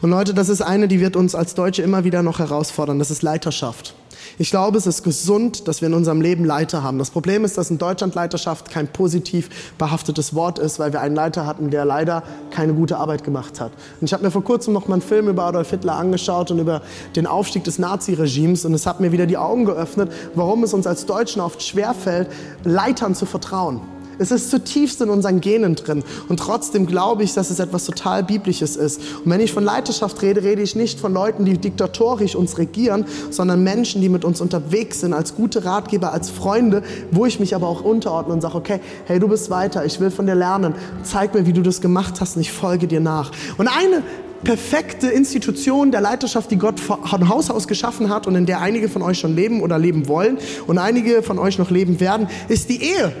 Und 0.00 0.10
Leute, 0.10 0.34
das 0.34 0.48
ist 0.48 0.62
eine, 0.62 0.88
die 0.88 1.00
wird 1.00 1.16
uns 1.16 1.34
als 1.34 1.54
Deutsche 1.54 1.82
immer 1.82 2.04
wieder 2.04 2.22
noch 2.22 2.38
herausfordern. 2.38 2.98
Das 2.98 3.10
ist 3.10 3.22
Leiterschaft. 3.22 3.94
Ich 4.38 4.50
glaube, 4.50 4.78
es 4.78 4.86
ist 4.86 5.02
gesund, 5.04 5.68
dass 5.68 5.80
wir 5.80 5.88
in 5.88 5.94
unserem 5.94 6.20
Leben 6.20 6.44
Leiter 6.44 6.82
haben. 6.82 6.98
Das 6.98 7.10
Problem 7.10 7.44
ist, 7.44 7.56
dass 7.56 7.70
in 7.70 7.78
Deutschland 7.78 8.14
Leiterschaft 8.14 8.70
kein 8.70 8.88
positiv 8.88 9.48
behaftetes 9.78 10.34
Wort 10.34 10.58
ist, 10.58 10.78
weil 10.78 10.92
wir 10.92 11.00
einen 11.00 11.14
Leiter 11.14 11.46
hatten, 11.46 11.70
der 11.70 11.84
leider 11.84 12.22
keine 12.50 12.74
gute 12.74 12.96
Arbeit 12.96 13.22
gemacht 13.22 13.60
hat. 13.60 13.72
Und 14.00 14.06
ich 14.06 14.12
habe 14.12 14.24
mir 14.24 14.30
vor 14.30 14.42
kurzem 14.42 14.72
noch 14.72 14.88
mal 14.88 14.94
einen 14.94 15.02
Film 15.02 15.28
über 15.28 15.44
Adolf 15.44 15.70
Hitler 15.70 15.94
angeschaut 15.96 16.50
und 16.50 16.58
über 16.58 16.82
den 17.14 17.26
Aufstieg 17.26 17.64
des 17.64 17.78
Naziregimes 17.78 18.64
und 18.64 18.74
es 18.74 18.86
hat 18.86 19.00
mir 19.00 19.12
wieder 19.12 19.26
die 19.26 19.36
Augen 19.36 19.66
geöffnet, 19.66 20.10
warum 20.34 20.64
es 20.64 20.74
uns 20.74 20.86
als 20.86 21.06
Deutschen 21.06 21.40
oft 21.40 21.62
schwerfällt, 21.62 22.28
Leitern 22.64 23.14
zu 23.14 23.26
vertrauen. 23.26 23.93
Es 24.18 24.30
ist 24.30 24.50
zutiefst 24.50 25.00
in 25.00 25.10
unseren 25.10 25.40
Genen 25.40 25.74
drin. 25.74 26.02
Und 26.28 26.38
trotzdem 26.38 26.86
glaube 26.86 27.22
ich, 27.22 27.34
dass 27.34 27.50
es 27.50 27.58
etwas 27.58 27.84
total 27.84 28.22
Biblisches 28.22 28.76
ist. 28.76 29.00
Und 29.24 29.30
wenn 29.30 29.40
ich 29.40 29.52
von 29.52 29.64
Leiterschaft 29.64 30.22
rede, 30.22 30.42
rede 30.42 30.62
ich 30.62 30.76
nicht 30.76 31.00
von 31.00 31.12
Leuten, 31.12 31.44
die 31.44 31.58
diktatorisch 31.58 32.34
uns 32.34 32.58
regieren, 32.58 33.04
sondern 33.30 33.62
Menschen, 33.62 34.00
die 34.00 34.08
mit 34.08 34.24
uns 34.24 34.40
unterwegs 34.40 35.00
sind, 35.00 35.12
als 35.12 35.34
gute 35.34 35.64
Ratgeber, 35.64 36.12
als 36.12 36.30
Freunde, 36.30 36.82
wo 37.10 37.26
ich 37.26 37.40
mich 37.40 37.54
aber 37.54 37.68
auch 37.68 37.82
unterordne 37.82 38.34
und 38.34 38.40
sage, 38.40 38.56
okay, 38.56 38.80
hey, 39.06 39.18
du 39.18 39.28
bist 39.28 39.50
weiter, 39.50 39.84
ich 39.84 40.00
will 40.00 40.10
von 40.10 40.26
dir 40.26 40.34
lernen. 40.34 40.74
Zeig 41.02 41.34
mir, 41.34 41.46
wie 41.46 41.52
du 41.52 41.62
das 41.62 41.80
gemacht 41.80 42.20
hast 42.20 42.36
und 42.36 42.42
ich 42.42 42.52
folge 42.52 42.86
dir 42.86 43.00
nach. 43.00 43.30
Und 43.58 43.68
eine 43.68 44.02
perfekte 44.44 45.08
Institution 45.08 45.90
der 45.90 46.00
Leiterschaft, 46.00 46.50
die 46.50 46.56
Gott 46.56 46.78
von 46.78 47.28
Haus 47.28 47.50
aus 47.50 47.66
geschaffen 47.66 48.10
hat 48.10 48.26
und 48.26 48.36
in 48.36 48.46
der 48.46 48.60
einige 48.60 48.88
von 48.88 49.02
euch 49.02 49.18
schon 49.18 49.34
leben 49.34 49.62
oder 49.62 49.78
leben 49.78 50.06
wollen 50.06 50.38
und 50.66 50.78
einige 50.78 51.22
von 51.22 51.38
euch 51.38 51.58
noch 51.58 51.70
leben 51.70 51.98
werden, 51.98 52.28
ist 52.48 52.68
die 52.68 52.82
Ehe. 52.82 53.12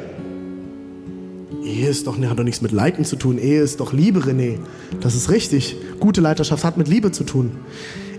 Ehe 1.64 1.88
ist 1.88 2.06
doch, 2.06 2.18
hat 2.18 2.38
doch 2.38 2.44
nichts 2.44 2.60
mit 2.60 2.72
Leiten 2.72 3.04
zu 3.04 3.16
tun. 3.16 3.38
Ehe 3.38 3.62
ist 3.62 3.80
doch 3.80 3.92
Liebe, 3.92 4.20
René. 4.20 4.58
Das 5.00 5.14
ist 5.14 5.30
richtig. 5.30 5.76
Gute 5.98 6.20
Leiterschaft 6.20 6.62
hat 6.62 6.76
mit 6.76 6.88
Liebe 6.88 7.10
zu 7.10 7.24
tun. 7.24 7.52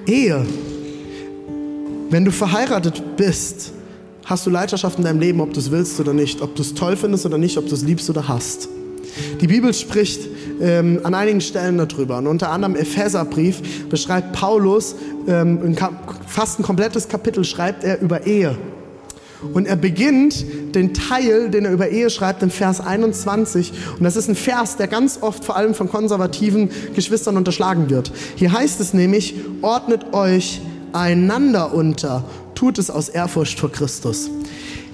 Ehe. 0.08 0.45
Wenn 2.10 2.25
du 2.25 2.31
verheiratet 2.31 3.17
bist, 3.17 3.71
hast 4.25 4.45
du 4.45 4.49
Leiterschaft 4.49 4.97
in 4.97 5.03
deinem 5.03 5.19
Leben, 5.19 5.41
ob 5.41 5.53
du 5.53 5.60
es 5.60 5.69
willst 5.69 5.99
oder 5.99 6.13
nicht, 6.13 6.41
ob 6.41 6.55
du 6.55 6.62
es 6.63 6.73
toll 6.73 6.97
findest 6.97 7.25
oder 7.25 7.38
nicht, 7.38 7.58
ob 7.58 7.67
du 7.67 7.75
es 7.75 7.84
liebst 7.84 8.10
oder 8.10 8.27
hast. 8.27 8.67
Die 9.39 9.47
Bibel 9.47 9.73
spricht 9.73 10.27
ähm, 10.60 10.99
an 11.03 11.13
einigen 11.13 11.41
Stellen 11.41 11.77
darüber. 11.77 12.17
Und 12.17 12.27
unter 12.27 12.49
anderem 12.49 12.75
Epheserbrief 12.75 13.88
beschreibt 13.89 14.34
Paulus, 14.34 14.95
ähm, 15.27 15.75
fast 16.27 16.60
ein 16.60 16.63
komplettes 16.63 17.08
Kapitel 17.08 17.43
schreibt 17.43 17.84
er 17.84 18.01
über 18.01 18.25
Ehe. 18.25 18.58
Und 19.53 19.67
er 19.67 19.75
beginnt 19.75 20.45
den 20.75 20.93
Teil, 20.93 21.49
den 21.49 21.65
er 21.65 21.71
über 21.71 21.89
Ehe 21.89 22.09
schreibt, 22.09 22.43
in 22.43 22.49
Vers 22.49 22.79
21. 22.79 23.73
Und 23.97 24.03
das 24.03 24.15
ist 24.15 24.29
ein 24.29 24.35
Vers, 24.35 24.77
der 24.77 24.87
ganz 24.87 25.19
oft 25.21 25.45
vor 25.45 25.55
allem 25.55 25.73
von 25.73 25.89
konservativen 25.89 26.69
Geschwistern 26.93 27.37
unterschlagen 27.37 27.89
wird. 27.89 28.11
Hier 28.35 28.51
heißt 28.51 28.79
es 28.79 28.93
nämlich, 28.93 29.35
ordnet 29.61 30.13
euch 30.13 30.61
einander 30.93 31.73
unter, 31.73 32.23
tut 32.55 32.79
es 32.79 32.89
aus 32.89 33.09
Ehrfurcht 33.09 33.59
vor 33.59 33.71
Christus. 33.71 34.29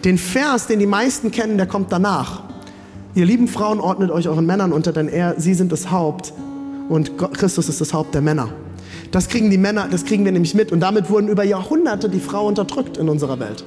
Den 0.04 0.18
Vers, 0.18 0.68
den 0.68 0.80
die 0.80 0.88
meisten 0.88 1.32
kennen, 1.32 1.58
der 1.58 1.68
kommt 1.68 1.92
danach. 1.92 2.44
Ihr 3.14 3.26
lieben 3.26 3.48
Frauen, 3.48 3.80
ordnet 3.80 4.10
euch 4.10 4.28
euren 4.28 4.46
Männern 4.46 4.72
unter, 4.72 4.94
denn 4.94 5.08
er, 5.08 5.40
sie 5.40 5.54
sind 5.54 5.72
das 5.72 5.92
Haupt 5.92 6.34
und 6.90 7.18
Christus 7.18 7.70
ist 7.70 7.82
das 7.82 7.94
Haupt 7.94 8.16
der 8.16 8.22
Männer. 8.22 8.50
Das 9.12 9.28
kriegen 9.28 9.50
die 9.50 9.58
Männer, 9.58 9.88
das 9.92 10.06
kriegen 10.06 10.24
wir 10.26 10.32
nämlich 10.32 10.56
mit. 10.56 10.72
Und 10.72 10.80
damit 10.80 11.10
wurden 11.10 11.28
über 11.28 11.44
Jahrhunderte 11.44 12.10
die 12.10 12.20
Frau 12.20 12.48
unterdrückt 12.48 12.98
in 12.98 13.10
unserer 13.10 13.40
Welt. 13.40 13.66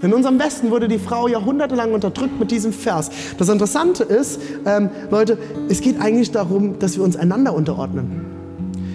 In 0.00 0.14
unserem 0.14 0.38
Westen 0.38 0.70
wurde 0.70 0.86
die 0.86 0.98
Frau 0.98 1.26
jahrhundertelang 1.26 1.92
unterdrückt 1.92 2.38
mit 2.38 2.52
diesem 2.52 2.72
Vers. 2.72 3.10
Das 3.36 3.48
Interessante 3.48 4.04
ist, 4.04 4.40
ähm, 4.64 4.90
Leute, 5.10 5.38
es 5.68 5.80
geht 5.80 6.00
eigentlich 6.00 6.30
darum, 6.30 6.78
dass 6.78 6.96
wir 6.96 7.02
uns 7.02 7.16
einander 7.16 7.52
unterordnen. 7.52 8.24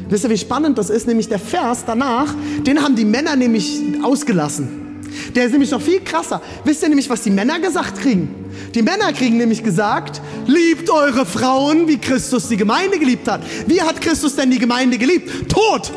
Wisst 0.08 0.24
ihr, 0.24 0.30
wie 0.30 0.38
spannend 0.38 0.78
das 0.78 0.89
ist? 0.89 1.08
Nämlich 1.08 1.28
der 1.28 1.39
Vers 1.39 1.84
danach, 1.86 2.34
den 2.66 2.82
haben 2.82 2.96
die 2.96 3.04
Männer 3.04 3.36
nämlich 3.36 3.82
ausgelassen. 4.02 5.02
Der 5.36 5.46
ist 5.46 5.52
nämlich 5.52 5.72
noch 5.72 5.82
viel 5.82 6.00
krasser. 6.00 6.42
Wisst 6.63 6.84
ihr 6.84 6.89
nämlich, 6.89 7.10
was 7.10 7.22
die 7.22 7.32
Männer 7.32 7.60
gesagt 7.60 8.00
kriegen? 8.00 8.34
Die 8.74 8.82
Männer 8.82 9.12
kriegen 9.12 9.38
nämlich 9.38 9.63
gesagt, 9.63 10.22
liebt 10.48 10.89
eure 10.89 11.26
Frauen, 11.26 11.88
wie 11.88 11.98
Christus 11.98 12.48
die 12.48 12.58
Gemeinde 12.58 12.98
geliebt 12.98 13.28
hat. 13.28 13.42
Wie 13.68 13.82
hat 13.82 14.00
Christus 14.00 14.36
denn 14.36 14.52
die 14.52 14.60
Gemeinde 14.60 14.98
geliebt? 14.98 15.50
Tod. 15.50 15.92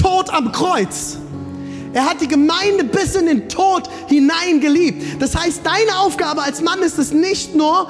Tod 0.00 0.30
am 0.30 0.52
Kreuz. 0.52 1.18
Er 1.94 2.04
hat 2.04 2.20
die 2.20 2.28
Gemeinde 2.28 2.82
bis 2.82 3.14
in 3.14 3.26
den 3.26 3.48
Tod 3.48 3.88
hinein 4.08 4.60
geliebt. 4.60 5.22
Das 5.22 5.36
heißt, 5.36 5.60
deine 5.64 6.00
Aufgabe 6.00 6.42
als 6.42 6.60
Mann 6.60 6.80
ist 6.80 6.98
es 6.98 7.12
nicht 7.12 7.54
nur 7.54 7.88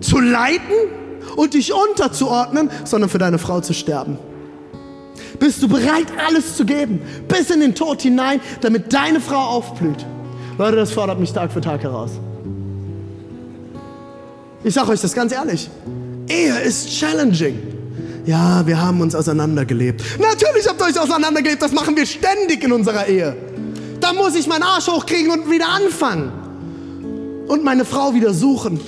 zu 0.00 0.18
leiten 0.18 0.74
und 1.36 1.52
dich 1.52 1.74
unterzuordnen, 1.74 2.70
sondern 2.84 3.10
für 3.10 3.18
deine 3.18 3.38
Frau 3.38 3.60
zu 3.60 3.74
sterben. 3.74 4.18
Bist 5.38 5.62
du 5.62 5.68
bereit, 5.68 6.06
alles 6.26 6.56
zu 6.56 6.64
geben, 6.64 7.02
bis 7.28 7.50
in 7.50 7.60
den 7.60 7.74
Tod 7.74 8.00
hinein, 8.00 8.40
damit 8.62 8.94
deine 8.94 9.20
Frau 9.20 9.40
aufblüht? 9.40 10.06
Leute, 10.56 10.76
das 10.76 10.90
fordert 10.90 11.20
mich 11.20 11.32
Tag 11.32 11.52
für 11.52 11.60
Tag 11.60 11.82
heraus. 11.82 12.12
Ich 14.64 14.72
sage 14.72 14.90
euch 14.90 15.00
das 15.02 15.12
ganz 15.12 15.32
ehrlich. 15.32 15.68
Ehe 16.28 16.58
ist 16.60 16.90
challenging. 16.98 17.67
Ja, 18.28 18.66
wir 18.66 18.78
haben 18.78 19.00
uns 19.00 19.14
auseinandergelebt. 19.14 20.02
Natürlich 20.20 20.68
habt 20.68 20.78
ihr 20.82 20.88
euch 20.88 21.00
auseinandergelebt, 21.00 21.62
das 21.62 21.72
machen 21.72 21.96
wir 21.96 22.04
ständig 22.04 22.62
in 22.62 22.72
unserer 22.72 23.06
Ehe. 23.06 23.34
Da 24.00 24.12
muss 24.12 24.34
ich 24.34 24.46
meinen 24.46 24.64
Arsch 24.64 24.86
hochkriegen 24.86 25.30
und 25.30 25.50
wieder 25.50 25.66
anfangen. 25.70 26.30
Und 27.48 27.64
meine 27.64 27.86
Frau 27.86 28.12
wieder 28.12 28.34
suchen. 28.34 28.82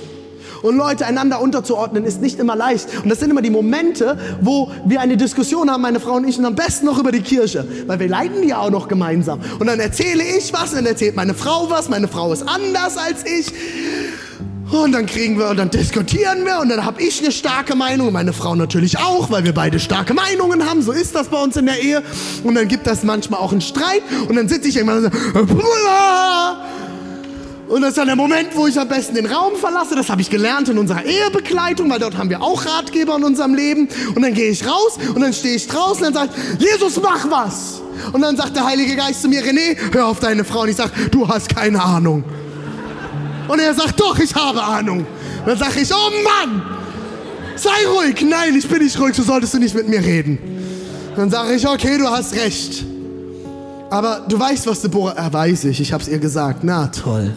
Und 0.61 0.77
Leute 0.77 1.07
einander 1.07 1.41
unterzuordnen 1.41 2.05
ist 2.05 2.21
nicht 2.21 2.37
immer 2.37 2.55
leicht. 2.55 2.87
Und 3.01 3.09
das 3.09 3.19
sind 3.19 3.31
immer 3.31 3.41
die 3.41 3.49
Momente, 3.49 4.15
wo 4.41 4.69
wir 4.85 5.01
eine 5.01 5.17
Diskussion 5.17 5.71
haben, 5.71 5.81
meine 5.81 5.99
Frau 5.99 6.17
und 6.17 6.29
ich, 6.29 6.37
und 6.37 6.45
am 6.45 6.53
besten 6.53 6.85
noch 6.85 6.99
über 6.99 7.11
die 7.11 7.21
Kirche. 7.21 7.67
Weil 7.87 7.99
wir 7.99 8.09
leiden 8.09 8.43
die 8.43 8.49
ja 8.49 8.59
auch 8.59 8.69
noch 8.69 8.87
gemeinsam. 8.87 9.39
Und 9.57 9.65
dann 9.65 9.79
erzähle 9.79 10.21
ich 10.23 10.53
was, 10.53 10.69
und 10.69 10.75
dann 10.75 10.85
erzählt 10.85 11.15
meine 11.15 11.33
Frau 11.33 11.67
was, 11.67 11.89
meine 11.89 12.07
Frau 12.07 12.31
ist 12.31 12.47
anders 12.47 12.95
als 12.95 13.25
ich. 13.25 13.51
Und 14.71 14.93
dann 14.93 15.05
kriegen 15.05 15.37
wir 15.37 15.49
und 15.49 15.57
dann 15.57 15.69
diskutieren 15.69 16.45
wir 16.45 16.59
und 16.59 16.69
dann 16.69 16.85
habe 16.85 17.01
ich 17.01 17.21
eine 17.21 17.31
starke 17.31 17.75
Meinung 17.75 18.07
und 18.07 18.13
meine 18.13 18.31
Frau 18.31 18.55
natürlich 18.55 18.97
auch, 18.97 19.29
weil 19.29 19.43
wir 19.43 19.53
beide 19.53 19.79
starke 19.79 20.13
Meinungen 20.13 20.65
haben. 20.67 20.81
So 20.81 20.93
ist 20.93 21.13
das 21.13 21.27
bei 21.27 21.37
uns 21.41 21.57
in 21.57 21.65
der 21.65 21.81
Ehe. 21.81 22.01
Und 22.43 22.55
dann 22.55 22.69
gibt 22.69 22.87
das 22.87 23.03
manchmal 23.03 23.41
auch 23.41 23.51
einen 23.51 23.59
Streit 23.59 24.01
und 24.29 24.35
dann 24.35 24.47
sitze 24.47 24.69
ich 24.69 24.77
irgendwann 24.77 25.03
und 25.03 25.03
sage, 25.03 25.17
Und 27.67 27.81
das 27.81 27.89
ist 27.91 27.97
dann 27.97 28.07
der 28.07 28.15
Moment, 28.15 28.49
wo 28.55 28.67
ich 28.67 28.79
am 28.79 28.87
besten 28.87 29.15
den 29.15 29.25
Raum 29.25 29.55
verlasse. 29.55 29.95
Das 29.95 30.09
habe 30.09 30.21
ich 30.21 30.29
gelernt 30.29 30.69
in 30.69 30.77
unserer 30.77 31.03
Ehebegleitung, 31.03 31.89
weil 31.89 31.99
dort 31.99 32.17
haben 32.17 32.29
wir 32.29 32.41
auch 32.41 32.65
Ratgeber 32.65 33.17
in 33.17 33.23
unserem 33.23 33.53
Leben. 33.53 33.89
Und 34.15 34.21
dann 34.21 34.33
gehe 34.33 34.51
ich 34.51 34.65
raus 34.65 34.97
und 35.13 35.21
dann 35.21 35.33
stehe 35.33 35.55
ich 35.55 35.67
draußen 35.67 36.05
und 36.05 36.15
dann 36.15 36.29
sage 36.29 36.41
ich, 36.59 36.65
Jesus, 36.65 37.01
mach 37.01 37.29
was. 37.29 37.81
Und 38.13 38.21
dann 38.21 38.37
sagt 38.37 38.55
der 38.55 38.65
Heilige 38.65 38.95
Geist 38.95 39.21
zu 39.21 39.27
mir, 39.27 39.41
René, 39.41 39.77
hör 39.91 40.07
auf 40.07 40.19
deine 40.19 40.45
Frau. 40.45 40.61
Und 40.61 40.69
ich 40.69 40.77
sage, 40.77 40.91
du 41.11 41.27
hast 41.27 41.53
keine 41.53 41.81
Ahnung. 41.81 42.23
Und 43.51 43.59
er 43.59 43.73
sagt, 43.73 43.99
doch, 43.99 44.17
ich 44.17 44.33
habe 44.33 44.63
Ahnung. 44.63 44.99
Und 44.99 45.45
dann 45.45 45.57
sage 45.57 45.81
ich, 45.81 45.91
oh 45.93 46.09
Mann, 46.23 46.61
sei 47.57 47.69
ruhig. 47.85 48.25
Nein, 48.25 48.55
ich 48.57 48.65
bin 48.65 48.81
nicht 48.81 48.97
ruhig, 48.97 49.13
so 49.13 49.23
solltest 49.23 49.53
du 49.53 49.59
nicht 49.59 49.75
mit 49.75 49.89
mir 49.89 50.01
reden. 50.01 50.39
Und 51.09 51.17
dann 51.17 51.29
sage 51.29 51.55
ich, 51.55 51.67
okay, 51.67 51.97
du 51.97 52.07
hast 52.07 52.33
recht. 52.33 52.85
Aber 53.89 54.25
du 54.29 54.39
weißt, 54.39 54.67
was 54.67 54.79
Deborah... 54.79 55.15
Ah, 55.17 55.33
weiß 55.33 55.65
ich, 55.65 55.81
ich 55.81 55.91
hab's 55.91 56.07
ihr 56.07 56.19
gesagt. 56.19 56.63
Na 56.63 56.87
toll. 56.87 57.35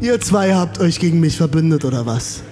Ihr 0.00 0.18
zwei 0.22 0.54
habt 0.54 0.80
euch 0.80 0.98
gegen 0.98 1.20
mich 1.20 1.36
verbündet 1.36 1.84
oder 1.84 2.06
was? 2.06 2.42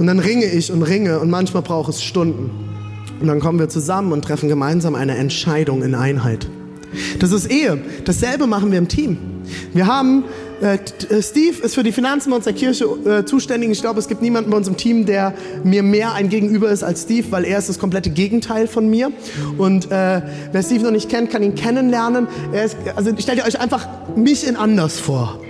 Und 0.00 0.08
dann 0.08 0.18
ringe 0.18 0.46
ich 0.46 0.72
und 0.72 0.82
ringe 0.82 1.20
und 1.20 1.30
manchmal 1.30 1.62
braucht 1.62 1.90
es 1.90 2.02
Stunden. 2.02 2.50
Und 3.20 3.28
dann 3.28 3.38
kommen 3.38 3.60
wir 3.60 3.68
zusammen 3.68 4.10
und 4.10 4.24
treffen 4.24 4.48
gemeinsam 4.48 4.96
eine 4.96 5.16
Entscheidung 5.16 5.84
in 5.84 5.94
Einheit. 5.94 6.48
Das 7.20 7.30
ist 7.30 7.46
Ehe. 7.46 7.80
Dasselbe 8.04 8.48
machen 8.48 8.72
wir 8.72 8.78
im 8.78 8.88
Team. 8.88 9.35
Wir 9.72 9.86
haben, 9.86 10.24
äh, 10.60 10.74
äh, 10.74 11.22
Steve 11.22 11.62
ist 11.62 11.74
für 11.74 11.82
die 11.82 11.92
Finanzen 11.92 12.30
bei 12.30 12.36
uns 12.36 12.44
der 12.44 12.54
Kirche 12.54 12.84
äh, 12.84 13.24
zuständig. 13.24 13.70
Ich 13.70 13.80
glaube, 13.80 13.98
es 13.98 14.08
gibt 14.08 14.22
niemanden 14.22 14.50
bei 14.50 14.56
uns 14.56 14.68
im 14.68 14.76
Team, 14.76 15.06
der 15.06 15.34
mir 15.64 15.82
mehr 15.82 16.14
ein 16.14 16.28
Gegenüber 16.28 16.70
ist 16.70 16.82
als 16.82 17.02
Steve, 17.02 17.26
weil 17.30 17.44
er 17.44 17.58
ist 17.58 17.68
das 17.68 17.78
komplette 17.78 18.10
Gegenteil 18.10 18.66
von 18.66 18.88
mir. 18.88 19.12
Und 19.58 19.90
äh, 19.90 20.22
wer 20.52 20.62
Steve 20.62 20.84
noch 20.84 20.90
nicht 20.90 21.08
kennt, 21.08 21.30
kann 21.30 21.42
ihn 21.42 21.54
kennenlernen. 21.54 22.26
Er 22.52 22.64
ist, 22.64 22.76
also 22.94 23.10
stellt 23.18 23.38
ihr 23.38 23.44
euch 23.44 23.60
einfach 23.60 23.86
mich 24.16 24.46
in 24.46 24.56
anders 24.56 24.98
vor. 24.98 25.40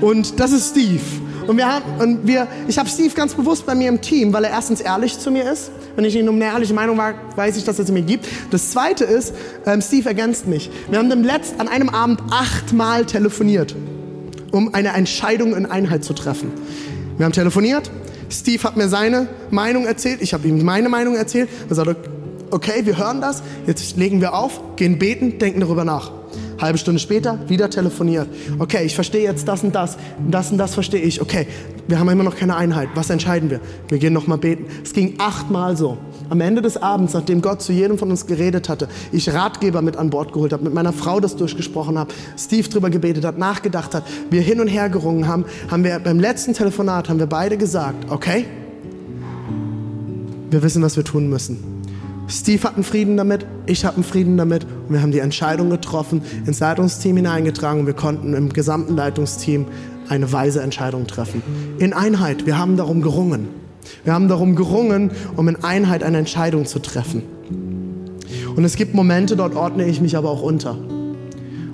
Und 0.00 0.40
das 0.40 0.52
ist 0.52 0.70
Steve. 0.70 1.00
Und 1.50 1.56
wir 1.56 1.66
haben, 1.66 1.84
und 1.98 2.28
wir, 2.28 2.46
ich 2.68 2.78
habe 2.78 2.88
Steve 2.88 3.12
ganz 3.12 3.34
bewusst 3.34 3.66
bei 3.66 3.74
mir 3.74 3.88
im 3.88 4.00
Team, 4.00 4.32
weil 4.32 4.44
er 4.44 4.50
erstens 4.50 4.80
ehrlich 4.80 5.18
zu 5.18 5.32
mir 5.32 5.50
ist. 5.50 5.72
Wenn 5.96 6.04
ich 6.04 6.14
ihn 6.14 6.28
um 6.28 6.36
eine 6.36 6.44
ehrliche 6.44 6.74
Meinung 6.74 6.96
war, 6.96 7.14
weiß 7.34 7.56
ich, 7.56 7.64
dass 7.64 7.76
er 7.76 7.84
sie 7.84 7.90
mir 7.90 8.02
gibt. 8.02 8.24
Das 8.52 8.70
Zweite 8.70 9.02
ist, 9.02 9.34
ähm, 9.66 9.82
Steve 9.82 10.08
ergänzt 10.08 10.46
mich. 10.46 10.70
Wir 10.88 11.00
haben 11.00 11.10
dem 11.10 11.24
Letzt 11.24 11.58
an 11.58 11.66
einem 11.66 11.88
Abend 11.88 12.20
achtmal 12.30 13.04
telefoniert, 13.04 13.74
um 14.52 14.74
eine 14.74 14.90
Entscheidung 14.90 15.56
in 15.56 15.66
Einheit 15.66 16.04
zu 16.04 16.14
treffen. 16.14 16.52
Wir 17.16 17.26
haben 17.26 17.32
telefoniert. 17.32 17.90
Steve 18.30 18.62
hat 18.62 18.76
mir 18.76 18.86
seine 18.86 19.26
Meinung 19.50 19.86
erzählt. 19.86 20.22
Ich 20.22 20.32
habe 20.34 20.46
ihm 20.46 20.64
meine 20.64 20.88
Meinung 20.88 21.16
erzählt. 21.16 21.48
Er 21.68 21.74
sagte, 21.74 21.96
okay, 22.52 22.82
wir 22.84 22.96
hören 22.96 23.20
das. 23.20 23.42
Jetzt 23.66 23.96
legen 23.96 24.20
wir 24.20 24.34
auf, 24.34 24.60
gehen 24.76 25.00
beten, 25.00 25.40
denken 25.40 25.58
darüber 25.58 25.84
nach. 25.84 26.12
Halbe 26.60 26.78
Stunde 26.78 27.00
später 27.00 27.38
wieder 27.48 27.70
telefoniert. 27.70 28.28
Okay, 28.58 28.84
ich 28.84 28.94
verstehe 28.94 29.22
jetzt 29.22 29.48
das 29.48 29.64
und 29.64 29.74
das. 29.74 29.96
Das 30.30 30.50
und 30.50 30.58
das 30.58 30.74
verstehe 30.74 31.00
ich. 31.00 31.20
Okay, 31.20 31.46
wir 31.88 31.98
haben 31.98 32.08
immer 32.08 32.22
noch 32.22 32.36
keine 32.36 32.56
Einheit. 32.56 32.88
Was 32.94 33.10
entscheiden 33.10 33.50
wir? 33.50 33.60
Wir 33.88 33.98
gehen 33.98 34.12
nochmal 34.12 34.38
beten. 34.38 34.66
Es 34.82 34.92
ging 34.92 35.14
achtmal 35.18 35.76
so. 35.76 35.98
Am 36.28 36.40
Ende 36.40 36.62
des 36.62 36.76
Abends, 36.76 37.14
nachdem 37.14 37.42
Gott 37.42 37.62
zu 37.62 37.72
jedem 37.72 37.98
von 37.98 38.10
uns 38.10 38.26
geredet 38.26 38.68
hatte, 38.68 38.88
ich 39.10 39.32
Ratgeber 39.32 39.82
mit 39.82 39.96
an 39.96 40.10
Bord 40.10 40.32
geholt 40.32 40.52
habe, 40.52 40.64
mit 40.64 40.74
meiner 40.74 40.92
Frau 40.92 41.18
das 41.18 41.36
durchgesprochen 41.36 41.98
habe, 41.98 42.12
Steve 42.38 42.68
drüber 42.68 42.90
gebetet 42.90 43.24
hat, 43.24 43.38
nachgedacht 43.38 43.94
hat, 43.94 44.04
wir 44.30 44.42
hin 44.42 44.60
und 44.60 44.68
her 44.68 44.88
gerungen 44.88 45.26
haben, 45.26 45.44
haben 45.70 45.82
wir 45.82 45.98
beim 45.98 46.20
letzten 46.20 46.54
Telefonat 46.54 47.08
haben 47.08 47.18
wir 47.18 47.26
beide 47.26 47.56
gesagt, 47.56 48.10
okay, 48.10 48.46
wir 50.50 50.62
wissen, 50.62 50.82
was 50.82 50.96
wir 50.96 51.04
tun 51.04 51.28
müssen. 51.28 51.79
Steve 52.30 52.62
hat 52.62 52.74
einen 52.74 52.84
Frieden 52.84 53.16
damit, 53.16 53.44
ich 53.66 53.84
habe 53.84 53.96
einen 53.96 54.04
Frieden 54.04 54.36
damit 54.36 54.64
und 54.64 54.94
wir 54.94 55.02
haben 55.02 55.10
die 55.10 55.18
Entscheidung 55.18 55.68
getroffen, 55.68 56.22
ins 56.46 56.60
Leitungsteam 56.60 57.16
hineingetragen 57.16 57.80
und 57.80 57.86
wir 57.86 57.94
konnten 57.94 58.34
im 58.34 58.52
gesamten 58.52 58.94
Leitungsteam 58.94 59.66
eine 60.08 60.32
weise 60.32 60.62
Entscheidung 60.62 61.06
treffen. 61.06 61.42
In 61.78 61.92
Einheit, 61.92 62.46
wir 62.46 62.56
haben 62.56 62.76
darum 62.76 63.02
gerungen. 63.02 63.48
Wir 64.04 64.12
haben 64.12 64.28
darum 64.28 64.54
gerungen, 64.54 65.10
um 65.36 65.48
in 65.48 65.64
Einheit 65.64 66.04
eine 66.04 66.18
Entscheidung 66.18 66.66
zu 66.66 66.78
treffen. 66.78 67.22
Und 68.54 68.64
es 68.64 68.76
gibt 68.76 68.94
Momente, 68.94 69.36
dort 69.36 69.56
ordne 69.56 69.86
ich 69.86 70.00
mich 70.00 70.16
aber 70.16 70.30
auch 70.30 70.42
unter, 70.42 70.76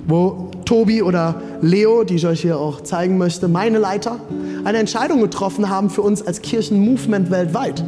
wo 0.07 0.51
Tobi 0.65 1.01
oder 1.01 1.41
Leo, 1.61 2.03
die 2.03 2.15
ich 2.15 2.25
euch 2.25 2.41
hier 2.41 2.57
auch 2.57 2.81
zeigen 2.81 3.17
möchte, 3.17 3.47
meine 3.47 3.77
Leiter, 3.77 4.19
eine 4.63 4.79
Entscheidung 4.79 5.21
getroffen 5.21 5.69
haben 5.69 5.89
für 5.89 6.01
uns 6.01 6.25
als 6.25 6.41
Kirchenmovement 6.41 7.29
weltweit 7.29 7.83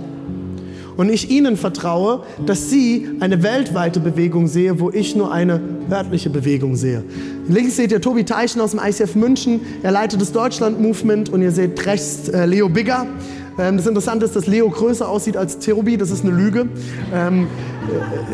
und 0.99 1.07
ich 1.07 1.31
ihnen 1.31 1.55
vertraue, 1.55 2.23
dass 2.45 2.69
sie 2.69 3.07
eine 3.21 3.41
weltweite 3.41 4.01
Bewegung 4.01 4.47
sehe, 4.47 4.81
wo 4.81 4.89
ich 4.91 5.15
nur 5.15 5.31
eine 5.31 5.61
örtliche 5.89 6.29
Bewegung 6.29 6.75
sehe. 6.75 7.05
Links 7.47 7.77
seht 7.77 7.93
ihr 7.93 8.01
Tobi 8.01 8.25
Teichen 8.25 8.59
aus 8.59 8.71
dem 8.71 8.81
ICF 8.83 9.15
München. 9.15 9.61
Er 9.81 9.91
leitet 9.91 10.19
das 10.19 10.33
Deutschland-Movement 10.33 11.29
und 11.29 11.41
ihr 11.41 11.53
seht 11.53 11.85
rechts 11.85 12.27
äh, 12.27 12.45
Leo 12.45 12.67
Bigger. 12.67 13.07
Ähm, 13.57 13.77
das 13.77 13.87
Interessante 13.87 14.25
ist, 14.25 14.35
dass 14.35 14.45
Leo 14.45 14.69
größer 14.69 15.07
aussieht 15.07 15.37
als 15.37 15.59
Cherubi. 15.63 15.95
Das 15.95 16.11
ist 16.11 16.25
eine 16.25 16.35
Lüge. 16.35 16.67
Ähm, 17.13 17.47
äh, 17.78 17.78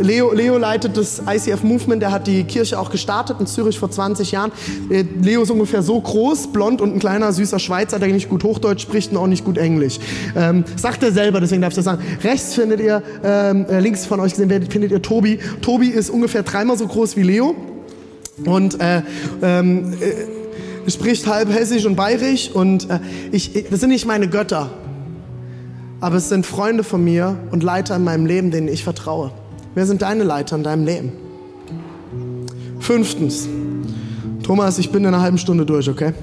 Leo, 0.01 0.33
Leo 0.33 0.57
leitet 0.57 0.97
das 0.97 1.21
ICF 1.27 1.63
Movement. 1.63 2.03
Er 2.03 2.11
hat 2.11 2.27
die 2.27 2.43
Kirche 2.43 2.79
auch 2.79 2.89
gestartet 2.89 3.37
in 3.39 3.47
Zürich 3.47 3.79
vor 3.79 3.89
20 3.89 4.31
Jahren. 4.31 4.51
Äh, 4.89 5.05
Leo 5.21 5.43
ist 5.43 5.51
ungefähr 5.51 5.81
so 5.81 5.99
groß, 5.99 6.47
blond 6.47 6.81
und 6.81 6.93
ein 6.93 6.99
kleiner, 6.99 7.31
süßer 7.31 7.59
Schweizer, 7.59 7.99
der 7.99 8.09
nicht 8.09 8.29
gut 8.29 8.43
Hochdeutsch 8.43 8.81
spricht 8.81 9.11
und 9.11 9.17
auch 9.17 9.27
nicht 9.27 9.45
gut 9.45 9.57
Englisch. 9.57 9.99
Ähm, 10.35 10.65
sagt 10.75 11.03
er 11.03 11.11
selber, 11.11 11.39
deswegen 11.39 11.61
darf 11.61 11.71
ich 11.71 11.75
das 11.75 11.85
sagen. 11.85 12.03
Rechts 12.23 12.53
findet 12.53 12.79
ihr, 12.81 13.01
ähm, 13.23 13.65
äh, 13.69 13.79
links 13.79 14.05
von 14.05 14.19
euch 14.19 14.33
gesehen, 14.33 14.49
findet 14.69 14.91
ihr 14.91 15.01
Tobi. 15.01 15.39
Tobi 15.61 15.87
ist 15.87 16.09
ungefähr 16.09 16.43
dreimal 16.43 16.77
so 16.77 16.87
groß 16.87 17.15
wie 17.17 17.23
Leo. 17.23 17.55
Und 18.45 18.79
äh, 18.81 19.01
ähm, 19.41 19.93
äh, 19.93 20.91
spricht 20.91 21.25
halb 21.27 21.49
hessisch 21.49 21.85
und 21.85 21.95
bayerisch. 21.95 22.51
Und 22.51 22.89
äh, 22.89 22.99
ich, 23.31 23.65
das 23.69 23.79
sind 23.79 23.89
nicht 23.89 24.05
meine 24.05 24.27
Götter 24.27 24.71
aber 26.05 26.17
es 26.17 26.29
sind 26.29 26.45
Freunde 26.45 26.83
von 26.83 27.03
mir 27.03 27.37
und 27.49 27.63
Leiter 27.63 27.95
in 27.95 28.03
meinem 28.03 28.27
Leben, 28.27 28.51
denen 28.51 28.67
ich 28.67 28.83
vertraue. 28.83 29.31
Wer 29.75 29.85
sind 29.85 30.01
deine 30.01 30.23
Leiter 30.23 30.55
in 30.55 30.63
deinem 30.63 30.85
Leben? 30.85 31.11
Fünftens, 32.79 33.47
Thomas, 34.41 34.79
ich 34.79 34.89
bin 34.89 35.03
in 35.03 35.07
einer 35.09 35.21
halben 35.21 35.37
Stunde 35.37 35.65
durch, 35.65 35.89
okay? 35.89 36.13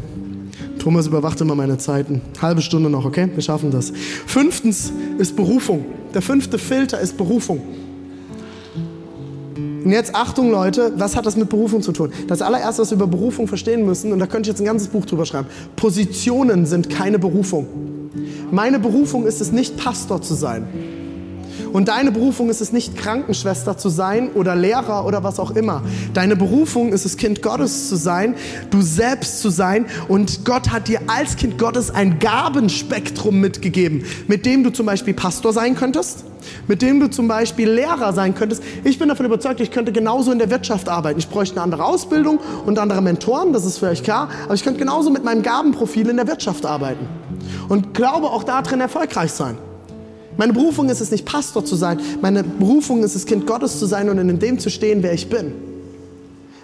Thomas 0.79 1.07
überwacht 1.07 1.39
immer 1.43 1.55
meine 1.55 1.77
Zeiten. 1.77 2.23
Halbe 2.41 2.63
Stunde 2.63 2.89
noch, 2.89 3.05
okay? 3.05 3.29
Wir 3.35 3.43
schaffen 3.43 3.71
das. 3.71 3.93
Fünftens 4.27 4.91
ist 5.19 5.37
Berufung. 5.37 5.85
Der 6.15 6.23
fünfte 6.23 6.59
Filter 6.59 6.99
ist 6.99 7.19
Berufung. 7.19 7.61
Und 9.85 9.91
jetzt 9.91 10.15
Achtung, 10.15 10.51
Leute, 10.51 10.93
was 10.97 11.15
hat 11.15 11.27
das 11.27 11.37
mit 11.37 11.51
Berufung 11.51 11.83
zu 11.83 11.93
tun? 11.93 12.11
Das 12.29 12.41
allererste, 12.41 12.83
was 12.83 12.91
wir 12.91 12.97
über 12.97 13.07
Berufung 13.07 13.49
verstehen 13.49 13.85
müssen, 13.85 14.13
und 14.13 14.19
da 14.19 14.27
könnte 14.27 14.49
ich 14.49 14.55
jetzt 14.55 14.61
ein 14.61 14.67
ganzes 14.67 14.89
Buch 14.89 15.05
drüber 15.05 15.27
schreiben: 15.27 15.49
Positionen 15.77 16.65
sind 16.65 16.89
keine 16.89 17.19
Berufung. 17.19 17.67
Meine 18.51 18.79
Berufung 18.79 19.27
ist 19.27 19.41
es 19.41 19.53
nicht, 19.53 19.77
Pastor 19.77 20.23
zu 20.23 20.35
sein. 20.35 20.67
Und 21.73 21.89
deine 21.89 22.12
Berufung 22.12 22.51
ist 22.51 22.61
es 22.61 22.73
nicht, 22.73 22.97
Krankenschwester 22.97 23.79
zu 23.79 23.89
sein 23.89 24.31
oder 24.33 24.55
Lehrer 24.55 25.07
oder 25.07 25.25
was 25.25 25.41
auch 25.41 25.53
immer. 25.53 25.83
Deine 26.12 26.37
Berufung 26.37 26.93
ist 26.93 27.07
es, 27.07 27.16
Kind 27.16 27.43
Gottes 27.43 27.89
zu 27.89 27.97
sein, 27.97 28.35
du 28.70 28.83
selbst 28.83 29.41
zu 29.41 29.51
sein. 29.51 29.87
Und 30.09 30.45
Gott 30.45 30.70
hat 30.70 30.89
dir 30.89 31.01
als 31.07 31.37
Kind 31.37 31.59
Gottes 31.59 31.91
ein 31.91 32.18
Gabenspektrum 32.18 33.41
mitgegeben, 33.41 34.05
mit 34.29 34.45
dem 34.45 34.64
du 34.64 34.70
zum 34.70 34.87
Beispiel 34.87 35.14
Pastor 35.14 35.53
sein 35.53 35.75
könntest, 35.75 36.25
mit 36.68 36.83
dem 36.83 37.01
du 37.01 37.09
zum 37.09 37.27
Beispiel 37.27 37.70
Lehrer 37.70 38.12
sein 38.12 38.35
könntest. 38.35 38.62
Ich 38.85 38.99
bin 38.99 39.09
davon 39.09 39.25
überzeugt, 39.25 39.61
ich 39.61 39.70
könnte 39.70 39.93
genauso 39.93 40.31
in 40.31 40.39
der 40.39 40.51
Wirtschaft 40.51 40.89
arbeiten. 40.89 41.18
Ich 41.18 41.29
bräuchte 41.29 41.57
eine 41.57 41.64
andere 41.64 41.85
Ausbildung 41.85 42.39
und 42.66 42.79
andere 42.79 43.01
Mentoren, 43.01 43.53
das 43.53 43.64
ist 43.64 43.79
für 43.79 43.89
euch 43.89 44.03
klar. 44.03 44.29
Aber 44.45 44.55
ich 44.55 44.62
könnte 44.62 44.79
genauso 44.79 45.11
mit 45.11 45.25
meinem 45.25 45.43
Gabenprofil 45.43 46.09
in 46.11 46.16
der 46.16 46.27
Wirtschaft 46.27 46.66
arbeiten 46.66 47.07
und 47.68 47.95
glaube 47.95 48.27
auch 48.27 48.45
darin 48.45 48.81
erfolgreich 48.81 49.33
sein. 49.33 49.57
Meine 50.37 50.53
Berufung 50.53 50.89
ist 50.89 51.01
es 51.01 51.11
nicht, 51.11 51.24
Pastor 51.26 51.64
zu 51.64 51.76
sein. 51.76 52.01
Meine 52.20 52.43
Berufung 52.43 53.03
ist 53.03 53.14
es, 53.14 53.26
Kind 53.26 53.47
Gottes 53.47 53.78
zu 53.78 53.87
sein 53.87 54.09
und 54.09 54.18
in 54.18 54.39
dem 54.39 54.59
zu 54.59 54.70
stehen, 54.70 55.03
wer 55.03 55.12
ich 55.12 55.28
bin. 55.28 55.53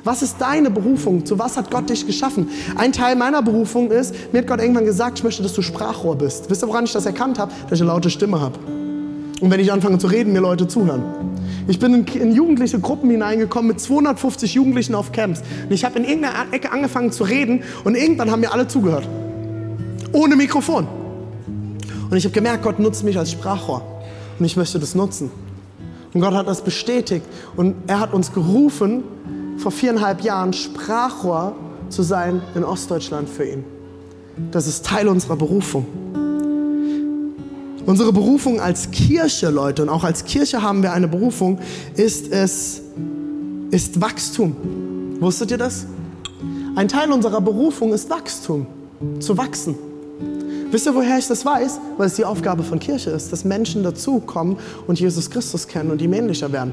Was 0.05 0.23
ist 0.23 0.37
deine 0.39 0.71
Berufung? 0.71 1.27
Zu 1.27 1.39
was 1.39 1.57
hat 1.57 1.71
Gott 1.71 1.91
dich 1.91 2.07
geschaffen? 2.07 2.49
Ein 2.77 2.93
Teil 2.93 3.17
meiner 3.17 3.43
Berufung 3.43 3.91
ist, 3.91 4.15
mir 4.33 4.39
hat 4.39 4.47
Gott 4.47 4.61
irgendwann 4.61 4.85
gesagt, 4.85 5.19
ich 5.19 5.25
möchte, 5.25 5.43
dass 5.43 5.53
du 5.53 5.61
Sprachrohr 5.61 6.17
bist. 6.17 6.49
Wisst 6.49 6.63
ihr, 6.63 6.69
woran 6.69 6.85
ich 6.85 6.93
das 6.93 7.05
erkannt 7.05 7.39
habe? 7.39 7.53
Dass 7.65 7.79
ich 7.79 7.83
eine 7.83 7.91
laute 7.91 8.09
Stimme 8.09 8.41
habe. 8.41 8.59
Und 9.41 9.51
wenn 9.51 9.61
ich 9.61 9.71
anfange 9.71 9.99
zu 9.99 10.07
reden, 10.07 10.33
mir 10.33 10.41
Leute 10.41 10.67
zuhören. 10.67 11.03
Ich 11.69 11.79
bin 11.79 12.07
in, 12.07 12.33
jugendliche 12.33 12.81
Gruppen 12.81 13.11
hineingekommen 13.11 13.69
mit 13.69 13.81
250 13.81 14.55
Jugendlichen 14.55 14.95
auf 14.95 15.13
Camps. 15.13 15.43
Und 15.65 15.73
ich 15.73 15.85
habe 15.85 15.99
in 15.99 16.05
irgendeiner 16.05 16.53
Ecke 16.53 16.73
angefangen 16.73 17.13
zu 17.13 17.25
reden 17.25 17.63
und 17.85 17.95
irgendwann 17.95 18.31
haben 18.31 18.41
mir 18.41 18.53
alle 18.53 18.67
zugehört. 18.67 19.07
Ohne 20.13 20.37
Mikrofon. 20.37 20.87
Und 22.11 22.17
ich 22.17 22.25
habe 22.25 22.35
gemerkt, 22.35 22.63
Gott 22.63 22.79
nutzt 22.79 23.05
mich 23.05 23.19
als 23.19 23.31
Sprachrohr. 23.31 23.83
Und 24.39 24.45
ich 24.45 24.57
möchte 24.57 24.79
das 24.79 24.95
nutzen. 24.95 25.31
Und 26.15 26.21
Gott 26.21 26.35
hat 26.35 26.49
das 26.49 26.63
bestätigt. 26.63 27.25
Und 27.57 27.75
er 27.87 28.01
hat 28.01 28.15
uns 28.15 28.33
gerufen, 28.33 29.05
vor 29.59 29.73
viereinhalb 29.73 30.23
Jahren 30.23 30.53
Sprachrohr 30.53 31.55
zu 31.89 32.03
sein 32.03 32.41
in 32.55 32.65
Ostdeutschland 32.65 33.29
für 33.29 33.45
ihn. 33.45 33.65
Das 34.53 34.67
ist 34.67 34.87
Teil 34.87 35.09
unserer 35.09 35.37
Berufung. 35.37 35.87
Unsere 37.85 38.13
Berufung 38.13 38.61
als 38.61 38.91
Kirche, 38.91 39.51
Leute, 39.51 39.83
und 39.83 39.89
auch 39.89 40.05
als 40.05 40.25
Kirche 40.25 40.63
haben 40.63 40.83
wir 40.83 40.93
eine 40.93 41.09
Berufung, 41.09 41.59
ist 41.95 42.31
es, 42.31 42.83
ist 43.71 44.01
Wachstum. 44.01 44.55
Wusstet 45.21 45.51
ihr 45.51 45.59
das? 45.59 45.87
ein 46.79 46.87
Teil 46.87 47.11
unserer 47.11 47.41
Berufung 47.41 47.93
ist 47.93 48.09
Wachstum, 48.09 48.67
zu 49.19 49.37
wachsen. 49.37 49.75
Wisst 50.71 50.87
ihr, 50.87 50.95
woher 50.95 51.19
ich 51.19 51.27
das 51.27 51.45
weiß? 51.45 51.81
Weil 51.97 52.07
es 52.07 52.15
die 52.15 52.25
Aufgabe 52.25 52.63
von 52.63 52.79
Kirche 52.79 53.11
ist, 53.11 53.33
dass 53.33 53.45
Menschen 53.45 53.83
dazukommen 53.83 54.59
und 54.87 55.01
Jesus 55.01 55.31
Christus 55.31 55.67
kennen 55.67 55.91
und 55.91 56.03
ihm 56.03 56.13
ähnlicher 56.13 56.53
werden. 56.53 56.73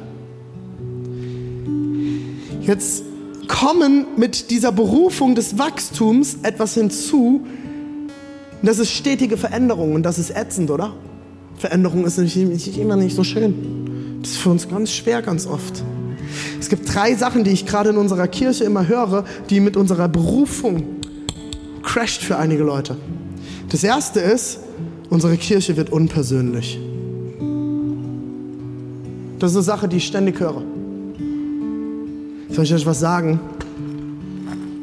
Jetzt 2.61 3.03
kommen 3.47 4.07
mit 4.17 4.49
dieser 4.49 4.71
Berufung 4.71 5.35
des 5.35 5.57
Wachstums 5.57 6.37
etwas 6.41 6.73
hinzu, 6.73 7.45
das 8.61 8.79
ist 8.79 8.91
stetige 8.91 9.37
Veränderung 9.37 9.93
und 9.93 10.03
das 10.03 10.17
ist 10.17 10.35
ätzend, 10.35 10.71
oder? 10.71 10.93
Veränderung 11.57 12.05
ist 12.05 12.17
nämlich 12.17 12.79
immer 12.79 12.95
nicht 12.95 13.15
so 13.15 13.23
schön. 13.23 14.19
Das 14.21 14.31
ist 14.31 14.37
für 14.37 14.49
uns 14.49 14.67
ganz 14.67 14.91
schwer, 14.91 15.21
ganz 15.21 15.45
oft. 15.45 15.83
Es 16.59 16.69
gibt 16.69 16.93
drei 16.93 17.13
Sachen, 17.13 17.43
die 17.43 17.51
ich 17.51 17.65
gerade 17.67 17.91
in 17.91 17.97
unserer 17.97 18.27
Kirche 18.27 18.63
immer 18.63 18.87
höre, 18.87 19.23
die 19.49 19.59
mit 19.59 19.77
unserer 19.77 20.09
Berufung 20.09 20.83
crasht 21.83 22.23
für 22.23 22.37
einige 22.37 22.63
Leute. 22.63 22.97
Das 23.70 23.84
erste 23.84 24.20
ist, 24.20 24.59
unsere 25.09 25.38
Kirche 25.38 25.76
wird 25.78 25.91
unpersönlich. 25.91 26.80
Das 29.39 29.51
ist 29.51 29.57
eine 29.57 29.63
Sache, 29.63 29.88
die 29.88 29.97
ich 29.97 30.07
ständig 30.07 30.39
höre. 30.39 30.61
Soll 32.49 32.63
ich 32.63 32.74
euch 32.74 32.86
was 32.86 32.99
sagen? 32.99 33.39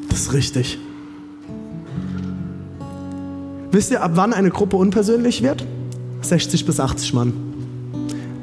Das 0.09 0.20
ist 0.20 0.33
richtig. 0.35 0.78
Wisst 3.70 3.91
ihr, 3.91 4.03
ab 4.03 4.12
wann 4.14 4.35
eine 4.35 4.51
Gruppe 4.51 4.76
unpersönlich 4.76 5.43
wird? 5.43 5.64
60 6.20 6.66
bis 6.66 6.78
80 6.78 7.14
Mann. 7.14 7.33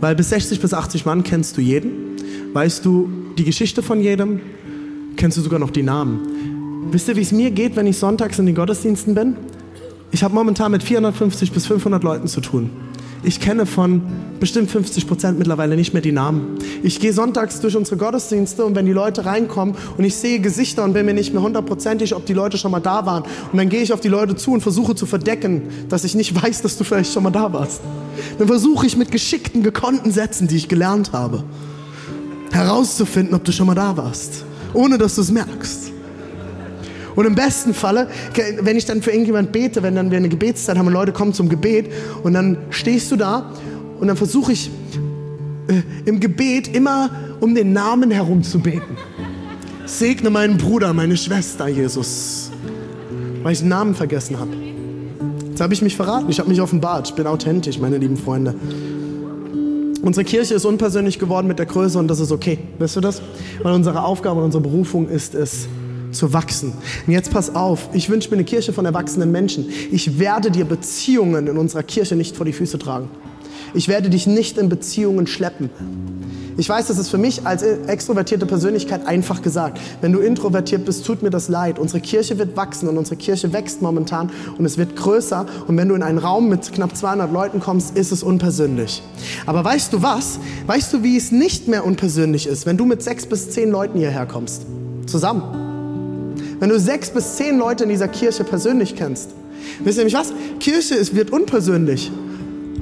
Weil 0.02 0.16
bis 0.16 0.30
60 0.30 0.60
bis 0.60 0.74
80 0.74 1.06
Mann 1.06 1.24
kennst 1.24 1.58
du 1.58 1.62
jeden, 1.62 2.16
weißt 2.54 2.84
du 2.84 3.10
die 3.38 3.44
Geschichte 3.44 3.84
von 3.84 4.02
jedem, 4.02 4.40
kennst 5.16 5.38
du 5.38 5.42
sogar 5.42 5.60
noch 5.60 5.70
die 5.70 5.84
Namen. 5.84 6.88
Wisst 6.92 7.08
ihr, 7.10 7.16
wie 7.16 7.22
es 7.22 7.32
mir 7.32 7.52
geht, 7.52 7.76
wenn 7.76 7.86
ich 7.86 7.98
sonntags 7.98 8.40
in 8.40 8.48
den 8.48 8.56
Gottesdiensten 8.56 9.14
bin? 9.14 9.36
Ich 10.12 10.24
habe 10.24 10.34
momentan 10.34 10.72
mit 10.72 10.84
450 10.84 11.51
bis 11.51 11.68
500 11.68 12.03
Leuten 12.03 12.28
zu 12.28 12.41
tun. 12.41 12.70
Ich 13.22 13.41
kenne 13.41 13.66
von 13.66 14.01
bestimmt 14.39 14.72
50 14.72 15.05
Prozent 15.05 15.38
mittlerweile 15.38 15.76
nicht 15.76 15.91
mehr 15.93 16.01
die 16.01 16.14
Namen. 16.14 16.57
Ich 16.84 17.01
gehe 17.01 17.12
sonntags 17.12 17.60
durch 17.60 17.76
unsere 17.76 17.97
Gottesdienste 17.97 18.64
und 18.64 18.76
wenn 18.76 18.86
die 18.86 18.93
Leute 18.93 19.26
reinkommen 19.26 19.76
und 19.97 20.03
ich 20.05 20.16
sehe 20.16 20.39
Gesichter 20.39 20.86
und 20.86 20.93
bin 20.93 21.05
mir 21.05 21.14
nicht 21.14 21.34
mehr 21.34 21.41
hundertprozentig, 21.41 22.16
ob 22.16 22.26
die 22.26 22.34
Leute 22.34 22.57
schon 22.57 22.72
mal 22.72 22.80
da 22.80 23.05
waren. 23.05 23.24
Und 23.51 23.57
dann 23.57 23.68
gehe 23.68 23.82
ich 23.82 23.91
auf 23.91 23.99
die 23.99 24.07
Leute 24.07 24.36
zu 24.36 24.53
und 24.53 24.62
versuche 24.62 24.95
zu 24.95 25.05
verdecken, 25.05 25.64
dass 25.89 26.05
ich 26.05 26.16
nicht 26.16 26.34
weiß, 26.43 26.62
dass 26.62 26.78
du 26.78 26.86
vielleicht 26.86 27.12
schon 27.12 27.24
mal 27.24 27.32
da 27.32 27.51
warst. 27.51 27.82
Dann 28.38 28.47
versuche 28.47 28.88
ich 28.88 28.95
mit 28.95 29.12
geschickten, 29.12 29.64
gekonnten 29.64 30.12
Sätzen, 30.12 30.47
die 30.47 30.55
ich 30.55 30.70
gelernt 30.70 31.12
habe, 31.12 31.43
herauszufinden, 32.51 33.36
ob 33.36 33.43
du 33.43 33.51
schon 33.51 33.68
mal 33.68 33.76
da 33.76 33.97
warst, 33.97 34.45
ohne 34.74 34.97
dass 34.97 35.16
du 35.16 35.22
es 35.22 35.32
merkst. 35.32 35.89
Und 37.20 37.26
im 37.26 37.36
besten 37.36 37.74
Falle, 37.74 38.07
wenn 38.61 38.78
ich 38.78 38.86
dann 38.86 39.01
für 39.01 39.11
irgendjemand 39.11 39.51
bete, 39.51 39.84
wenn 39.84 39.93
dann 39.93 40.09
wir 40.09 40.17
eine 40.17 40.30
Gebetszeit 40.30 40.78
haben 40.78 40.88
und 40.88 40.93
Leute 40.93 41.11
kommen 41.11 41.34
zum 41.34 41.49
Gebet 41.49 41.91
und 42.24 42.34
dann 42.34 42.57
stehst 42.70 43.11
du 43.11 43.17
da 43.17 43.51
und 43.99 44.07
dann 44.07 44.15
versuche 44.15 44.53
ich 44.53 44.72
äh, 45.67 45.82
im 46.05 46.22
Gebet 46.22 46.74
immer 46.74 47.09
um 47.41 47.55
den 47.55 47.74
Namen 47.74 48.09
herum 48.09 48.41
zu 48.41 48.59
beten. 48.59 48.95
Segne 49.86 50.30
meinen 50.30 50.55
Bruder, 50.55 50.93
meine 50.93 51.17
Schwester, 51.17 51.67
Jesus. 51.67 52.51
Weil 53.43 53.51
ich 53.51 53.59
den 53.59 53.67
Namen 53.67 53.95
vergessen 53.95 54.39
habe. 54.39 54.51
Jetzt 55.49 55.59
habe 55.59 55.74
ich 55.74 55.82
mich 55.82 55.97
verraten, 55.97 56.30
ich 56.30 56.39
habe 56.39 56.47
mich 56.47 56.61
offenbart. 56.61 57.09
Ich 57.09 57.15
bin 57.15 57.28
authentisch, 57.28 57.80
meine 57.80 57.97
lieben 57.97 58.15
Freunde. 58.15 58.55
Unsere 60.01 60.24
Kirche 60.24 60.53
ist 60.53 60.63
unpersönlich 60.63 61.20
geworden 61.20 61.47
mit 61.47 61.59
der 61.59 61.65
Größe 61.65 61.99
und 61.99 62.07
das 62.07 62.22
ist 62.22 62.32
okay. 62.32 62.59
Weißt 62.78 62.95
du 62.95 63.01
das? 63.01 63.22
Weil 63.61 63.74
unsere 63.74 64.05
Aufgabe 64.05 64.39
und 64.39 64.45
unsere 64.45 64.63
Berufung 64.63 65.09
ist 65.09 65.36
es, 65.36 65.67
zu 66.12 66.34
wachsen. 66.34 66.74
Und 67.05 67.14
jetzt 67.14 67.32
pass 67.32 67.55
auf, 67.55 67.89
ich 67.93 68.10
wünsche 68.10 68.30
mir 68.30 68.36
eine 68.36 68.45
Kirche 68.45 68.74
von 68.74 68.86
erwachsenen 68.86 69.32
Menschen. 69.32 69.70
Ich 69.91 70.20
werde 70.20 70.51
dir 70.51 70.66
Beziehungen 70.66 71.47
in 71.47 71.57
unserer 71.57 71.84
Kirche 71.84 72.16
nicht 72.16 72.36
vor 72.36 72.45
die 72.45 72.53
Füße 72.53 72.80
tragen. 72.80 73.10
Ich 73.74 73.88
werde 73.88 74.10
dich 74.10 74.26
nicht 74.26 74.57
in 74.57 74.70
Beziehungen 74.70 75.28
schleppen. 75.28 75.70
Ich 76.57 76.68
weiß, 76.68 76.88
das 76.88 76.97
ist 76.97 77.10
für 77.10 77.18
mich 77.18 77.45
als 77.47 77.64
extrovertierte 77.64 78.45
Persönlichkeit 78.45 79.07
einfach 79.07 79.41
gesagt. 79.41 79.80
Wenn 80.01 80.12
du 80.12 80.20
introvertiert 80.20 80.84
bist, 80.84 81.05
tut 81.05 81.24
mir 81.24 81.30
das 81.30 81.47
leid. 81.47 81.80
Unsere 81.80 82.01
Kirche 82.01 82.38
wird 82.38 82.57
wachsen 82.57 82.89
und 82.89 82.97
unsere 82.97 83.16
Kirche 83.16 83.53
wächst 83.53 83.82
momentan 83.82 84.30
und 84.57 84.66
es 84.66 84.78
wird 84.78 84.97
größer. 84.97 85.45
Und 85.68 85.78
wenn 85.78 85.88
du 85.88 85.95
in 85.95 86.03
einen 86.03 86.18
Raum 86.18 86.49
mit 86.49 86.74
knapp 86.74 86.97
200 86.97 87.32
Leuten 87.32 87.62
kommst, 87.62 87.95
ist 87.95 88.12
es 88.12 88.24
unpersönlich. 88.24 89.01
Aber 89.45 89.64
weißt 89.64 89.93
du 89.93 90.01
was? 90.01 90.39
Weißt 90.68 90.91
du, 90.91 91.01
wie 91.03 91.16
es 91.16 91.32
nicht 91.32 91.70
mehr 91.70 91.86
unpersönlich 91.86 92.45
ist, 92.45 92.66
wenn 92.66 92.76
du 92.76 92.86
mit 92.86 93.03
sechs 93.03 93.26
bis 93.26 93.51
zehn 93.51 93.72
Leuten 93.72 93.97
hierher 93.97 94.26
kommst? 94.26 94.66
Zusammen. 95.05 95.59
Wenn 96.60 96.70
du 96.70 96.80
sechs 96.80 97.10
bis 97.10 97.36
zehn 97.36 97.57
Leute 97.57 97.84
in 97.84 97.89
dieser 97.89 98.07
Kirche 98.07 98.43
persönlich 98.43 98.95
kennst, 98.95 99.32
wisst 99.84 99.97
ihr 99.97 100.03
nämlich 100.03 100.20
was? 100.20 100.34
Kirche 100.60 100.95
ist, 100.95 101.16
wird 101.16 101.32
unpersönlich. 101.32 102.12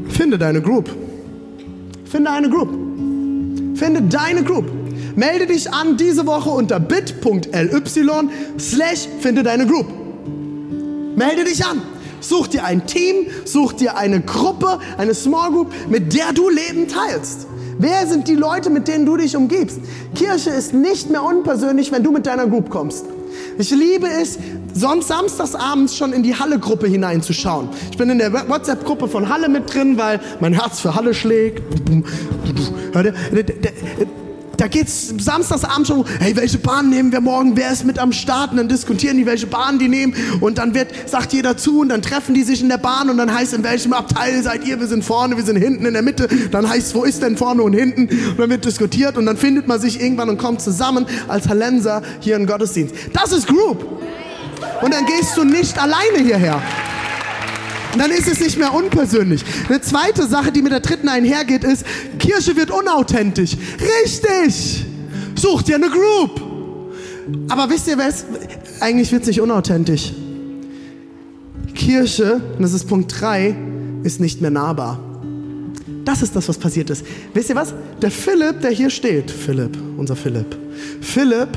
Finde 0.10 0.38
deine 0.38 0.62
Group. 0.62 0.90
Finde 2.06 2.32
eine 2.32 2.50
Group. 2.50 2.70
Finde 3.76 4.02
deine 4.02 4.44
Group. 4.44 4.66
Melde 5.16 5.48
dich 5.48 5.72
an 5.72 5.98
diese 5.98 6.26
Woche 6.26 6.50
unter 6.50 6.80
bit.ly 6.80 8.30
slash 8.60 9.08
finde 9.20 9.44
deine 9.44 9.68
Group. 9.68 9.88
Melde 11.16 11.44
dich 11.44 11.64
an. 11.66 11.82
Such 12.20 12.48
dir 12.48 12.64
ein 12.64 12.88
Team, 12.88 13.28
such 13.46 13.74
dir 13.74 13.96
eine 13.96 14.22
Gruppe, 14.22 14.80
eine 14.98 15.14
Small 15.14 15.52
Group, 15.52 15.72
mit 15.88 16.16
der 16.16 16.34
du 16.34 16.50
Leben 16.50 16.88
teilst. 16.88 17.48
Wer 17.78 18.08
sind 18.08 18.28
die 18.28 18.36
Leute, 18.36 18.72
mit 18.72 18.88
denen 18.88 19.06
du 19.06 19.18
dich 19.18 19.36
umgibst? 19.36 19.80
Kirche 20.16 20.50
ist 20.50 20.74
nicht 20.74 21.12
mehr 21.12 21.24
unpersönlich, 21.24 21.92
wenn 21.92 22.02
du 22.02 22.12
mit 22.12 22.26
deiner 22.26 22.48
Group 22.48 22.72
kommst. 22.72 23.06
Ich 23.60 23.72
liebe 23.72 24.08
es, 24.08 24.38
sonst 24.74 25.08
samstagsabends 25.08 25.98
schon 25.98 26.14
in 26.14 26.22
die 26.22 26.36
Halle-Gruppe 26.36 26.88
hineinzuschauen. 26.88 27.70
Ich 27.92 27.98
bin 27.98 28.10
in 28.10 28.20
der 28.20 28.32
WhatsApp-Gruppe 28.32 29.08
von 29.08 29.30
Halle 29.30 29.50
mit 29.50 29.74
drin, 29.74 29.98
weil 29.98 30.20
mein 30.40 30.54
Herz 30.54 30.80
für 30.80 30.94
Halle 30.94 31.14
schlägt. 31.14 31.64
Da 34.58 34.68
geht 34.68 34.88
es 34.88 35.14
samstagsabend 35.20 35.88
schon, 35.88 36.06
hey, 36.20 36.36
welche 36.36 36.58
Bahn 36.58 36.90
nehmen 36.90 37.12
wir 37.12 37.22
morgen? 37.22 37.56
Wer 37.56 37.72
ist 37.72 37.86
mit 37.86 38.00
am 38.00 38.12
Start? 38.12 38.52
Und 38.52 38.58
dann 38.58 38.68
diskutieren 38.68 39.18
die, 39.18 39.26
welche 39.26 39.46
Bahn 39.46 39.78
die 39.78 39.88
nehmen. 39.88 40.16
Und 40.42 40.58
dann 40.58 40.74
wird, 40.74 40.90
sagt 41.08 41.32
jeder 41.32 41.58
zu 41.58 41.82
und 41.82 41.90
dann 41.90 42.02
treffen 42.02 42.34
die 42.34 42.44
sich 42.44 42.62
in 42.62 42.70
der 42.70 42.80
Bahn 42.80 43.10
und 43.10 43.18
dann 43.18 43.34
heißt, 43.34 43.54
in 43.54 43.64
welchem 43.64 43.94
Abteil 43.94 44.42
seid 44.42 44.66
ihr? 44.66 44.80
Wir 44.80 44.88
sind 44.88 45.04
vorne, 45.04 45.38
wir 45.38 45.44
sind 45.44 45.58
hinten 45.58 45.86
in 45.86 45.94
der 45.94 46.02
Mitte. 46.02 46.28
Dann 46.52 46.68
heißt, 46.68 46.96
wo 46.96 47.04
ist 47.04 47.22
denn 47.22 47.38
vorne 47.38 47.62
und 47.62 47.74
hinten? 47.74 48.10
Und 48.32 48.40
dann 48.40 48.50
wird 48.50 48.66
diskutiert 48.66 49.18
und 49.18 49.28
dann 49.28 49.38
findet 49.38 49.68
man 49.68 49.80
sich 49.80 50.02
irgendwann 50.02 50.30
und 50.30 50.38
kommt 50.38 50.62
zusammen 50.62 51.06
als 51.28 51.48
Hallenser 51.48 52.02
hier 52.20 52.36
im 52.36 52.48
Gottesdienst. 52.48 52.96
Das 53.14 53.32
ist 53.32 53.48
Group. 53.48 53.86
Und 54.82 54.94
dann 54.94 55.06
gehst 55.06 55.38
du 55.38 55.44
nicht 55.44 55.80
alleine 55.80 56.18
hierher 56.24 56.62
dann 58.00 58.12
ist 58.12 58.28
es 58.28 58.40
nicht 58.40 58.58
mehr 58.58 58.74
unpersönlich. 58.74 59.44
Eine 59.68 59.82
zweite 59.82 60.28
Sache, 60.28 60.52
die 60.52 60.62
mit 60.62 60.72
der 60.72 60.82
dritten 60.82 61.08
einhergeht, 61.08 61.64
ist, 61.64 61.86
Kirche 62.20 62.56
wird 62.56 62.72
unauthentisch. 62.72 63.56
Richtig! 64.04 64.86
Such 65.36 65.62
dir 65.64 65.76
eine 65.76 65.90
Group. 65.90 66.42
Aber 67.50 67.70
wisst 67.70 67.88
ihr 67.88 67.98
was? 67.98 68.26
Eigentlich 68.80 69.12
wird 69.12 69.22
es 69.22 69.28
nicht 69.28 69.42
unauthentisch. 69.42 70.14
Kirche, 71.74 72.42
und 72.56 72.62
das 72.62 72.74
ist 72.74 72.88
Punkt 72.88 73.14
3, 73.20 73.56
ist 74.04 74.20
nicht 74.20 74.42
mehr 74.42 74.52
nahbar. 74.52 75.00
Das 76.06 76.22
ist 76.22 76.36
das, 76.36 76.48
was 76.48 76.58
passiert 76.58 76.90
ist. 76.90 77.06
Wisst 77.34 77.50
ihr 77.50 77.56
was? 77.56 77.74
Der 78.02 78.12
Philipp, 78.12 78.62
der 78.62 78.72
hier 78.72 78.90
steht, 78.90 79.30
Philipp, 79.30 79.78
unser 79.98 80.16
Philipp. 80.16 80.58
Philipp 81.02 81.50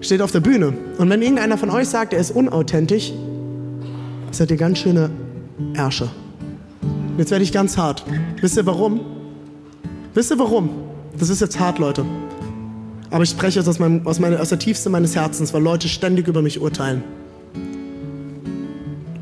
steht 0.00 0.22
auf 0.22 0.32
der 0.32 0.40
Bühne. 0.40 0.72
Und 0.96 1.10
wenn 1.10 1.20
irgendeiner 1.22 1.58
von 1.58 1.70
euch 1.70 1.88
sagt, 1.88 2.14
er 2.14 2.20
ist 2.20 2.30
unauthentisch, 2.30 3.12
seid 4.30 4.50
ihr 4.50 4.56
ganz 4.56 4.78
schöne 4.78 5.10
Ärsche. 5.74 6.08
Jetzt 7.16 7.30
werde 7.30 7.42
ich 7.42 7.52
ganz 7.52 7.76
hart. 7.76 8.04
Wisst 8.40 8.56
ihr 8.56 8.66
warum? 8.66 9.00
Wisst 10.14 10.30
ihr 10.30 10.38
warum? 10.38 10.70
Das 11.18 11.28
ist 11.28 11.40
jetzt 11.40 11.58
hart, 11.58 11.78
Leute. 11.78 12.04
Aber 13.10 13.24
ich 13.24 13.30
spreche 13.30 13.58
es 13.58 13.66
aus, 13.66 13.78
meinem, 13.78 14.06
aus, 14.06 14.20
meine, 14.20 14.40
aus 14.40 14.50
der 14.50 14.58
Tiefste 14.58 14.90
meines 14.90 15.16
Herzens, 15.16 15.52
weil 15.54 15.62
Leute 15.62 15.88
ständig 15.88 16.28
über 16.28 16.42
mich 16.42 16.60
urteilen. 16.60 17.02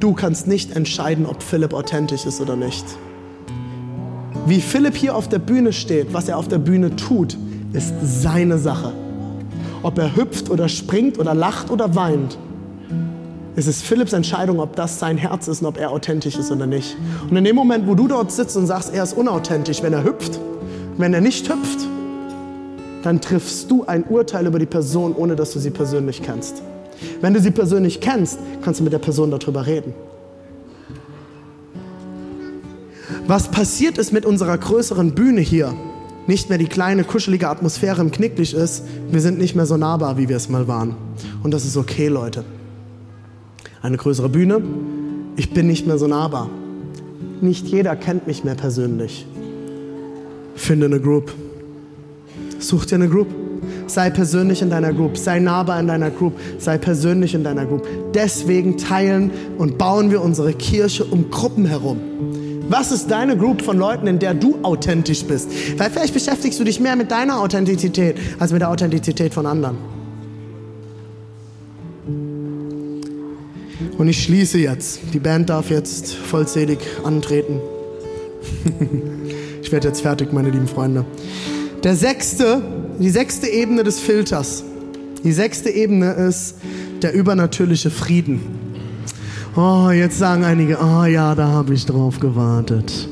Du 0.00 0.12
kannst 0.12 0.46
nicht 0.46 0.76
entscheiden, 0.76 1.24
ob 1.24 1.42
Philipp 1.42 1.72
authentisch 1.72 2.26
ist 2.26 2.40
oder 2.40 2.56
nicht. 2.56 2.84
Wie 4.46 4.60
Philipp 4.60 4.94
hier 4.94 5.16
auf 5.16 5.28
der 5.28 5.38
Bühne 5.38 5.72
steht, 5.72 6.12
was 6.12 6.28
er 6.28 6.36
auf 6.36 6.48
der 6.48 6.58
Bühne 6.58 6.94
tut, 6.96 7.36
ist 7.72 7.94
seine 8.02 8.58
Sache. 8.58 8.92
Ob 9.82 9.98
er 9.98 10.14
hüpft 10.16 10.50
oder 10.50 10.68
springt 10.68 11.18
oder 11.18 11.34
lacht 11.34 11.70
oder 11.70 11.94
weint, 11.94 12.38
es 13.56 13.66
ist 13.66 13.82
Philipps 13.82 14.12
Entscheidung, 14.12 14.60
ob 14.60 14.76
das 14.76 14.98
sein 14.98 15.16
Herz 15.16 15.48
ist 15.48 15.62
und 15.62 15.66
ob 15.66 15.78
er 15.78 15.90
authentisch 15.90 16.36
ist 16.36 16.52
oder 16.52 16.66
nicht. 16.66 16.94
Und 17.28 17.36
in 17.36 17.44
dem 17.44 17.56
Moment, 17.56 17.86
wo 17.86 17.94
du 17.94 18.06
dort 18.06 18.30
sitzt 18.30 18.54
und 18.56 18.66
sagst, 18.66 18.92
er 18.92 19.02
ist 19.02 19.14
unauthentisch, 19.14 19.82
wenn 19.82 19.94
er 19.94 20.04
hüpft, 20.04 20.38
wenn 20.98 21.14
er 21.14 21.22
nicht 21.22 21.48
hüpft, 21.48 21.88
dann 23.02 23.22
triffst 23.22 23.70
du 23.70 23.84
ein 23.86 24.04
Urteil 24.04 24.46
über 24.46 24.58
die 24.58 24.66
Person, 24.66 25.14
ohne 25.14 25.36
dass 25.36 25.52
du 25.52 25.58
sie 25.58 25.70
persönlich 25.70 26.22
kennst. 26.22 26.62
Wenn 27.22 27.32
du 27.32 27.40
sie 27.40 27.50
persönlich 27.50 28.00
kennst, 28.00 28.38
kannst 28.62 28.80
du 28.80 28.84
mit 28.84 28.92
der 28.92 28.98
Person 28.98 29.30
darüber 29.30 29.66
reden. 29.66 29.94
Was 33.26 33.48
passiert 33.48 33.96
ist 33.96 34.12
mit 34.12 34.26
unserer 34.26 34.58
größeren 34.58 35.14
Bühne 35.14 35.40
hier, 35.40 35.74
nicht 36.26 36.50
mehr 36.50 36.58
die 36.58 36.66
kleine, 36.66 37.04
kuschelige 37.04 37.48
Atmosphäre 37.48 38.02
im 38.02 38.10
Knicklicht 38.10 38.52
ist, 38.52 38.82
wir 39.10 39.20
sind 39.20 39.38
nicht 39.38 39.56
mehr 39.56 39.66
so 39.66 39.76
nahbar, 39.76 40.18
wie 40.18 40.28
wir 40.28 40.36
es 40.36 40.48
mal 40.48 40.68
waren. 40.68 40.94
Und 41.42 41.52
das 41.54 41.64
ist 41.64 41.76
okay, 41.76 42.08
Leute. 42.08 42.44
Eine 43.86 43.98
größere 43.98 44.28
Bühne, 44.28 44.60
ich 45.36 45.54
bin 45.54 45.68
nicht 45.68 45.86
mehr 45.86 45.96
so 45.96 46.08
nahbar. 46.08 46.50
Nicht 47.40 47.68
jeder 47.68 47.94
kennt 47.94 48.26
mich 48.26 48.42
mehr 48.42 48.56
persönlich. 48.56 49.28
Finde 50.56 50.86
eine 50.86 50.98
Group. 50.98 51.32
Such 52.58 52.86
dir 52.86 52.96
eine 52.96 53.08
Group. 53.08 53.28
Sei 53.86 54.10
persönlich 54.10 54.60
in 54.60 54.70
deiner 54.70 54.92
Group, 54.92 55.16
sei 55.16 55.38
nahbar 55.38 55.78
in 55.78 55.86
deiner 55.86 56.10
Group, 56.10 56.32
sei 56.58 56.78
persönlich 56.78 57.32
in 57.34 57.44
deiner 57.44 57.64
Group. 57.64 57.86
Deswegen 58.12 58.76
teilen 58.76 59.30
und 59.56 59.78
bauen 59.78 60.10
wir 60.10 60.20
unsere 60.20 60.52
Kirche 60.52 61.04
um 61.04 61.30
Gruppen 61.30 61.64
herum. 61.64 62.00
Was 62.68 62.90
ist 62.90 63.08
deine 63.08 63.36
Group 63.36 63.62
von 63.62 63.78
Leuten, 63.78 64.08
in 64.08 64.18
der 64.18 64.34
du 64.34 64.58
authentisch 64.64 65.22
bist? 65.22 65.48
Weil 65.78 65.90
vielleicht 65.90 66.12
beschäftigst 66.12 66.58
du 66.58 66.64
dich 66.64 66.80
mehr 66.80 66.96
mit 66.96 67.12
deiner 67.12 67.38
Authentizität 67.38 68.16
als 68.40 68.50
mit 68.50 68.62
der 68.62 68.70
Authentizität 68.70 69.32
von 69.32 69.46
anderen. 69.46 69.95
Und 73.98 74.08
ich 74.08 74.22
schließe 74.22 74.58
jetzt. 74.58 75.00
Die 75.14 75.18
Band 75.18 75.48
darf 75.48 75.70
jetzt 75.70 76.14
vollzählig 76.14 76.78
antreten. 77.02 77.60
ich 79.62 79.72
werde 79.72 79.88
jetzt 79.88 80.02
fertig, 80.02 80.32
meine 80.32 80.50
lieben 80.50 80.68
Freunde. 80.68 81.04
Der 81.82 81.96
sechste, 81.96 82.62
die 82.98 83.10
sechste 83.10 83.48
Ebene 83.48 83.84
des 83.84 83.98
Filters. 83.98 84.64
Die 85.24 85.32
sechste 85.32 85.70
Ebene 85.70 86.12
ist 86.12 86.56
der 87.02 87.14
übernatürliche 87.14 87.90
Frieden. 87.90 88.40
Oh, 89.56 89.90
jetzt 89.90 90.18
sagen 90.18 90.44
einige, 90.44 90.78
oh 90.78 91.04
ja, 91.04 91.34
da 91.34 91.48
habe 91.48 91.72
ich 91.72 91.86
drauf 91.86 92.20
gewartet. 92.20 93.08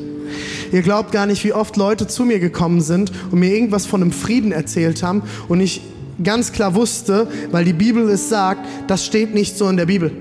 Ihr 0.73 0.83
glaubt 0.83 1.13
gar 1.13 1.25
nicht, 1.25 1.43
wie 1.45 1.55
oft 1.55 1.77
Leute 1.77 2.07
zu 2.07 2.25
mir 2.25 2.41
gekommen 2.41 2.81
sind 2.83 3.13
und 3.31 3.39
mir 3.39 3.55
irgendwas 3.55 3.87
von 3.87 4.03
einem 4.03 4.13
Frieden 4.13 4.53
erzählt 4.53 5.03
haben 5.03 5.23
und 5.49 5.61
ich 5.61 5.81
ganz 6.23 6.53
klar 6.53 6.75
wusste, 6.75 7.29
weil 7.51 7.65
die 7.65 7.73
Bibel 7.73 8.09
es 8.11 8.29
sagt, 8.29 8.67
das 8.89 9.07
steht 9.07 9.35
nicht 9.35 9.57
so 9.57 9.69
in 9.69 9.77
der 9.77 9.87
Bibel. 9.87 10.13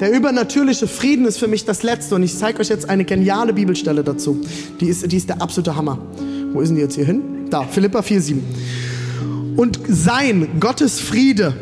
Der 0.00 0.12
übernatürliche 0.12 0.86
Frieden 0.86 1.24
ist 1.24 1.38
für 1.38 1.48
mich 1.48 1.64
das 1.64 1.82
Letzte 1.82 2.16
und 2.16 2.22
ich 2.22 2.36
zeige 2.36 2.60
euch 2.60 2.68
jetzt 2.68 2.88
eine 2.88 3.04
geniale 3.04 3.54
Bibelstelle 3.54 4.04
dazu. 4.04 4.42
Die 4.78 4.88
ist, 4.88 5.10
die 5.10 5.16
ist 5.16 5.28
der 5.28 5.40
absolute 5.40 5.74
Hammer. 5.74 5.98
Wo 6.52 6.60
ist 6.60 6.68
denn 6.68 6.76
die 6.76 6.82
jetzt 6.82 6.96
hier 6.96 7.06
hin? 7.06 7.46
Da, 7.48 7.62
Philippa 7.62 8.00
4,7. 8.00 8.40
Und 9.56 9.80
sein 9.88 10.60
Gottes 10.60 11.00
Friede, 11.00 11.54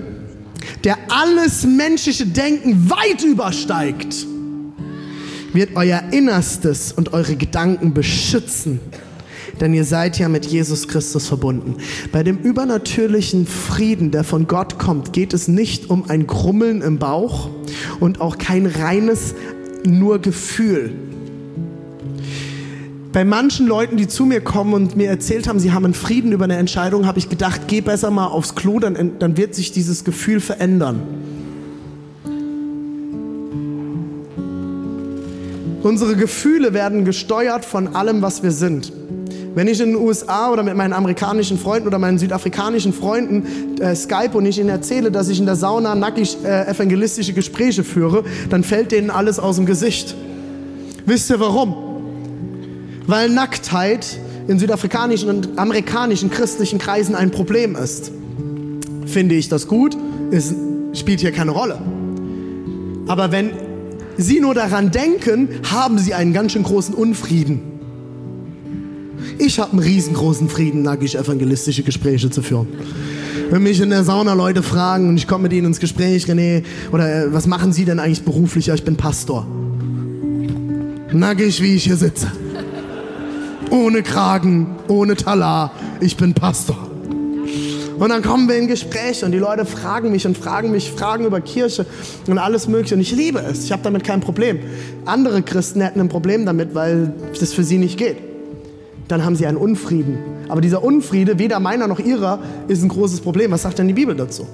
der 0.82 0.98
alles 1.08 1.64
menschliche 1.64 2.26
Denken 2.26 2.90
weit 2.90 3.22
übersteigt, 3.22 4.26
wird 5.52 5.76
euer 5.76 6.02
Innerstes 6.10 6.92
und 6.92 7.12
eure 7.12 7.36
Gedanken 7.36 7.94
beschützen 7.94 8.80
denn 9.60 9.74
ihr 9.74 9.84
seid 9.84 10.18
ja 10.18 10.28
mit 10.28 10.46
Jesus 10.46 10.88
Christus 10.88 11.26
verbunden. 11.26 11.76
Bei 12.12 12.22
dem 12.22 12.38
übernatürlichen 12.38 13.46
Frieden, 13.46 14.10
der 14.10 14.24
von 14.24 14.46
Gott 14.46 14.78
kommt, 14.78 15.12
geht 15.12 15.34
es 15.34 15.48
nicht 15.48 15.90
um 15.90 16.08
ein 16.08 16.26
Grummeln 16.26 16.82
im 16.82 16.98
Bauch 16.98 17.50
und 18.00 18.20
auch 18.20 18.38
kein 18.38 18.66
reines 18.66 19.34
nur 19.86 20.18
Gefühl. 20.20 20.92
Bei 23.12 23.24
manchen 23.24 23.68
Leuten, 23.68 23.96
die 23.96 24.08
zu 24.08 24.26
mir 24.26 24.40
kommen 24.40 24.74
und 24.74 24.96
mir 24.96 25.08
erzählt 25.08 25.46
haben, 25.46 25.60
sie 25.60 25.70
haben 25.70 25.84
einen 25.84 25.94
Frieden 25.94 26.32
über 26.32 26.44
eine 26.44 26.56
Entscheidung, 26.56 27.06
habe 27.06 27.20
ich 27.20 27.28
gedacht, 27.28 27.62
geh 27.68 27.80
besser 27.80 28.10
mal 28.10 28.26
aufs 28.26 28.56
Klo, 28.56 28.80
dann, 28.80 29.12
dann 29.20 29.36
wird 29.36 29.54
sich 29.54 29.70
dieses 29.70 30.02
Gefühl 30.02 30.40
verändern. 30.40 31.00
Unsere 35.84 36.16
Gefühle 36.16 36.72
werden 36.72 37.04
gesteuert 37.04 37.64
von 37.64 37.94
allem, 37.94 38.22
was 38.22 38.42
wir 38.42 38.50
sind. 38.50 38.90
Wenn 39.54 39.68
ich 39.68 39.80
in 39.80 39.90
den 39.90 39.96
USA 39.96 40.50
oder 40.50 40.64
mit 40.64 40.76
meinen 40.76 40.92
amerikanischen 40.92 41.58
Freunden 41.58 41.86
oder 41.86 41.98
meinen 41.98 42.18
südafrikanischen 42.18 42.92
Freunden 42.92 43.80
äh, 43.80 43.94
Skype 43.94 44.30
und 44.36 44.46
ich 44.46 44.58
ihnen 44.58 44.68
erzähle, 44.68 45.12
dass 45.12 45.28
ich 45.28 45.38
in 45.38 45.46
der 45.46 45.54
Sauna 45.54 45.94
nackig 45.94 46.36
äh, 46.44 46.66
evangelistische 46.68 47.32
Gespräche 47.32 47.84
führe, 47.84 48.24
dann 48.50 48.64
fällt 48.64 48.90
denen 48.90 49.10
alles 49.10 49.38
aus 49.38 49.56
dem 49.56 49.66
Gesicht. 49.66 50.16
Wisst 51.06 51.30
ihr 51.30 51.38
warum? 51.38 51.74
Weil 53.06 53.28
Nacktheit 53.28 54.18
in 54.48 54.58
südafrikanischen 54.58 55.28
und 55.30 55.58
amerikanischen 55.58 56.30
christlichen 56.30 56.78
Kreisen 56.78 57.14
ein 57.14 57.30
Problem 57.30 57.76
ist. 57.76 58.10
Finde 59.06 59.36
ich 59.36 59.48
das 59.48 59.68
gut? 59.68 59.96
Es 60.32 60.52
spielt 60.94 61.20
hier 61.20 61.32
keine 61.32 61.52
Rolle. 61.52 61.78
Aber 63.06 63.30
wenn 63.30 63.50
Sie 64.16 64.40
nur 64.40 64.54
daran 64.54 64.90
denken, 64.90 65.48
haben 65.70 65.98
Sie 65.98 66.14
einen 66.14 66.32
ganz 66.32 66.52
schön 66.52 66.62
großen 66.62 66.94
Unfrieden. 66.94 67.73
Ich 69.38 69.58
habe 69.58 69.72
einen 69.72 69.80
riesengroßen 69.80 70.48
Frieden, 70.48 70.82
nackig 70.82 71.16
evangelistische 71.16 71.82
Gespräche 71.82 72.30
zu 72.30 72.42
führen. 72.42 72.68
Wenn 73.50 73.62
mich 73.62 73.80
in 73.80 73.90
der 73.90 74.04
Sauna 74.04 74.34
Leute 74.34 74.62
fragen 74.62 75.08
und 75.08 75.16
ich 75.16 75.26
komme 75.26 75.44
mit 75.44 75.52
ihnen 75.52 75.66
ins 75.66 75.80
Gespräch, 75.80 76.26
René, 76.26 76.64
oder 76.92 77.26
äh, 77.26 77.32
was 77.32 77.46
machen 77.46 77.72
Sie 77.72 77.84
denn 77.84 77.98
eigentlich 77.98 78.24
beruflich? 78.24 78.66
Ja, 78.66 78.74
ich 78.74 78.84
bin 78.84 78.96
Pastor. 78.96 79.46
Nackig, 81.12 81.62
wie 81.62 81.74
ich 81.74 81.84
hier 81.84 81.96
sitze. 81.96 82.30
Ohne 83.70 84.02
Kragen, 84.02 84.74
ohne 84.88 85.14
Talar. 85.14 85.72
Ich 86.00 86.16
bin 86.16 86.34
Pastor. 86.34 86.90
Und 87.98 88.08
dann 88.08 88.22
kommen 88.22 88.48
wir 88.48 88.56
in 88.56 88.66
Gespräche 88.66 89.24
und 89.24 89.32
die 89.32 89.38
Leute 89.38 89.64
fragen 89.64 90.10
mich 90.10 90.26
und 90.26 90.36
fragen 90.36 90.72
mich 90.72 90.90
Fragen 90.90 91.24
über 91.24 91.40
Kirche 91.40 91.86
und 92.26 92.38
alles 92.38 92.66
Mögliche. 92.66 92.96
Und 92.96 93.00
ich 93.00 93.12
liebe 93.12 93.38
es. 93.38 93.64
Ich 93.64 93.72
habe 93.72 93.82
damit 93.82 94.02
kein 94.02 94.20
Problem. 94.20 94.58
Andere 95.04 95.42
Christen 95.42 95.80
hätten 95.80 96.00
ein 96.00 96.08
Problem 96.08 96.44
damit, 96.44 96.74
weil 96.74 97.12
das 97.38 97.52
für 97.52 97.62
sie 97.62 97.78
nicht 97.78 97.98
geht 97.98 98.33
dann 99.08 99.24
haben 99.24 99.36
sie 99.36 99.46
einen 99.46 99.56
Unfrieden. 99.56 100.18
Aber 100.48 100.60
dieser 100.60 100.82
Unfriede, 100.82 101.38
weder 101.38 101.60
meiner 101.60 101.86
noch 101.86 101.98
ihrer, 101.98 102.38
ist 102.68 102.82
ein 102.82 102.88
großes 102.88 103.20
Problem. 103.20 103.50
Was 103.50 103.62
sagt 103.62 103.78
denn 103.78 103.88
die 103.88 103.94
Bibel 103.94 104.14
dazu? 104.14 104.46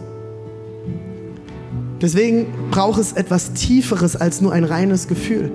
Deswegen 2.00 2.46
braucht 2.70 2.98
es 2.98 3.12
etwas 3.12 3.52
Tieferes 3.52 4.16
als 4.16 4.40
nur 4.40 4.52
ein 4.52 4.64
reines 4.64 5.06
Gefühl. 5.06 5.52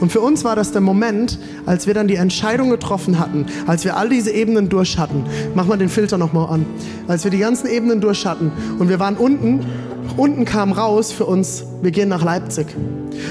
Und 0.00 0.10
für 0.10 0.20
uns 0.20 0.42
war 0.42 0.56
das 0.56 0.72
der 0.72 0.80
Moment, 0.80 1.38
als 1.66 1.86
wir 1.86 1.94
dann 1.94 2.08
die 2.08 2.16
Entscheidung 2.16 2.70
getroffen 2.70 3.18
hatten, 3.20 3.46
als 3.66 3.84
wir 3.84 3.96
all 3.96 4.08
diese 4.08 4.32
Ebenen 4.32 4.68
durch 4.68 4.98
hatten. 4.98 5.24
Mach 5.54 5.66
mal 5.66 5.78
den 5.78 5.88
Filter 5.88 6.18
nochmal 6.18 6.48
an. 6.52 6.66
Als 7.06 7.22
wir 7.22 7.30
die 7.30 7.38
ganzen 7.38 7.68
Ebenen 7.68 8.00
durch 8.00 8.26
hatten 8.26 8.50
und 8.78 8.88
wir 8.88 8.98
waren 8.98 9.16
unten, 9.16 9.60
unten 10.16 10.44
kam 10.44 10.72
raus 10.72 11.12
für 11.12 11.26
uns, 11.26 11.64
wir 11.82 11.90
gehen 11.90 12.08
nach 12.08 12.24
Leipzig. 12.24 12.66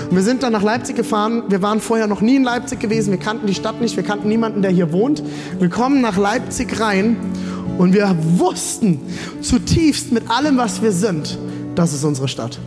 Und 0.10 0.16
wir 0.16 0.24
sind 0.24 0.44
dann 0.44 0.54
nach 0.54 0.64
Leipzig 0.64 0.96
gefahren. 0.96 1.44
Wir 1.50 1.62
waren 1.62 1.80
vorher 1.80 2.08
noch 2.08 2.22
nie 2.22 2.36
in 2.36 2.44
Leipzig 2.44 2.80
gewesen. 2.80 3.12
Wir 3.12 3.20
kannten 3.20 3.48
die 3.48 3.56
Stadt 3.56 3.82
nicht. 3.82 3.96
Wir 3.96 4.04
kannten 4.04 4.28
niemanden, 4.30 4.62
der 4.62 4.72
hier 4.72 4.92
wohnt. 4.92 5.24
Wir 5.60 5.70
kommen 5.70 6.02
nach 6.02 6.18
Leipzig 6.18 6.80
rein 6.80 7.18
und 7.78 7.94
wir 7.94 8.16
wussten 8.38 9.02
zutiefst 9.42 10.12
mit 10.12 10.30
allem, 10.30 10.58
was 10.58 10.82
wir 10.82 10.92
sind, 10.92 11.38
das 11.76 11.94
ist 11.94 12.04
unsere 12.04 12.28
Stadt. 12.28 12.60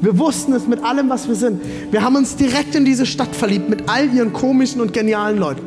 Wir 0.00 0.18
wussten 0.18 0.54
es 0.54 0.66
mit 0.66 0.82
allem, 0.82 1.10
was 1.10 1.28
wir 1.28 1.34
sind. 1.34 1.60
Wir 1.90 2.02
haben 2.02 2.16
uns 2.16 2.36
direkt 2.36 2.74
in 2.74 2.86
diese 2.86 3.04
Stadt 3.04 3.34
verliebt, 3.36 3.68
mit 3.68 3.88
all 3.88 4.12
ihren 4.14 4.32
komischen 4.32 4.80
und 4.80 4.94
genialen 4.94 5.38
Leuten. 5.38 5.62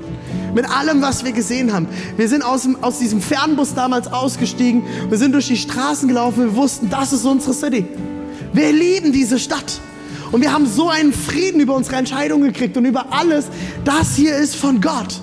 Mit 0.53 0.69
allem, 0.69 1.01
was 1.01 1.25
wir 1.25 1.31
gesehen 1.31 1.73
haben. 1.73 1.87
Wir 2.15 2.29
sind 2.29 2.43
aus, 2.43 2.63
dem, 2.63 2.77
aus 2.81 2.99
diesem 2.99 3.21
Fernbus 3.21 3.73
damals 3.73 4.07
ausgestiegen. 4.07 4.83
Wir 5.09 5.17
sind 5.17 5.33
durch 5.33 5.47
die 5.47 5.57
Straßen 5.57 6.07
gelaufen. 6.07 6.43
Wir 6.43 6.55
wussten, 6.55 6.89
das 6.89 7.11
ist 7.13 7.25
unsere 7.25 7.53
City. 7.53 7.85
Wir 8.53 8.71
lieben 8.71 9.11
diese 9.11 9.39
Stadt. 9.39 9.79
Und 10.31 10.41
wir 10.41 10.51
haben 10.51 10.65
so 10.65 10.89
einen 10.89 11.13
Frieden 11.13 11.59
über 11.59 11.75
unsere 11.75 11.95
Entscheidung 11.95 12.41
gekriegt 12.41 12.75
und 12.77 12.85
über 12.85 13.07
alles. 13.11 13.45
Das 13.85 14.15
hier 14.15 14.35
ist 14.35 14.55
von 14.55 14.81
Gott. 14.81 15.21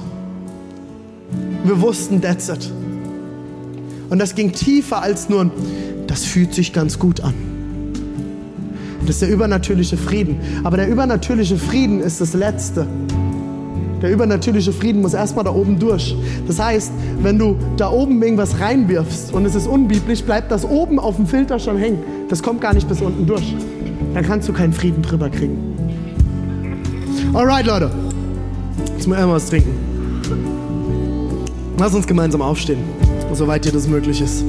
Wir 1.64 1.80
wussten, 1.80 2.20
that's 2.20 2.48
it. 2.48 2.70
Und 4.08 4.18
das 4.18 4.34
ging 4.34 4.52
tiefer 4.52 5.02
als 5.02 5.28
nur, 5.28 5.50
das 6.06 6.24
fühlt 6.24 6.54
sich 6.54 6.72
ganz 6.72 6.98
gut 6.98 7.20
an. 7.20 7.34
Das 9.02 9.16
ist 9.16 9.22
der 9.22 9.30
übernatürliche 9.30 9.96
Frieden. 9.96 10.40
Aber 10.64 10.76
der 10.76 10.88
übernatürliche 10.88 11.56
Frieden 11.56 12.00
ist 12.00 12.20
das 12.20 12.32
Letzte. 12.32 12.86
Der 14.02 14.10
übernatürliche 14.10 14.72
Frieden 14.72 15.02
muss 15.02 15.14
erstmal 15.14 15.44
da 15.44 15.52
oben 15.52 15.78
durch. 15.78 16.16
Das 16.46 16.58
heißt, 16.58 16.92
wenn 17.22 17.38
du 17.38 17.56
da 17.76 17.90
oben 17.90 18.22
irgendwas 18.22 18.60
reinwirfst 18.60 19.32
und 19.32 19.44
es 19.44 19.54
ist 19.54 19.66
unbiblisch, 19.66 20.22
bleibt 20.22 20.50
das 20.50 20.64
oben 20.64 20.98
auf 20.98 21.16
dem 21.16 21.26
Filter 21.26 21.58
schon 21.58 21.76
hängen. 21.76 21.98
Das 22.28 22.42
kommt 22.42 22.60
gar 22.60 22.72
nicht 22.72 22.88
bis 22.88 23.00
unten 23.00 23.26
durch 23.26 23.54
dann 24.14 24.24
kannst 24.24 24.48
du 24.48 24.52
keinen 24.52 24.72
Frieden 24.72 25.02
drüber 25.02 25.28
kriegen. 25.28 25.58
Alright, 27.32 27.66
Leute. 27.66 27.90
Jetzt 28.96 29.06
mal 29.06 29.28
was 29.28 29.46
trinken. 29.46 29.70
Lass 31.78 31.94
uns 31.94 32.06
gemeinsam 32.06 32.42
aufstehen, 32.42 32.80
soweit 33.32 33.64
dir 33.64 33.72
das 33.72 33.86
möglich 33.86 34.20
ist. 34.20 34.44